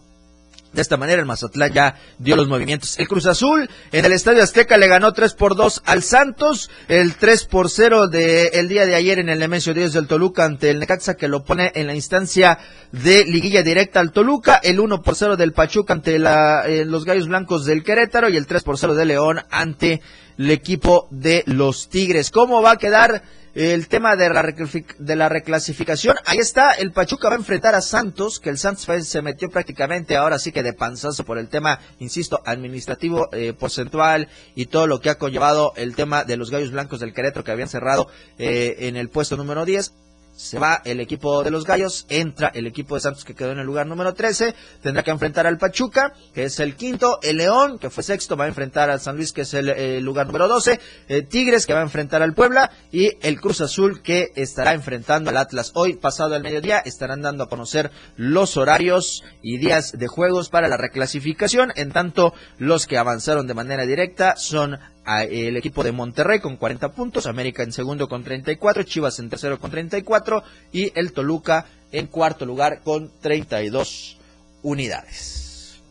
de 0.75 0.81
esta 0.81 0.97
manera 0.97 1.21
el 1.21 1.25
Mazatlán 1.25 1.73
ya 1.73 1.95
dio 2.19 2.35
los 2.35 2.47
movimientos. 2.47 2.99
El 2.99 3.07
Cruz 3.07 3.25
Azul 3.25 3.69
en 3.91 4.05
el 4.05 4.11
Estadio 4.11 4.43
Azteca 4.43 4.77
le 4.77 4.87
ganó 4.87 5.13
3 5.13 5.33
por 5.33 5.55
2 5.55 5.83
al 5.85 6.03
Santos. 6.03 6.69
El 6.87 7.15
3 7.15 7.45
por 7.45 7.69
0 7.69 8.07
del 8.07 8.67
día 8.67 8.85
de 8.85 8.95
ayer 8.95 9.19
en 9.19 9.29
el 9.29 9.39
Nemesio 9.39 9.73
Díaz 9.73 9.93
del 9.93 10.07
Toluca 10.07 10.45
ante 10.45 10.69
el 10.69 10.79
Necaxa 10.79 11.15
que 11.15 11.29
lo 11.29 11.43
pone 11.43 11.71
en 11.75 11.87
la 11.87 11.95
instancia 11.95 12.59
de 12.91 13.25
liguilla 13.25 13.63
directa 13.63 14.01
al 14.01 14.11
Toluca. 14.11 14.59
El 14.61 14.79
1 14.79 15.01
por 15.01 15.15
0 15.15 15.37
del 15.37 15.53
Pachuca 15.53 15.93
ante 15.93 16.19
la, 16.19 16.67
eh, 16.67 16.83
los 16.85 17.05
Gallos 17.05 17.27
Blancos 17.27 17.65
del 17.65 17.83
Querétaro 17.83 18.29
y 18.29 18.35
el 18.35 18.45
3 18.45 18.63
por 18.63 18.77
0 18.77 18.95
de 18.95 19.05
León 19.05 19.41
ante 19.49 20.01
el 20.37 20.51
equipo 20.51 21.07
de 21.11 21.43
los 21.45 21.89
Tigres. 21.89 22.31
¿Cómo 22.31 22.61
va 22.61 22.71
a 22.71 22.77
quedar? 22.77 23.23
el 23.55 23.87
tema 23.87 24.17
de 24.17 24.29
la, 24.29 24.53
de 24.99 25.15
la 25.15 25.29
reclasificación. 25.29 26.17
Ahí 26.25 26.39
está, 26.39 26.71
el 26.71 26.91
Pachuca 26.91 27.29
va 27.29 27.35
a 27.35 27.37
enfrentar 27.37 27.73
a 27.73 27.81
Santos, 27.81 28.39
que 28.41 28.49
el 28.49 28.57
Santos 28.57 28.85
se 29.07 29.21
metió 29.21 29.49
prácticamente 29.49 30.17
ahora 30.17 30.37
sí 30.39 30.51
que 30.51 30.61
de 30.61 30.73
panzazo 30.73 31.23
por 31.23 31.37
el 31.37 31.47
tema, 31.47 31.79
insisto, 31.99 32.41
administrativo, 32.45 33.29
eh, 33.31 33.53
porcentual 33.53 34.27
y 34.55 34.65
todo 34.65 34.87
lo 34.87 34.99
que 34.99 35.09
ha 35.09 35.17
conllevado 35.17 35.71
el 35.77 35.95
tema 35.95 36.25
de 36.25 36.35
los 36.35 36.51
gallos 36.51 36.71
blancos 36.71 36.99
del 36.99 37.13
Querétaro 37.13 37.45
que 37.45 37.51
habían 37.51 37.69
cerrado 37.69 38.09
eh, 38.37 38.75
en 38.79 38.97
el 38.97 39.09
puesto 39.09 39.37
número 39.37 39.63
10 39.63 39.93
se 40.35 40.59
va 40.59 40.81
el 40.83 40.99
equipo 40.99 41.43
de 41.43 41.51
los 41.51 41.65
Gallos, 41.65 42.05
entra 42.09 42.51
el 42.53 42.67
equipo 42.67 42.95
de 42.95 43.01
Santos 43.01 43.23
que 43.23 43.33
quedó 43.33 43.51
en 43.51 43.59
el 43.59 43.65
lugar 43.65 43.87
número 43.87 44.13
13, 44.13 44.53
tendrá 44.81 45.03
que 45.03 45.11
enfrentar 45.11 45.47
al 45.47 45.57
Pachuca, 45.57 46.13
que 46.33 46.43
es 46.43 46.59
el 46.59 46.75
quinto, 46.75 47.19
el 47.23 47.37
León, 47.37 47.79
que 47.79 47.89
fue 47.89 48.03
sexto, 48.03 48.35
va 48.35 48.45
a 48.45 48.49
enfrentar 48.49 48.89
al 48.89 48.99
San 48.99 49.15
Luis, 49.15 49.31
que 49.31 49.41
es 49.41 49.53
el, 49.53 50.03
lugar 50.03 50.27
número 50.27 50.47
12, 50.47 50.79
eh, 51.07 51.21
Tigres, 51.23 51.65
que 51.65 51.73
va 51.73 51.79
a 51.79 51.83
enfrentar 51.83 52.21
al 52.21 52.33
Puebla, 52.33 52.71
y 52.91 53.11
el 53.21 53.39
Cruz 53.39 53.61
Azul, 53.61 54.01
que 54.01 54.31
estará 54.35 54.73
enfrentando 54.73 55.29
al 55.29 55.37
Atlas. 55.37 55.71
Hoy, 55.75 55.95
pasado 55.95 56.35
el 56.35 56.43
mediodía, 56.43 56.79
estarán 56.79 57.21
dando 57.21 57.45
a 57.45 57.49
conocer 57.49 57.91
los 58.17 58.57
horarios 58.57 59.23
y 59.41 59.57
días 59.57 59.93
de 59.97 60.07
juegos 60.07 60.49
para 60.49 60.67
la 60.67 60.77
reclasificación, 60.77 61.71
en 61.75 61.91
tanto 61.91 62.33
los 62.57 62.87
que 62.87 62.97
avanzaron 62.97 63.47
de 63.47 63.53
manera 63.53 63.85
directa 63.85 64.35
son 64.35 64.79
el 65.05 65.57
equipo 65.57 65.83
de 65.83 65.91
Monterrey 65.91 66.39
con 66.39 66.57
40 66.57 66.93
puntos, 66.93 67.27
América 67.27 67.63
en 67.63 67.71
segundo 67.71 68.07
con 68.07 68.23
34, 68.23 68.83
Chivas 68.83 69.19
en 69.19 69.29
tercero 69.29 69.59
con 69.59 69.71
34 69.71 70.43
y 70.71 70.91
el 70.97 71.13
Toluca 71.13 71.65
en 71.91 72.07
cuarto 72.07 72.45
lugar 72.45 72.81
con 72.83 73.11
32 73.21 74.17
unidades. 74.63 75.81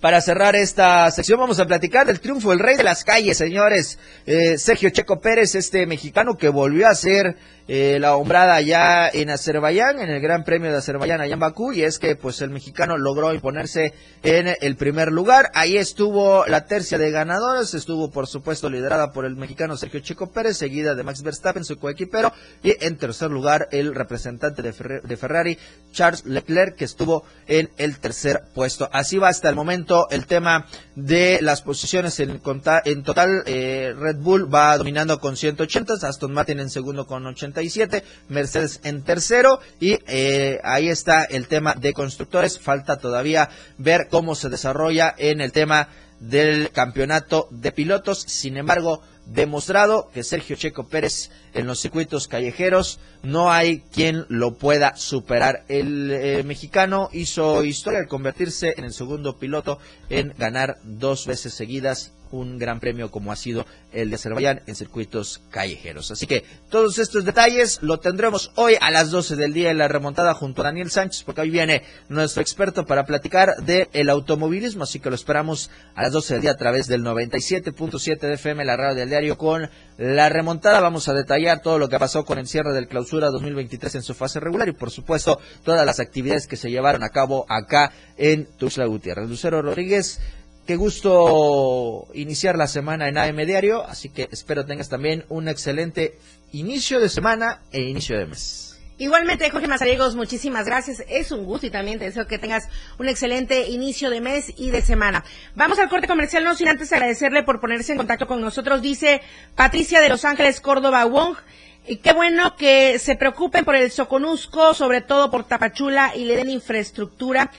para 0.00 0.20
cerrar 0.20 0.56
esta 0.56 1.08
sección 1.12 1.38
vamos 1.38 1.60
a 1.60 1.66
platicar 1.66 2.06
del 2.06 2.18
triunfo 2.18 2.50
del 2.50 2.58
rey 2.58 2.76
de 2.76 2.82
las 2.82 3.04
calles, 3.04 3.36
señores. 3.38 4.00
Eh, 4.26 4.58
Sergio 4.58 4.90
Checo 4.90 5.20
Pérez, 5.20 5.54
este 5.54 5.86
mexicano 5.86 6.36
que 6.36 6.48
volvió 6.48 6.88
a 6.88 6.94
ser 6.96 7.36
eh, 7.68 7.98
la 8.00 8.16
hombrada 8.16 8.54
allá 8.54 9.08
en 9.08 9.30
Azerbaiyán, 9.30 10.00
en 10.00 10.10
el 10.10 10.20
Gran 10.20 10.44
Premio 10.44 10.70
de 10.70 10.78
Azerbaiyán 10.78 11.20
allá 11.20 11.34
en 11.34 11.40
Bakú, 11.40 11.72
y 11.72 11.82
es 11.82 11.98
que 11.98 12.16
pues 12.16 12.40
el 12.42 12.50
mexicano 12.50 12.98
logró 12.98 13.32
imponerse 13.32 13.94
en 14.22 14.54
el 14.60 14.76
primer 14.76 15.12
lugar. 15.12 15.50
Ahí 15.54 15.76
estuvo 15.76 16.46
la 16.46 16.66
tercia 16.66 16.98
de 16.98 17.10
ganadores, 17.10 17.74
estuvo 17.74 18.10
por 18.10 18.26
supuesto 18.26 18.68
liderada 18.68 19.12
por 19.12 19.24
el 19.24 19.36
mexicano 19.36 19.76
Sergio 19.76 20.00
Checo 20.00 20.32
Pérez, 20.32 20.56
seguida 20.56 20.94
de 20.94 21.02
Max 21.02 21.22
Verstappen, 21.22 21.64
su 21.64 21.78
coequipero, 21.78 22.32
y 22.62 22.74
en 22.84 22.96
tercer 22.96 23.30
lugar 23.30 23.68
el 23.72 23.94
representante 23.94 24.62
de, 24.62 24.72
de 25.02 25.16
Ferrari, 25.16 25.58
Charles 25.92 26.24
Leclerc, 26.24 26.76
que 26.76 26.84
estuvo 26.84 27.24
en 27.46 27.70
el 27.76 27.98
tercer 27.98 28.42
puesto. 28.54 28.88
Así 28.92 29.18
va 29.18 29.28
hasta 29.28 29.48
el 29.48 29.54
momento 29.54 30.08
el 30.10 30.26
tema 30.26 30.66
de 30.94 31.38
las 31.40 31.62
posiciones 31.62 32.20
en, 32.20 32.40
en 32.84 33.02
total. 33.02 33.42
eh, 33.46 33.94
Red 33.96 34.16
Bull 34.16 34.52
va 34.52 34.76
dominando 34.76 35.20
con 35.20 35.36
180, 35.36 35.94
Aston 36.02 36.32
Martin 36.32 36.60
en 36.60 36.70
segundo 36.70 37.06
con 37.06 37.26
87, 37.26 38.04
Mercedes 38.28 38.80
en 38.84 39.02
tercero 39.02 39.60
y 39.80 39.98
eh, 40.06 40.60
ahí 40.64 40.88
está 40.88 41.24
el 41.24 41.48
tema 41.48 41.74
de 41.74 41.92
constructores. 41.92 42.58
Falta 42.58 42.98
todavía 42.98 43.48
ver 43.78 44.08
cómo 44.10 44.34
se 44.34 44.48
desarrolla 44.48 45.14
en 45.16 45.40
el 45.40 45.52
tema 45.52 45.88
del 46.20 46.70
campeonato 46.70 47.48
de 47.50 47.72
pilotos. 47.72 48.20
Sin 48.20 48.56
embargo, 48.56 49.02
demostrado 49.26 50.10
que 50.12 50.22
Sergio 50.22 50.56
Checo 50.56 50.88
Pérez 50.88 51.30
en 51.54 51.66
los 51.66 51.80
circuitos 51.80 52.28
callejeros 52.28 53.00
no 53.22 53.50
hay 53.50 53.80
quien 53.92 54.26
lo 54.28 54.54
pueda 54.54 54.96
superar. 54.96 55.64
El 55.68 56.10
eh, 56.10 56.42
mexicano 56.44 57.08
hizo 57.12 57.64
historia 57.64 58.00
al 58.00 58.08
convertirse 58.08 58.74
en 58.76 58.84
el 58.84 58.92
segundo 58.92 59.38
piloto 59.38 59.78
en 60.08 60.34
ganar 60.38 60.78
dos 60.84 61.26
veces 61.26 61.54
seguidas 61.54 62.12
un 62.32 62.58
gran 62.58 62.80
premio 62.80 63.10
como 63.10 63.30
ha 63.30 63.36
sido 63.36 63.66
el 63.92 64.08
de 64.08 64.16
Azerbaiyán 64.16 64.62
en 64.66 64.74
circuitos 64.74 65.42
callejeros. 65.50 66.10
Así 66.10 66.26
que 66.26 66.44
todos 66.70 66.98
estos 66.98 67.24
detalles 67.24 67.78
lo 67.82 68.00
tendremos 68.00 68.52
hoy 68.56 68.76
a 68.80 68.90
las 68.90 69.10
12 69.10 69.36
del 69.36 69.52
día 69.52 69.70
en 69.70 69.78
la 69.78 69.88
remontada 69.88 70.34
junto 70.34 70.62
a 70.62 70.64
Daniel 70.64 70.90
Sánchez, 70.90 71.24
porque 71.24 71.42
hoy 71.42 71.50
viene 71.50 71.82
nuestro 72.08 72.42
experto 72.42 72.86
para 72.86 73.04
platicar 73.04 73.56
del 73.64 73.88
el 73.92 74.08
automovilismo, 74.08 74.84
así 74.84 74.98
que 74.98 75.10
lo 75.10 75.14
esperamos 75.14 75.70
a 75.94 76.02
las 76.02 76.12
12 76.12 76.34
del 76.34 76.42
día 76.42 76.52
a 76.52 76.56
través 76.56 76.86
del 76.86 77.04
97.7 77.04 78.18
de 78.18 78.34
FM, 78.34 78.64
la 78.64 78.76
radio 78.76 78.96
del 78.96 79.10
diario, 79.10 79.36
con 79.36 79.70
la 79.98 80.28
remontada. 80.28 80.80
Vamos 80.80 81.08
a 81.08 81.14
detallar 81.14 81.41
todo 81.62 81.78
lo 81.78 81.88
que 81.88 81.98
pasó 81.98 82.24
con 82.24 82.38
el 82.38 82.46
cierre 82.46 82.72
del 82.72 82.88
clausura 82.88 83.30
2023 83.30 83.96
en 83.96 84.02
su 84.02 84.14
fase 84.14 84.40
regular 84.40 84.68
y, 84.68 84.72
por 84.72 84.90
supuesto, 84.90 85.38
todas 85.64 85.84
las 85.84 86.00
actividades 86.00 86.46
que 86.46 86.56
se 86.56 86.70
llevaron 86.70 87.02
a 87.02 87.10
cabo 87.10 87.46
acá 87.48 87.92
en 88.16 88.46
Tuxtla 88.56 88.86
Gutiérrez. 88.86 89.28
Lucero 89.28 89.62
Rodríguez, 89.62 90.20
Qué 90.66 90.76
gusto 90.76 92.06
iniciar 92.14 92.56
la 92.56 92.68
semana 92.68 93.08
en 93.08 93.18
AM 93.18 93.36
Diario, 93.44 93.84
así 93.84 94.10
que 94.10 94.28
espero 94.30 94.64
tengas 94.64 94.88
también 94.88 95.24
un 95.28 95.48
excelente 95.48 96.20
inicio 96.52 97.00
de 97.00 97.08
semana 97.08 97.62
e 97.72 97.80
inicio 97.80 98.16
de 98.16 98.26
mes. 98.26 98.71
Igualmente, 99.02 99.50
Jorge 99.50 99.66
Mazariegos, 99.66 100.14
muchísimas 100.14 100.66
gracias. 100.66 101.02
Es 101.08 101.32
un 101.32 101.44
gusto 101.44 101.66
y 101.66 101.70
también 101.70 101.98
te 101.98 102.04
deseo 102.04 102.28
que 102.28 102.38
tengas 102.38 102.68
un 103.00 103.08
excelente 103.08 103.68
inicio 103.68 104.10
de 104.10 104.20
mes 104.20 104.52
y 104.56 104.70
de 104.70 104.80
semana. 104.80 105.24
Vamos 105.56 105.80
al 105.80 105.88
corte 105.88 106.06
comercial, 106.06 106.44
no 106.44 106.54
sin 106.54 106.68
antes 106.68 106.92
agradecerle 106.92 107.42
por 107.42 107.58
ponerse 107.58 107.90
en 107.90 107.98
contacto 107.98 108.28
con 108.28 108.40
nosotros. 108.40 108.80
Dice 108.80 109.20
Patricia 109.56 110.00
de 110.00 110.08
Los 110.08 110.24
Ángeles, 110.24 110.60
Córdoba, 110.60 111.04
Wong. 111.06 111.36
Y 111.84 111.96
qué 111.96 112.12
bueno 112.12 112.54
que 112.54 113.00
se 113.00 113.16
preocupen 113.16 113.64
por 113.64 113.74
el 113.74 113.90
Soconusco, 113.90 114.72
sobre 114.72 115.00
todo 115.00 115.32
por 115.32 115.48
Tapachula, 115.48 116.12
y 116.14 116.24
le 116.24 116.36
den 116.36 116.50
infraestructura 116.50 117.50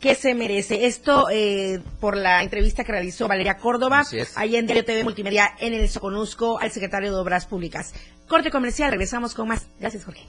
que 0.00 0.14
se 0.14 0.34
merece. 0.34 0.86
Esto 0.86 1.28
eh, 1.30 1.80
por 2.00 2.16
la 2.16 2.42
entrevista 2.42 2.84
que 2.84 2.92
realizó 2.92 3.28
Valeria 3.28 3.58
Córdoba, 3.58 4.02
ahí 4.34 4.56
en 4.56 4.66
Diario 4.66 4.84
TV 4.84 5.04
Multimedia, 5.04 5.54
en 5.60 5.74
el 5.74 5.88
Soconusco, 5.88 6.58
al 6.58 6.70
secretario 6.70 7.12
de 7.12 7.20
Obras 7.20 7.46
Públicas. 7.46 7.94
Corte 8.26 8.50
comercial, 8.50 8.90
regresamos 8.90 9.34
con 9.34 9.48
más. 9.48 9.66
Gracias, 9.78 10.04
Jorge. 10.04 10.26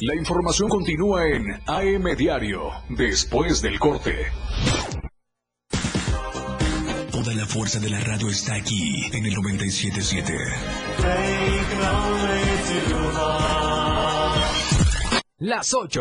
La 0.00 0.14
información 0.16 0.68
continúa 0.68 1.26
en 1.28 1.44
AM 1.66 2.16
Diario, 2.16 2.70
después 2.88 3.60
del 3.60 3.78
corte. 3.78 4.26
Toda 7.10 7.34
la 7.34 7.46
fuerza 7.46 7.78
de 7.78 7.90
la 7.90 8.00
radio 8.00 8.28
está 8.28 8.54
aquí 8.54 9.04
en 9.12 9.26
el 9.26 9.34
977. 9.34 10.34
Las 15.38 15.74
8 15.74 16.00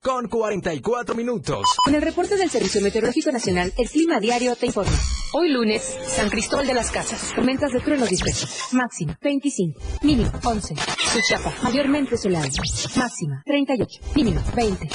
con 0.00 0.28
44 0.28 1.14
minutos. 1.14 1.64
Con 1.84 1.94
el 1.94 2.02
reporte 2.02 2.36
del 2.36 2.50
Servicio 2.50 2.80
Meteorológico 2.80 3.32
Nacional, 3.32 3.72
el 3.76 3.88
clima 3.88 4.20
diario 4.20 4.54
te 4.56 4.66
informa. 4.66 4.96
Hoy 5.32 5.50
lunes, 5.50 5.82
San 6.06 6.30
Cristóbal 6.30 6.66
de 6.66 6.74
las 6.74 6.90
Casas, 6.90 7.32
tormentas 7.34 7.72
de 7.72 7.80
truenos 7.80 8.08
dispersos. 8.08 8.72
Máxima, 8.72 9.18
25. 9.20 9.80
Mínimo, 10.02 10.30
11. 10.44 10.74
Suchiapa, 11.12 11.52
mayormente 11.62 12.16
soleado. 12.16 12.48
Máxima, 12.96 13.42
38. 13.44 14.00
Mínimo, 14.14 14.40
20. 14.54 14.88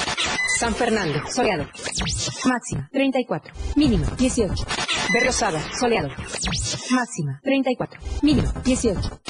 San 0.58 0.74
Fernando, 0.74 1.20
soleado. 1.30 1.64
Máxima, 2.44 2.88
34. 2.92 3.54
Mínimo, 3.76 4.06
18. 4.16 4.64
Berriosada, 5.12 5.62
soleado. 5.78 6.08
Máxima, 6.90 7.40
34. 7.42 8.00
Mínimo, 8.22 8.52
18. 8.64 9.20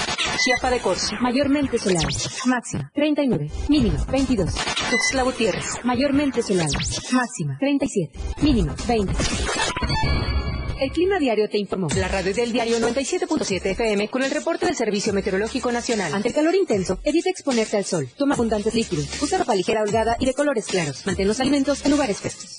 Chiapa 0.42 0.70
de 0.70 0.80
Corzo, 0.80 1.14
mayormente 1.20 1.78
soleado. 1.78 2.08
Máxima, 2.46 2.90
39. 2.94 3.50
Mínimo, 3.68 4.04
22. 4.10 4.54
Tuxtla 4.90 5.22
Gutiérrez, 5.22 5.64
mayormente 5.84 6.42
soleado. 6.42 6.72
Máxima, 7.12 7.56
37. 7.58 8.18
Mínimo, 8.42 8.74
20. 8.86 9.12
El 10.80 10.90
Clima 10.90 11.18
Diario 11.18 11.48
te 11.48 11.58
informó. 11.58 11.88
La 11.96 12.08
radio 12.08 12.34
del 12.34 12.52
diario 12.52 12.78
97.7 12.78 13.64
FM 13.70 14.08
con 14.08 14.22
el 14.22 14.30
reporte 14.30 14.66
del 14.66 14.74
Servicio 14.74 15.12
Meteorológico 15.12 15.70
Nacional. 15.72 16.12
Ante 16.12 16.28
el 16.28 16.34
calor 16.34 16.54
intenso, 16.54 16.98
evita 17.04 17.30
exponerte 17.30 17.76
al 17.76 17.84
sol. 17.84 18.08
Toma 18.16 18.34
abundantes 18.34 18.74
líquidos. 18.74 19.22
Usa 19.22 19.38
ropa 19.38 19.54
ligera 19.54 19.82
holgada 19.82 20.16
y 20.18 20.26
de 20.26 20.34
colores 20.34 20.66
claros. 20.66 21.06
Mantén 21.06 21.28
los 21.28 21.40
alimentos 21.40 21.84
en 21.84 21.92
lugares 21.92 22.18
frescos. 22.18 22.58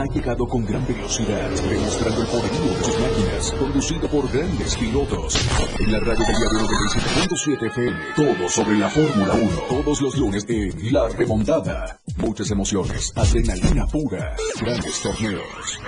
Ha 0.00 0.06
llegado 0.06 0.48
con 0.48 0.64
gran 0.64 0.86
velocidad, 0.86 1.50
demostrando 1.50 2.22
el 2.22 2.26
poderío 2.28 2.74
de 2.74 2.84
sus 2.84 2.98
máquinas, 3.00 3.52
conducido 3.52 4.08
por 4.08 4.32
grandes 4.32 4.74
pilotos. 4.78 5.36
En 5.78 5.92
la 5.92 6.00
radio 6.00 6.24
del 6.24 6.36
diario 6.36 6.60
97.7 6.60 7.66
FM, 7.66 7.98
todo 8.16 8.48
sobre 8.48 8.78
la 8.78 8.88
Fórmula 8.88 9.34
1. 9.34 9.48
Todos 9.68 10.00
los 10.00 10.16
lunes 10.16 10.46
en 10.48 10.90
La 10.90 11.06
Remontada. 11.10 12.00
Muchas 12.16 12.50
emociones, 12.50 13.12
adrenalina 13.14 13.86
pura, 13.88 14.34
grandes 14.62 15.02
torneos. 15.02 15.78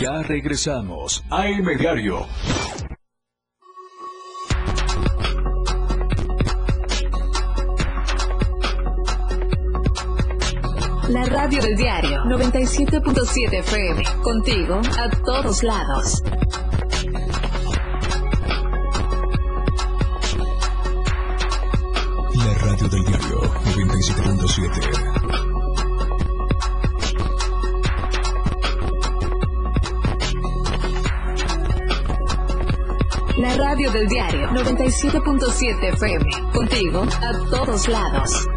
Ya 0.00 0.22
regresamos 0.22 1.24
a 1.28 1.42
AM 1.42 1.76
Diario. 1.76 2.24
La 11.12 11.24
radio 11.26 11.60
del 11.60 11.76
diario 11.76 12.24
97.7 12.24 13.58
FM. 13.58 14.02
Contigo 14.22 14.80
a 14.98 15.10
todos 15.22 15.62
lados. 15.62 16.22
La 22.34 22.54
radio 22.54 22.88
del 22.88 23.04
diario 23.04 23.42
97.7. 23.42 25.22
La 33.36 33.54
radio 33.58 33.90
del 33.90 34.08
diario 34.08 34.48
97.7 34.48 35.92
FM. 35.92 36.24
Contigo 36.54 37.02
a 37.02 37.32
todos 37.50 37.86
lados. 37.88 38.48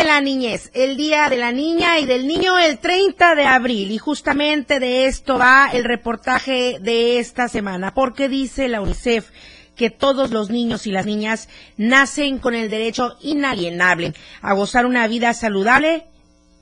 De 0.00 0.06
la 0.06 0.20
Niñez, 0.22 0.70
el 0.72 0.96
Día 0.96 1.28
de 1.28 1.36
la 1.36 1.52
Niña 1.52 1.98
y 1.98 2.06
del 2.06 2.26
Niño 2.26 2.58
el 2.58 2.78
30 2.78 3.34
de 3.34 3.44
abril. 3.44 3.90
Y 3.90 3.98
justamente 3.98 4.80
de 4.80 5.04
esto 5.04 5.36
va 5.36 5.68
el 5.74 5.84
reportaje 5.84 6.78
de 6.80 7.18
esta 7.18 7.48
semana, 7.48 7.92
porque 7.92 8.30
dice 8.30 8.68
la 8.68 8.80
UNICEF 8.80 9.28
que 9.76 9.90
todos 9.90 10.30
los 10.30 10.48
niños 10.48 10.86
y 10.86 10.90
las 10.90 11.04
niñas 11.04 11.50
nacen 11.76 12.38
con 12.38 12.54
el 12.54 12.70
derecho 12.70 13.18
inalienable 13.20 14.14
a 14.40 14.54
gozar 14.54 14.86
una 14.86 15.06
vida 15.06 15.34
saludable, 15.34 16.06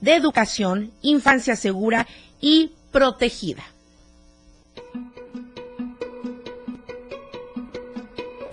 de 0.01 0.15
educación, 0.15 0.91
infancia 1.01 1.55
segura 1.55 2.07
y 2.41 2.73
protegida. 2.91 3.63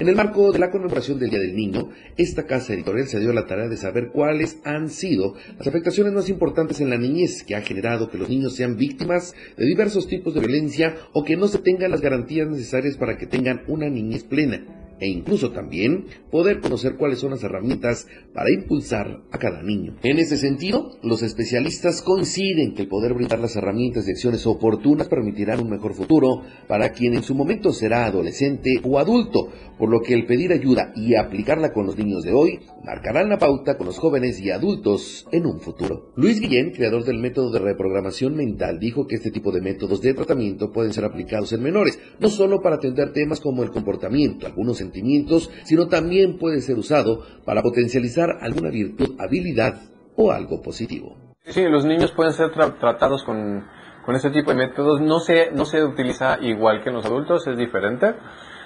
En 0.06 0.10
el 0.10 0.16
marco 0.16 0.52
de 0.52 0.60
la 0.60 0.70
conmemoración 0.70 1.18
del 1.18 1.30
Día 1.30 1.40
del 1.40 1.56
Niño, 1.56 1.88
esta 2.16 2.46
casa 2.46 2.72
editorial 2.72 3.08
se 3.08 3.18
dio 3.18 3.32
la 3.32 3.44
tarea 3.44 3.66
de 3.66 3.76
saber 3.76 4.10
cuáles 4.12 4.60
han 4.62 4.88
sido 4.88 5.34
las 5.58 5.66
afectaciones 5.66 6.12
más 6.12 6.28
importantes 6.28 6.80
en 6.80 6.90
la 6.90 6.96
niñez 6.96 7.42
que 7.42 7.56
ha 7.56 7.60
generado 7.60 8.08
que 8.08 8.16
los 8.16 8.28
niños 8.28 8.54
sean 8.54 8.76
víctimas 8.76 9.34
de 9.56 9.66
diversos 9.66 10.06
tipos 10.06 10.32
de 10.32 10.38
violencia 10.38 10.94
o 11.12 11.24
que 11.24 11.36
no 11.36 11.48
se 11.48 11.58
tengan 11.58 11.90
las 11.90 12.02
garantías 12.02 12.46
necesarias 12.48 12.96
para 12.96 13.18
que 13.18 13.26
tengan 13.26 13.62
una 13.66 13.90
niñez 13.90 14.22
plena 14.22 14.85
e 15.00 15.08
incluso 15.08 15.52
también 15.52 16.06
poder 16.30 16.60
conocer 16.60 16.96
cuáles 16.96 17.18
son 17.18 17.30
las 17.30 17.42
herramientas 17.42 18.06
para 18.32 18.50
impulsar 18.50 19.22
a 19.30 19.38
cada 19.38 19.62
niño. 19.62 19.96
En 20.02 20.18
ese 20.18 20.36
sentido, 20.36 20.90
los 21.02 21.22
especialistas 21.22 22.02
coinciden 22.02 22.74
que 22.74 22.82
el 22.82 22.88
poder 22.88 23.14
brindar 23.14 23.38
las 23.38 23.56
herramientas 23.56 24.06
y 24.06 24.12
acciones 24.12 24.46
oportunas 24.46 25.08
permitirán 25.08 25.60
un 25.60 25.70
mejor 25.70 25.94
futuro 25.94 26.42
para 26.68 26.90
quien 26.92 27.14
en 27.14 27.22
su 27.22 27.34
momento 27.34 27.72
será 27.72 28.06
adolescente 28.06 28.80
o 28.82 28.98
adulto, 28.98 29.48
por 29.78 29.90
lo 29.90 30.00
que 30.00 30.14
el 30.14 30.26
pedir 30.26 30.52
ayuda 30.52 30.92
y 30.94 31.14
aplicarla 31.14 31.72
con 31.72 31.86
los 31.86 31.96
niños 31.96 32.22
de 32.22 32.32
hoy 32.32 32.60
marcarán 32.84 33.28
la 33.28 33.38
pauta 33.38 33.76
con 33.76 33.86
los 33.86 33.98
jóvenes 33.98 34.40
y 34.40 34.50
adultos 34.50 35.26
en 35.32 35.46
un 35.46 35.60
futuro. 35.60 36.12
Luis 36.16 36.40
Guillén, 36.40 36.70
creador 36.70 37.04
del 37.04 37.18
método 37.18 37.50
de 37.50 37.58
reprogramación 37.58 38.36
mental, 38.36 38.78
dijo 38.78 39.06
que 39.06 39.16
este 39.16 39.30
tipo 39.30 39.52
de 39.52 39.60
métodos 39.60 40.00
de 40.00 40.14
tratamiento 40.14 40.72
pueden 40.72 40.92
ser 40.92 41.04
aplicados 41.04 41.52
en 41.52 41.62
menores, 41.62 41.98
no 42.20 42.28
solo 42.28 42.62
para 42.62 42.76
atender 42.76 43.12
temas 43.12 43.40
como 43.40 43.62
el 43.62 43.70
comportamiento, 43.70 44.46
algunos 44.46 44.80
sentimientos, 44.86 45.50
sino 45.64 45.88
también 45.88 46.38
puede 46.38 46.60
ser 46.60 46.76
usado 46.78 47.22
para 47.44 47.62
potencializar 47.62 48.28
alguna 48.40 48.70
virtud, 48.70 49.16
habilidad 49.18 49.74
o 50.16 50.32
algo 50.32 50.62
positivo. 50.62 51.16
Sí, 51.44 51.62
los 51.68 51.84
niños 51.84 52.12
pueden 52.12 52.32
ser 52.32 52.50
tra- 52.52 52.78
tratados 52.78 53.22
con, 53.24 53.64
con 54.04 54.14
este 54.16 54.30
tipo 54.30 54.50
de 54.50 54.56
métodos. 54.56 55.00
No 55.00 55.20
se, 55.20 55.50
no 55.52 55.64
se 55.64 55.84
utiliza 55.84 56.38
igual 56.40 56.82
que 56.82 56.88
en 56.88 56.96
los 56.96 57.06
adultos, 57.06 57.46
es 57.46 57.56
diferente. 57.56 58.14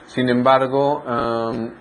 Sin 0.07 0.29
embargo, 0.29 1.03
am, 1.07 1.73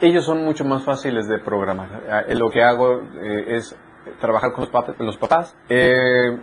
ellos 0.00 0.24
son 0.24 0.44
mucho 0.44 0.64
más 0.64 0.84
fáciles 0.84 1.28
de 1.28 1.38
programar. 1.40 2.24
Eh, 2.28 2.34
Lo 2.36 2.50
que 2.50 2.62
hago 2.62 3.02
eh, 3.20 3.56
es 3.56 3.76
trabajar 4.20 4.52
con 4.52 4.64
los, 4.64 4.72
pap- 4.72 4.96
los 4.98 5.16
papás. 5.18 5.56
Eh, 5.68 6.38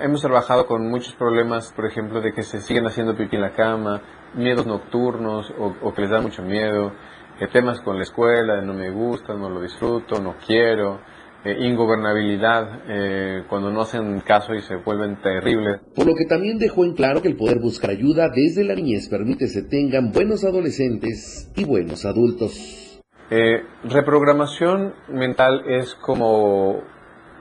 hemos 0.00 0.22
trabajado 0.22 0.66
con 0.66 0.88
muchos 0.88 1.14
problemas, 1.16 1.72
por 1.72 1.86
ejemplo, 1.86 2.20
de 2.20 2.32
que 2.32 2.42
se 2.42 2.60
siguen 2.60 2.86
haciendo 2.86 3.16
pipí 3.16 3.36
en 3.36 3.42
la 3.42 3.50
cama, 3.52 4.00
miedos 4.34 4.66
nocturnos 4.66 5.52
o, 5.58 5.74
o 5.82 5.94
que 5.94 6.02
les 6.02 6.10
da 6.10 6.20
mucho 6.20 6.42
miedo, 6.42 6.92
eh, 7.40 7.48
temas 7.52 7.80
con 7.80 7.96
la 7.96 8.02
escuela, 8.02 8.60
no 8.60 8.74
me 8.74 8.90
gusta, 8.90 9.34
no 9.34 9.48
lo 9.48 9.60
disfruto, 9.60 10.20
no 10.20 10.36
quiero, 10.46 11.00
eh, 11.42 11.56
ingobernabilidad, 11.58 12.82
eh, 12.86 13.44
cuando 13.48 13.70
no 13.70 13.80
hacen 13.80 14.20
caso 14.20 14.52
y 14.52 14.60
se 14.60 14.76
vuelven 14.76 15.22
terribles. 15.22 15.80
Por 15.94 16.06
lo 16.06 16.14
que 16.14 16.26
también 16.26 16.58
dejó 16.58 16.84
en 16.84 16.92
claro 16.92 17.22
que 17.22 17.28
el 17.28 17.36
poder 17.36 17.60
buscar 17.60 17.92
ayuda 17.92 18.28
desde 18.28 18.62
la 18.62 18.74
niñez 18.74 19.08
permite 19.08 19.46
se 19.46 19.62
tengan 19.62 20.12
buenos 20.12 20.44
adolescentes 20.44 21.50
y 21.56 21.64
buenos 21.64 22.04
adultos. 22.04 23.00
Eh, 23.30 23.62
reprogramación 23.84 24.92
mental 25.08 25.62
es 25.66 25.94
como 25.94 26.82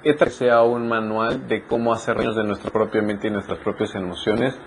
que 0.02 0.30
sea 0.30 0.64
un 0.64 0.88
manual 0.88 1.50
de 1.50 1.66
cómo 1.66 1.92
hacernos 1.92 2.38
de 2.38 2.46
nuestra 2.46 2.72
propia 2.72 3.02
mente 3.02 3.28
y 3.28 3.32
nuestras 3.32 3.60
propias 3.60 3.96
emociones 3.96 4.58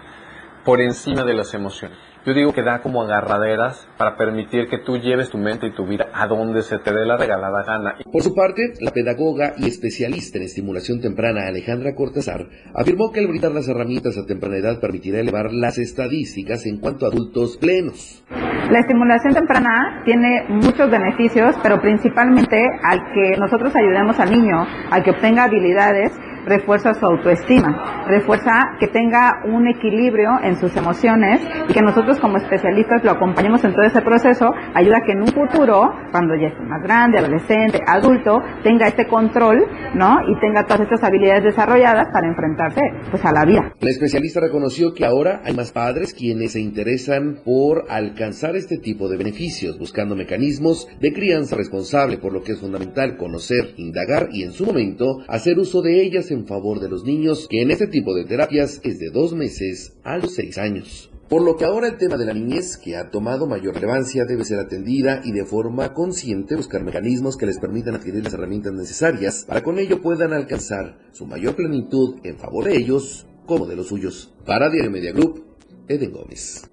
por 0.62 0.82
encima 0.82 1.24
de 1.24 1.32
las 1.32 1.54
emociones. 1.54 1.96
Yo 2.24 2.34
digo 2.34 2.52
que 2.52 2.62
da 2.62 2.82
como 2.82 3.02
agarraderas 3.02 3.88
para 3.98 4.16
permitir 4.16 4.68
que 4.68 4.78
tú 4.78 4.96
lleves 4.96 5.30
tu 5.30 5.38
mente 5.38 5.66
y 5.66 5.74
tu 5.74 5.86
vida 5.86 6.06
a 6.14 6.28
donde 6.28 6.62
se 6.62 6.78
te 6.78 6.92
dé 6.92 7.04
la 7.04 7.16
regalada 7.16 7.64
gana. 7.64 7.96
Por 8.12 8.22
su 8.22 8.32
parte, 8.32 8.74
la 8.80 8.92
pedagoga 8.92 9.54
y 9.56 9.66
especialista 9.66 10.38
en 10.38 10.44
estimulación 10.44 11.00
temprana 11.00 11.48
Alejandra 11.48 11.96
Cortázar 11.96 12.46
afirmó 12.76 13.10
que 13.10 13.18
el 13.18 13.26
brindar 13.26 13.50
las 13.50 13.68
herramientas 13.68 14.16
a 14.18 14.24
temprana 14.24 14.56
edad 14.58 14.80
permitirá 14.80 15.18
elevar 15.18 15.52
las 15.52 15.78
estadísticas 15.78 16.64
en 16.66 16.78
cuanto 16.78 17.06
a 17.06 17.08
adultos 17.08 17.56
plenos. 17.56 18.24
La 18.70 18.78
estimulación 18.78 19.34
temprana 19.34 20.02
tiene 20.04 20.44
muchos 20.48 20.88
beneficios, 20.88 21.56
pero 21.60 21.80
principalmente 21.80 22.64
al 22.84 23.00
que 23.12 23.36
nosotros 23.36 23.74
ayudemos 23.74 24.20
al 24.20 24.30
niño 24.30 24.64
a 24.90 25.02
que 25.02 25.10
obtenga 25.10 25.44
habilidades, 25.44 26.12
refuerza 26.46 26.94
su 26.94 27.06
autoestima, 27.06 28.04
refuerza 28.06 28.76
que 28.78 28.88
tenga 28.88 29.42
un 29.44 29.68
equilibrio 29.68 30.30
en 30.42 30.56
sus 30.56 30.74
emociones 30.76 31.40
y 31.68 31.72
que 31.72 31.82
nosotros 31.82 32.18
como 32.20 32.36
especialistas 32.36 33.04
lo 33.04 33.12
acompañemos 33.12 33.64
en 33.64 33.72
todo 33.72 33.82
ese 33.82 34.00
proceso, 34.02 34.50
ayuda 34.74 34.98
a 34.98 35.06
que 35.06 35.12
en 35.12 35.20
un 35.20 35.28
futuro, 35.28 35.90
cuando 36.10 36.34
ya 36.34 36.48
esté 36.48 36.62
más 36.64 36.82
grande, 36.82 37.18
adolescente, 37.18 37.80
adulto, 37.86 38.38
tenga 38.62 38.86
este 38.86 39.06
control, 39.06 39.64
¿no? 39.94 40.20
Y 40.28 40.40
tenga 40.40 40.64
todas 40.64 40.82
estas 40.82 41.02
habilidades 41.04 41.44
desarrolladas 41.44 42.08
para 42.12 42.28
enfrentarse 42.28 42.80
pues 43.10 43.24
a 43.24 43.32
la 43.32 43.44
vida. 43.44 43.72
La 43.80 43.90
especialista 43.90 44.40
reconoció 44.40 44.92
que 44.94 45.04
ahora 45.04 45.40
hay 45.44 45.54
más 45.54 45.72
padres 45.72 46.14
quienes 46.14 46.52
se 46.52 46.60
interesan 46.60 47.38
por 47.44 47.84
alcanzar 47.88 48.56
este 48.56 48.78
tipo 48.78 49.08
de 49.08 49.16
beneficios, 49.16 49.78
buscando 49.78 50.16
mecanismos 50.16 50.88
de 51.00 51.12
crianza 51.12 51.56
responsable, 51.56 52.18
por 52.18 52.32
lo 52.32 52.42
que 52.42 52.52
es 52.52 52.60
fundamental 52.60 53.16
conocer, 53.16 53.74
indagar 53.76 54.28
y 54.32 54.42
en 54.42 54.52
su 54.52 54.66
momento 54.66 55.18
hacer 55.28 55.58
uso 55.58 55.82
de 55.82 56.02
ellas 56.02 56.30
en 56.32 56.46
favor 56.46 56.80
de 56.80 56.88
los 56.88 57.04
niños, 57.04 57.46
que 57.48 57.62
en 57.62 57.70
este 57.70 57.86
tipo 57.86 58.14
de 58.14 58.24
terapias 58.24 58.80
es 58.82 58.98
de 58.98 59.10
dos 59.10 59.34
meses 59.34 59.94
a 60.02 60.18
los 60.18 60.34
seis 60.34 60.58
años. 60.58 61.12
Por 61.32 61.42
lo 61.42 61.56
que 61.56 61.64
ahora 61.64 61.88
el 61.88 61.96
tema 61.96 62.18
de 62.18 62.26
la 62.26 62.34
niñez, 62.34 62.76
que 62.76 62.94
ha 62.94 63.10
tomado 63.10 63.46
mayor 63.46 63.74
relevancia, 63.74 64.26
debe 64.26 64.44
ser 64.44 64.58
atendida 64.58 65.22
y 65.24 65.32
de 65.32 65.46
forma 65.46 65.94
consciente 65.94 66.56
buscar 66.56 66.84
mecanismos 66.84 67.38
que 67.38 67.46
les 67.46 67.58
permitan 67.58 67.94
adquirir 67.94 68.22
las 68.22 68.34
herramientas 68.34 68.74
necesarias 68.74 69.46
para 69.48 69.62
con 69.62 69.78
ello 69.78 70.02
puedan 70.02 70.34
alcanzar 70.34 70.98
su 71.12 71.24
mayor 71.24 71.56
plenitud 71.56 72.16
en 72.22 72.36
favor 72.36 72.66
de 72.66 72.76
ellos 72.76 73.26
como 73.46 73.64
de 73.66 73.76
los 73.76 73.88
suyos. 73.88 74.34
Para 74.44 74.68
Diario 74.68 74.90
Media 74.90 75.12
Group, 75.12 75.42
Eden 75.88 76.12
Gómez. 76.12 76.68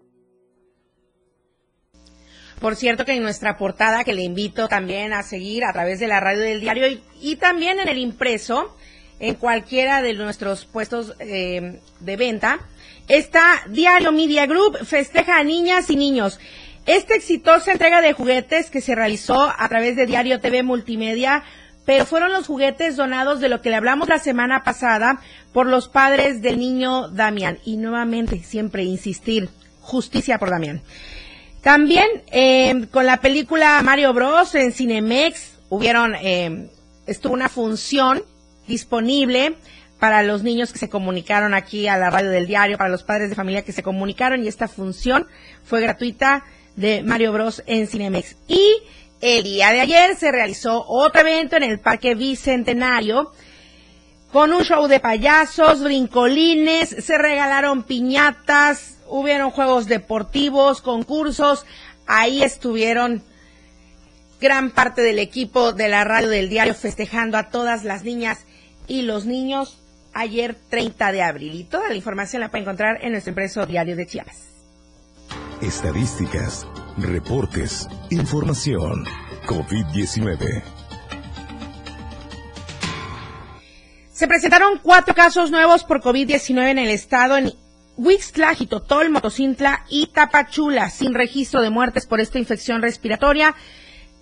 Por 2.59 2.75
cierto 2.75 3.05
que 3.05 3.13
en 3.13 3.23
nuestra 3.23 3.55
portada, 3.55 4.03
que 4.03 4.13
le 4.13 4.23
invito 4.23 4.67
también 4.67 5.13
a 5.13 5.23
seguir 5.23 5.63
a 5.63 5.71
través 5.71 6.01
de 6.01 6.07
la 6.07 6.19
radio 6.19 6.41
del 6.41 6.59
diario 6.59 6.87
y, 6.89 7.01
y 7.21 7.37
también 7.37 7.79
en 7.79 7.87
el 7.87 7.97
impreso, 7.97 8.75
en 9.19 9.35
cualquiera 9.35 10.01
de 10.01 10.13
nuestros 10.13 10.65
puestos 10.65 11.13
eh, 11.19 11.79
de 11.99 12.17
venta, 12.17 12.59
está 13.07 13.61
Diario 13.67 14.11
Media 14.11 14.45
Group, 14.45 14.85
festeja 14.85 15.37
a 15.37 15.43
niñas 15.43 15.89
y 15.89 15.95
niños. 15.95 16.39
Esta 16.85 17.15
exitosa 17.15 17.73
entrega 17.73 18.01
de 18.01 18.13
juguetes 18.13 18.69
que 18.69 18.81
se 18.81 18.95
realizó 18.95 19.53
a 19.55 19.67
través 19.69 19.95
de 19.95 20.05
Diario 20.05 20.39
TV 20.39 20.63
Multimedia, 20.63 21.43
pero 21.85 22.05
fueron 22.05 22.31
los 22.31 22.47
juguetes 22.47 22.95
donados 22.95 23.39
de 23.41 23.49
lo 23.49 23.61
que 23.61 23.69
le 23.69 23.75
hablamos 23.75 24.09
la 24.09 24.19
semana 24.19 24.63
pasada 24.63 25.21
por 25.53 25.67
los 25.67 25.87
padres 25.87 26.41
del 26.41 26.59
niño 26.59 27.09
Damián. 27.09 27.59
Y 27.65 27.77
nuevamente, 27.77 28.41
siempre 28.43 28.83
insistir, 28.83 29.49
justicia 29.81 30.37
por 30.37 30.49
Damián. 30.49 30.81
También 31.61 32.07
eh, 32.31 32.87
con 32.91 33.05
la 33.05 33.17
película 33.17 33.81
Mario 33.83 34.13
Bros 34.13 34.55
en 34.55 34.71
Cinemex 34.71 35.59
hubieron 35.69 36.15
eh, 36.15 36.69
estuvo 37.05 37.33
una 37.33 37.49
función 37.49 38.23
disponible 38.69 39.57
para 39.99 40.23
los 40.23 40.43
niños 40.43 40.71
que 40.71 40.79
se 40.79 40.89
comunicaron 40.89 41.53
aquí 41.53 41.87
a 41.87 41.97
la 41.97 42.09
radio 42.09 42.29
del 42.29 42.47
diario, 42.47 42.77
para 42.77 42.89
los 42.89 43.03
padres 43.03 43.29
de 43.29 43.35
familia 43.35 43.63
que 43.65 43.73
se 43.73 43.83
comunicaron 43.83 44.43
y 44.43 44.47
esta 44.47 44.69
función 44.69 45.27
fue 45.65 45.81
gratuita 45.81 46.45
de 46.77 47.03
Mario 47.03 47.33
Bros 47.33 47.61
en 47.65 47.85
Cinemex. 47.87 48.37
Y 48.47 48.77
el 49.19 49.43
día 49.43 49.71
de 49.71 49.81
ayer 49.81 50.15
se 50.15 50.31
realizó 50.31 50.85
otro 50.87 51.21
evento 51.21 51.57
en 51.57 51.63
el 51.63 51.79
Parque 51.79 52.15
Bicentenario 52.15 53.33
con 54.31 54.53
un 54.53 54.63
show 54.63 54.87
de 54.87 55.01
payasos, 55.01 55.83
brincolines, 55.83 56.89
se 56.89 57.17
regalaron 57.17 57.83
piñatas, 57.83 58.99
hubieron 59.07 59.49
juegos 59.49 59.87
deportivos, 59.87 60.81
concursos, 60.81 61.65
ahí 62.05 62.43
estuvieron 62.43 63.23
gran 64.39 64.71
parte 64.71 65.01
del 65.01 65.19
equipo 65.19 65.73
de 65.73 65.89
la 65.89 66.05
radio 66.05 66.29
del 66.29 66.47
diario 66.47 66.73
festejando 66.73 67.37
a 67.37 67.49
todas 67.49 67.83
las 67.83 68.03
niñas 68.03 68.45
y 68.89 69.03
los 69.03 69.25
niños 69.25 69.79
ayer 70.13 70.57
30 70.69 71.13
de 71.13 71.21
abril. 71.21 71.55
Y 71.55 71.63
toda 71.63 71.87
la 71.87 71.95
información 71.95 72.41
la 72.41 72.49
puede 72.49 72.63
encontrar 72.63 72.97
en 73.01 73.13
nuestro 73.13 73.31
impreso 73.31 73.65
diario 73.65 73.95
de 73.95 74.05
Chiapas. 74.05 74.47
estadísticas, 75.61 76.67
reportes, 76.97 77.87
información. 78.09 79.05
COVID-19. 79.45 80.63
Se 84.13 84.27
presentaron 84.27 84.79
cuatro 84.83 85.15
casos 85.15 85.49
nuevos 85.49 85.83
por 85.83 86.01
COVID-19 86.01 86.69
en 86.69 86.77
el 86.77 86.89
estado 86.89 87.37
en 87.37 87.53
Huixtla, 87.97 88.53
Jitotol, 88.53 89.09
Motocintla 89.09 89.85
y 89.89 90.07
Tapachula, 90.07 90.89
sin 90.89 91.13
registro 91.13 91.61
de 91.61 91.69
muertes 91.69 92.05
por 92.05 92.19
esta 92.19 92.37
infección 92.37 92.81
respiratoria. 92.81 93.55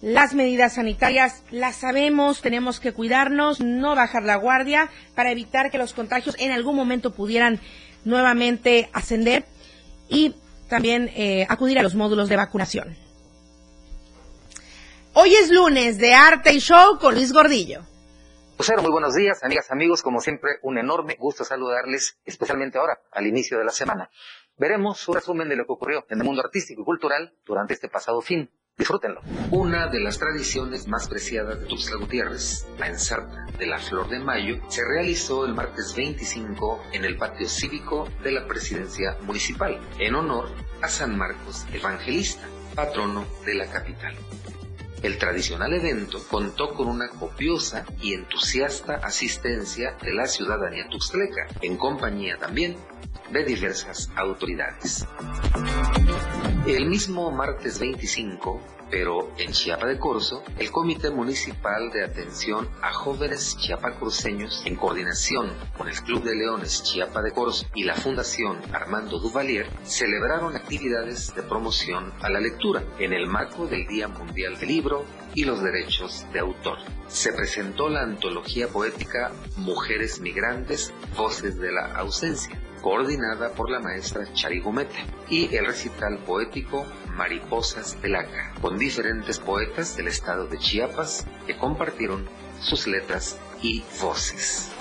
Las 0.02 0.36
medidas 0.36 0.76
sanitarias 0.76 1.44
las 1.50 1.78
sabemos, 1.78 2.42
tenemos 2.42 2.80
que 2.80 2.94
cuidarnos, 2.94 3.62
no 3.62 3.96
bajar 3.96 4.24
la 4.24 4.36
guardia 4.36 4.90
para 5.16 5.32
evitar 5.32 5.72
que 5.72 5.80
los 5.80 5.94
contagios 5.94 6.36
en 6.38 6.52
algún 6.52 6.76
momento 6.76 7.14
pudieran 7.14 7.60
nuevamente 8.06 8.90
ascender 8.94 9.46
y 10.08 10.36
también 10.70 11.10
eh, 11.16 11.48
acudir 11.50 11.80
a 11.80 11.84
los 11.84 11.96
módulos 11.96 12.30
de 12.30 12.36
vacunación. 12.36 12.96
Hoy 15.14 15.34
es 15.34 15.50
lunes 15.50 15.98
de 15.98 16.14
Arte 16.14 16.54
y 16.54 16.60
Show 16.60 17.00
con 17.00 17.16
Luis 17.16 17.34
Gordillo. 17.34 17.82
Muy 18.82 18.92
buenos 18.92 19.16
días, 19.16 19.44
amigas, 19.44 19.72
amigos. 19.72 20.04
Como 20.04 20.20
siempre, 20.20 20.58
un 20.62 20.78
enorme 20.78 21.16
gusto 21.18 21.44
saludarles, 21.44 22.20
especialmente 22.24 22.78
ahora, 22.78 23.00
al 23.12 23.26
inicio 23.26 23.58
de 23.58 23.66
la 23.66 23.72
semana. 23.72 24.12
Veremos 24.58 25.08
un 25.08 25.16
resumen 25.16 25.50
de 25.50 25.56
lo 25.56 25.66
que 25.66 25.74
ocurrió 25.74 26.06
en 26.10 26.20
el 26.20 26.26
mundo 26.26 26.44
artístico 26.44 26.82
y 26.82 26.86
cultural 26.86 27.34
durante 27.46 27.74
este 27.74 27.90
pasado 27.90 28.22
fin. 28.22 28.52
Disfrútenlo. 28.78 29.22
Una 29.50 29.88
de 29.88 30.00
las 30.00 30.20
tradiciones 30.20 30.88
más 30.88 31.10
preciadas 31.10 31.60
de 31.60 31.66
Tuxtla 31.66 31.98
Gutiérrez, 31.98 32.68
la 32.78 32.88
ensarta 32.88 33.48
de 33.58 33.66
la 33.66 33.80
Flor 33.80 34.08
de 34.08 34.20
Mayo, 34.20 34.60
se 34.68 34.84
realizó 34.86 35.48
el 35.48 35.56
martes 35.56 35.96
25 35.96 36.84
en 36.94 37.04
el 37.04 37.18
patio 37.18 37.50
cívico 37.50 38.08
de 38.24 38.34
la 38.34 38.48
presidencia 38.48 39.18
municipal, 39.24 39.80
en 39.98 40.14
honor 40.14 40.50
a 40.84 40.90
San 40.90 41.18
Marcos 41.18 41.66
Evangelista, 41.74 42.48
patrono 42.76 43.26
de 43.48 43.56
la 43.56 43.66
capital. 43.66 44.16
El 45.02 45.18
tradicional 45.18 45.74
evento 45.74 46.24
contó 46.30 46.76
con 46.76 46.88
una 46.88 47.10
copiosa 47.10 47.84
y 48.00 48.14
entusiasta 48.14 48.98
asistencia 48.98 49.98
de 50.04 50.14
la 50.14 50.28
ciudadanía 50.28 50.88
tuxtleca, 50.88 51.48
en 51.62 51.78
compañía 51.78 52.38
también 52.38 52.76
de 53.32 53.44
diversas 53.44 54.12
autoridades. 54.16 55.08
El 56.68 56.86
mismo 56.88 57.32
martes 57.32 57.80
25, 57.80 58.62
pero 58.92 59.32
en 59.38 59.54
Chiapa 59.54 59.88
de 59.88 59.98
Corzo, 59.98 60.44
el 60.60 60.70
Comité 60.70 61.10
Municipal 61.10 61.90
de 61.92 62.04
Atención 62.04 62.68
a 62.82 62.92
Jóvenes 62.92 63.56
Chiapacruceños, 63.58 64.64
en 64.66 64.76
coordinación 64.76 65.54
con 65.78 65.88
el 65.88 65.96
Club 66.02 66.24
de 66.24 66.36
Leones 66.36 66.84
Chiapa 66.84 67.22
de 67.22 67.32
Corzo 67.32 67.68
y 67.74 67.86
la 67.86 67.96
Fundación 67.96 68.58
Armando 68.74 69.18
Duvalier, 69.18 69.66
celebraron 69.84 70.58
actividades 70.58 71.34
de 71.34 71.44
promoción 71.44 72.12
a 72.20 72.30
la 72.30 72.42
lectura 72.42 72.84
en 73.00 73.14
el 73.14 73.28
marco 73.28 73.66
del 73.66 73.88
Día 73.88 74.10
Mundial 74.10 74.60
del 74.60 74.68
Libro 74.68 75.06
y 75.34 75.46
los 75.46 75.64
Derechos 75.64 76.26
de 76.34 76.40
Autor. 76.40 76.80
Se 77.08 77.32
presentó 77.32 77.88
la 77.88 78.02
antología 78.02 78.68
poética 78.68 79.32
Mujeres 79.56 80.20
Migrantes, 80.20 80.94
Voces 81.16 81.58
de 81.60 81.72
la 81.72 81.96
Ausencia, 81.96 82.60
coordinada 82.82 83.52
por 83.52 83.70
la 83.70 83.80
maestra 83.80 84.32
Charigumeta, 84.34 84.98
y 85.30 85.56
el 85.56 85.66
recital 85.66 86.20
poético 86.20 86.86
Mariposas 87.16 88.02
del 88.02 88.14
Laca, 88.14 88.54
con 88.62 88.78
diferentes 88.78 89.40
poetas 89.40 89.98
del 89.98 90.08
estado 90.08 90.48
de 90.48 90.58
Chiapas 90.58 91.26
que 91.46 91.58
compartieron 91.58 92.28
sus 92.62 92.88
letras 92.88 93.38
y 93.62 93.84
voces. 94.02 94.72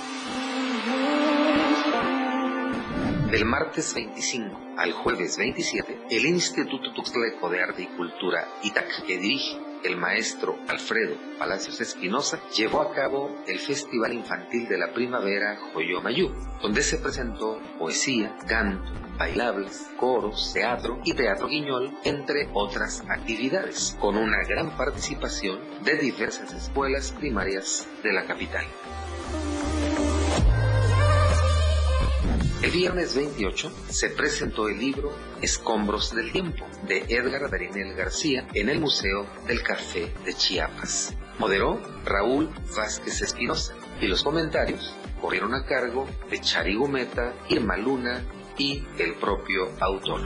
Del 3.30 3.44
martes 3.44 3.92
25 3.94 4.61
al 4.78 4.92
jueves 4.92 5.36
27, 5.36 6.07
el 6.11 6.26
Instituto 6.26 6.92
Tuxtleco 6.92 7.51
de 7.51 7.62
Arte 7.62 7.82
y 7.82 7.86
Cultura, 7.86 8.47
ITAC, 8.62 9.05
que 9.05 9.18
dirige 9.18 9.65
el 9.84 9.96
maestro 9.96 10.58
Alfredo 10.68 11.16
Palacios 11.38 11.80
Espinosa, 11.80 12.40
llevó 12.54 12.80
a 12.80 12.92
cabo 12.92 13.42
el 13.46 13.58
Festival 13.58 14.12
Infantil 14.12 14.68
de 14.68 14.78
la 14.78 14.92
Primavera 14.92 15.56
Joyomayú, 15.72 16.32
donde 16.62 16.82
se 16.82 16.98
presentó 16.98 17.60
poesía, 17.78 18.36
canto, 18.48 18.90
bailables, 19.18 19.88
coros, 19.98 20.52
teatro 20.52 21.00
y 21.04 21.12
teatro 21.12 21.48
guiñol, 21.48 21.92
entre 22.04 22.48
otras 22.52 23.02
actividades, 23.08 23.96
con 24.00 24.16
una 24.16 24.42
gran 24.44 24.76
participación 24.76 25.58
de 25.82 25.96
diversas 25.96 26.52
escuelas 26.52 27.12
primarias 27.12 27.86
de 28.02 28.12
la 28.12 28.24
capital. 28.24 28.64
El 32.66 32.72
viernes 32.72 33.14
28 33.14 33.70
se 33.90 34.10
presentó 34.10 34.68
el 34.68 34.80
libro 34.80 35.16
Escombros 35.40 36.12
del 36.12 36.32
Tiempo 36.32 36.66
de 36.88 36.98
Edgar 37.08 37.48
Darinel 37.48 37.94
García 37.94 38.44
en 38.54 38.68
el 38.68 38.80
Museo 38.80 39.24
del 39.46 39.62
Café 39.62 40.12
de 40.24 40.34
Chiapas. 40.34 41.14
Moderó 41.38 41.80
Raúl 42.04 42.50
Vázquez 42.76 43.22
Espinosa 43.22 43.72
y 44.00 44.08
los 44.08 44.24
comentarios 44.24 44.96
corrieron 45.20 45.54
a 45.54 45.64
cargo 45.64 46.08
de 46.28 46.40
Chari 46.40 46.74
Gumeta, 46.74 47.34
Irma 47.50 47.76
Luna 47.76 48.24
y 48.58 48.82
el 48.98 49.14
propio 49.14 49.70
autor. 49.78 50.22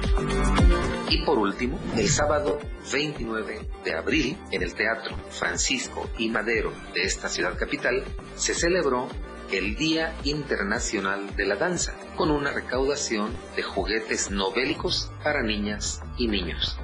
Y 1.10 1.18
por 1.26 1.36
último, 1.36 1.78
el 1.98 2.08
sábado 2.08 2.58
29 2.90 3.68
de 3.84 3.94
abril, 3.94 4.38
en 4.50 4.62
el 4.62 4.72
Teatro 4.72 5.14
Francisco 5.28 6.08
y 6.16 6.30
Madero 6.30 6.72
de 6.94 7.02
esta 7.02 7.28
ciudad 7.28 7.58
capital, 7.58 8.02
se 8.34 8.54
celebró 8.54 9.08
el 9.52 9.74
Día 9.74 10.14
Internacional 10.22 11.34
de 11.34 11.44
la 11.44 11.56
Danza, 11.56 11.94
con 12.16 12.30
una 12.30 12.52
recaudación 12.52 13.36
de 13.56 13.62
juguetes 13.62 14.30
novélicos 14.30 15.12
para 15.24 15.42
niñas 15.42 16.02
y 16.16 16.28
niños. 16.28 16.78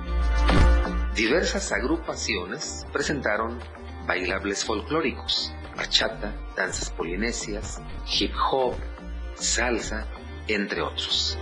Diversas 1.15 1.71
agrupaciones 1.73 2.87
presentaron 2.93 3.61
bailables 4.07 4.65
folclóricos, 4.65 5.53
bachata, 5.77 6.35
danzas 6.57 6.91
polinesias, 6.91 7.81
hip 8.19 8.33
hop, 8.51 8.75
salsa, 9.35 10.07
entre 10.49 10.83
otros. 10.83 11.39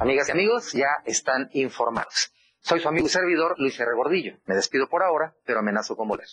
Amigas 0.00 0.28
y 0.28 0.32
amigos, 0.32 0.72
ya 0.72 0.88
están 1.04 1.50
informados. 1.52 2.32
Soy 2.60 2.80
su 2.80 2.88
amigo 2.88 3.06
y 3.06 3.10
servidor 3.10 3.54
Luis 3.58 3.78
R. 3.78 3.90
Gordillo. 3.94 4.38
Me 4.46 4.54
despido 4.54 4.88
por 4.88 5.02
ahora, 5.02 5.34
pero 5.44 5.60
amenazo 5.60 5.96
con 5.96 6.08
volver. 6.08 6.28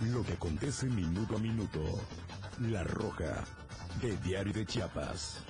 Lo 0.00 0.22
que 0.22 0.34
acontece 0.34 0.86
minuto 0.86 1.36
a 1.36 1.38
minuto. 1.38 1.80
La 2.68 2.84
Roja, 2.84 3.44
de 4.02 4.14
Diario 4.18 4.52
de 4.52 4.66
Chiapas. 4.66 5.42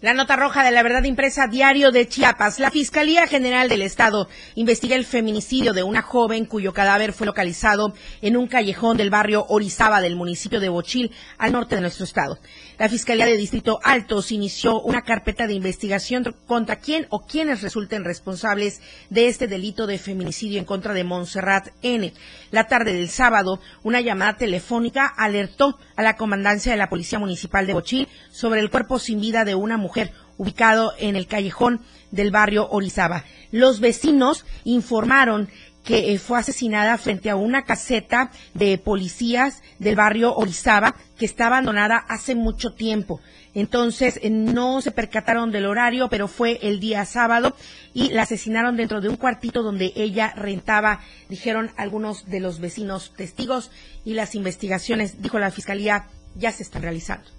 La 0.00 0.14
nota 0.14 0.36
roja 0.36 0.62
de 0.62 0.70
la 0.70 0.84
verdad 0.84 1.02
impresa 1.02 1.48
diario 1.48 1.90
de 1.90 2.06
Chiapas. 2.06 2.60
La 2.60 2.70
Fiscalía 2.70 3.26
General 3.26 3.68
del 3.68 3.82
Estado 3.82 4.28
investiga 4.54 4.94
el 4.94 5.04
feminicidio 5.04 5.72
de 5.72 5.82
una 5.82 6.02
joven 6.02 6.46
cuyo 6.46 6.72
cadáver 6.72 7.12
fue 7.12 7.26
localizado 7.26 7.92
en 8.22 8.36
un 8.36 8.46
callejón 8.46 8.96
del 8.96 9.10
barrio 9.10 9.44
Orizaba 9.48 10.00
del 10.00 10.14
municipio 10.14 10.60
de 10.60 10.68
Bochil, 10.68 11.10
al 11.36 11.50
norte 11.50 11.74
de 11.74 11.80
nuestro 11.80 12.04
estado. 12.04 12.38
La 12.78 12.88
Fiscalía 12.88 13.26
de 13.26 13.36
Distrito 13.36 13.80
Altos 13.82 14.30
inició 14.30 14.80
una 14.80 15.02
carpeta 15.02 15.48
de 15.48 15.54
investigación 15.54 16.36
contra 16.46 16.76
quién 16.76 17.08
o 17.10 17.26
quienes 17.26 17.60
resulten 17.60 18.04
responsables 18.04 18.80
de 19.10 19.26
este 19.26 19.48
delito 19.48 19.88
de 19.88 19.98
feminicidio 19.98 20.60
en 20.60 20.64
contra 20.64 20.94
de 20.94 21.02
Montserrat 21.02 21.70
N. 21.82 22.12
La 22.52 22.68
tarde 22.68 22.92
del 22.92 23.08
sábado, 23.08 23.58
una 23.82 24.00
llamada 24.00 24.36
telefónica 24.36 25.06
alertó 25.06 25.76
a 25.96 26.04
la 26.04 26.14
comandancia 26.14 26.70
de 26.70 26.78
la 26.78 26.88
Policía 26.88 27.18
Municipal 27.18 27.66
de 27.66 27.74
Bochil 27.74 28.08
sobre 28.30 28.60
el 28.60 28.70
cuerpo 28.70 29.00
sin 29.00 29.20
vida 29.20 29.44
de 29.44 29.56
una 29.56 29.76
mujer 29.76 30.12
ubicado 30.36 30.92
en 31.00 31.16
el 31.16 31.26
callejón 31.26 31.80
del 32.12 32.30
barrio 32.30 32.68
Orizaba. 32.70 33.24
Los 33.50 33.80
vecinos 33.80 34.44
informaron 34.62 35.48
que 35.88 36.12
eh, 36.12 36.18
fue 36.18 36.38
asesinada 36.38 36.98
frente 36.98 37.30
a 37.30 37.36
una 37.36 37.64
caseta 37.64 38.30
de 38.52 38.76
policías 38.76 39.62
del 39.78 39.96
barrio 39.96 40.34
Orizaba 40.34 40.94
que 41.18 41.24
está 41.24 41.46
abandonada 41.46 41.96
hace 41.96 42.34
mucho 42.34 42.74
tiempo. 42.74 43.22
Entonces 43.54 44.20
eh, 44.22 44.28
no 44.28 44.82
se 44.82 44.90
percataron 44.90 45.50
del 45.50 45.64
horario, 45.64 46.10
pero 46.10 46.28
fue 46.28 46.58
el 46.60 46.78
día 46.78 47.06
sábado 47.06 47.56
y 47.94 48.10
la 48.10 48.24
asesinaron 48.24 48.76
dentro 48.76 49.00
de 49.00 49.08
un 49.08 49.16
cuartito 49.16 49.62
donde 49.62 49.94
ella 49.96 50.34
rentaba, 50.36 51.00
dijeron 51.30 51.70
algunos 51.78 52.26
de 52.26 52.40
los 52.40 52.60
vecinos 52.60 53.14
testigos 53.16 53.70
y 54.04 54.12
las 54.12 54.34
investigaciones, 54.34 55.22
dijo 55.22 55.38
la 55.38 55.50
fiscalía, 55.50 56.08
ya 56.34 56.52
se 56.52 56.64
están 56.64 56.82
realizando. 56.82 57.37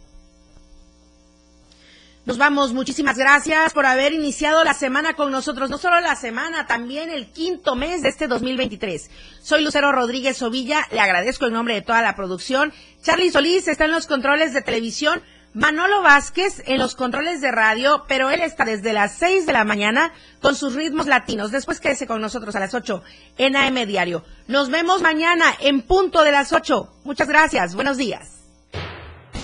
Nos 2.25 2.37
vamos. 2.37 2.73
Muchísimas 2.73 3.17
gracias 3.17 3.73
por 3.73 3.85
haber 3.85 4.13
iniciado 4.13 4.63
la 4.63 4.73
semana 4.73 5.13
con 5.13 5.31
nosotros. 5.31 5.69
No 5.69 5.77
solo 5.77 5.99
la 6.01 6.15
semana, 6.15 6.67
también 6.67 7.09
el 7.09 7.31
quinto 7.31 7.75
mes 7.75 8.01
de 8.01 8.09
este 8.09 8.27
2023. 8.27 9.09
Soy 9.41 9.63
Lucero 9.63 9.91
Rodríguez 9.91 10.41
Ovilla. 10.41 10.85
Le 10.91 10.99
agradezco 10.99 11.47
en 11.47 11.53
nombre 11.53 11.75
de 11.75 11.81
toda 11.81 12.01
la 12.01 12.15
producción. 12.15 12.73
Charlie 13.01 13.31
Solís 13.31 13.67
está 13.67 13.85
en 13.85 13.91
los 13.91 14.05
controles 14.05 14.53
de 14.53 14.61
televisión. 14.61 15.21
Manolo 15.53 16.03
Vázquez 16.03 16.61
en 16.67 16.77
los 16.77 16.93
controles 16.93 17.41
de 17.41 17.51
radio, 17.51 18.05
pero 18.07 18.29
él 18.29 18.41
está 18.41 18.65
desde 18.65 18.93
las 18.93 19.15
6 19.17 19.47
de 19.47 19.53
la 19.53 19.63
mañana 19.63 20.13
con 20.41 20.55
sus 20.55 20.75
ritmos 20.75 21.07
latinos. 21.07 21.51
Después 21.51 21.79
quédese 21.79 22.05
con 22.05 22.21
nosotros 22.21 22.55
a 22.55 22.59
las 22.59 22.75
8 22.75 23.01
en 23.39 23.55
AM 23.55 23.87
Diario. 23.87 24.23
Nos 24.47 24.69
vemos 24.69 25.01
mañana 25.01 25.45
en 25.59 25.81
punto 25.81 26.23
de 26.23 26.31
las 26.31 26.53
8. 26.53 27.01
Muchas 27.03 27.27
gracias. 27.27 27.73
Buenos 27.73 27.97
días. 27.97 28.38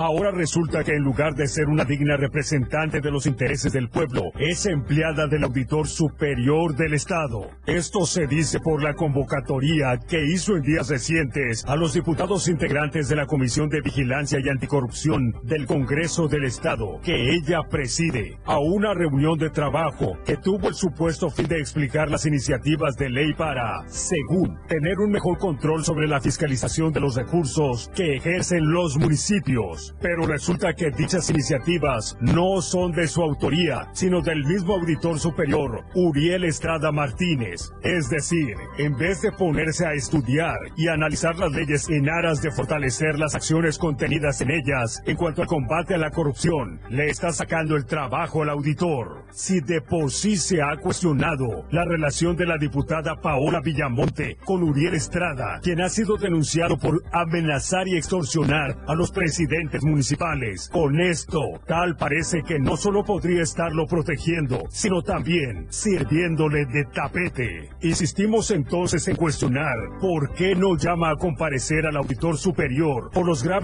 Ahora 0.00 0.30
resulta 0.30 0.84
que 0.84 0.94
en 0.94 1.02
lugar 1.02 1.34
de 1.34 1.48
ser 1.48 1.66
una 1.66 1.84
digna 1.84 2.16
representante 2.16 3.00
de 3.00 3.10
los 3.10 3.26
intereses 3.26 3.72
del 3.72 3.88
pueblo, 3.88 4.22
es 4.38 4.64
empleada 4.66 5.26
del 5.26 5.42
auditor 5.42 5.88
superior 5.88 6.76
del 6.76 6.94
Estado. 6.94 7.50
Esto 7.66 8.06
se 8.06 8.28
dice 8.28 8.60
por 8.60 8.80
la 8.80 8.94
convocatoría 8.94 9.98
que 10.08 10.24
hizo 10.24 10.54
en 10.54 10.62
días 10.62 10.88
recientes 10.88 11.64
a 11.66 11.74
los 11.74 11.94
diputados 11.94 12.46
integrantes 12.46 13.08
de 13.08 13.16
la 13.16 13.26
Comisión 13.26 13.68
de 13.70 13.80
Vigilancia 13.80 14.38
y 14.40 14.48
Anticorrupción 14.48 15.34
del 15.42 15.66
Congreso 15.66 16.28
del 16.28 16.44
Estado, 16.44 17.00
que 17.02 17.30
ella 17.34 17.62
preside, 17.68 18.38
a 18.44 18.60
una 18.60 18.94
reunión 18.94 19.36
de 19.36 19.50
trabajo 19.50 20.16
que 20.24 20.36
tuvo 20.36 20.68
el 20.68 20.74
supuesto 20.74 21.28
fin 21.28 21.48
de 21.48 21.58
explicar 21.58 22.08
las 22.08 22.24
iniciativas 22.24 22.96
de 22.96 23.10
ley 23.10 23.34
para, 23.34 23.82
según, 23.88 24.60
tener 24.68 25.00
un 25.00 25.10
mejor 25.10 25.38
control 25.38 25.84
sobre 25.84 26.06
la 26.06 26.20
fiscalización 26.20 26.92
de 26.92 27.00
los 27.00 27.16
recursos 27.16 27.90
que 27.96 28.14
ejercen 28.14 28.70
los 28.70 28.96
municipios 28.96 29.87
pero 30.00 30.26
resulta 30.26 30.74
que 30.74 30.90
dichas 30.90 31.30
iniciativas 31.30 32.16
no 32.20 32.60
son 32.62 32.92
de 32.92 33.06
su 33.06 33.22
autoría, 33.22 33.88
sino 33.92 34.20
del 34.20 34.44
mismo 34.44 34.74
auditor 34.74 35.18
superior, 35.18 35.84
Uriel 35.94 36.44
Estrada 36.44 36.92
Martínez. 36.92 37.72
Es 37.82 38.08
decir, 38.08 38.56
en 38.78 38.96
vez 38.96 39.22
de 39.22 39.32
ponerse 39.32 39.86
a 39.86 39.92
estudiar 39.92 40.56
y 40.76 40.88
analizar 40.88 41.36
las 41.36 41.52
leyes 41.52 41.88
en 41.88 42.08
aras 42.08 42.42
de 42.42 42.50
fortalecer 42.50 43.18
las 43.18 43.34
acciones 43.34 43.78
contenidas 43.78 44.40
en 44.40 44.50
ellas 44.50 45.02
en 45.06 45.16
cuanto 45.16 45.42
al 45.42 45.48
combate 45.48 45.94
a 45.94 45.98
la 45.98 46.10
corrupción, 46.10 46.80
le 46.88 47.10
está 47.10 47.32
sacando 47.32 47.76
el 47.76 47.86
trabajo 47.86 48.42
al 48.42 48.50
auditor. 48.50 49.24
Si 49.30 49.60
de 49.60 49.80
por 49.80 50.10
sí 50.10 50.36
se 50.36 50.62
ha 50.62 50.76
cuestionado 50.76 51.66
la 51.70 51.84
relación 51.84 52.36
de 52.36 52.46
la 52.46 52.58
diputada 52.58 53.16
Paola 53.20 53.60
Villamonte 53.60 54.36
con 54.44 54.62
Uriel 54.62 54.94
Estrada, 54.94 55.60
quien 55.62 55.80
ha 55.80 55.88
sido 55.88 56.16
denunciado 56.16 56.78
por 56.78 57.02
amenazar 57.12 57.86
y 57.88 57.96
extorsionar 57.96 58.76
a 58.86 58.94
los 58.94 59.10
presidentes 59.10 59.77
municipales. 59.84 60.68
Con 60.72 61.00
esto, 61.00 61.40
tal 61.66 61.96
parece 61.96 62.42
que 62.42 62.58
no 62.58 62.76
solo 62.76 63.04
podría 63.04 63.42
estarlo 63.42 63.86
protegiendo, 63.86 64.64
sino 64.70 65.02
también 65.02 65.66
sirviéndole 65.70 66.64
de 66.66 66.84
tapete. 66.92 67.70
Insistimos 67.82 68.50
entonces 68.50 69.06
en 69.08 69.16
cuestionar 69.16 69.76
por 70.00 70.32
qué 70.34 70.54
no 70.54 70.76
llama 70.76 71.10
a 71.10 71.16
comparecer 71.16 71.86
al 71.86 71.96
auditor 71.96 72.38
superior 72.38 73.10
por 73.12 73.26
los 73.26 73.42
graves 73.42 73.58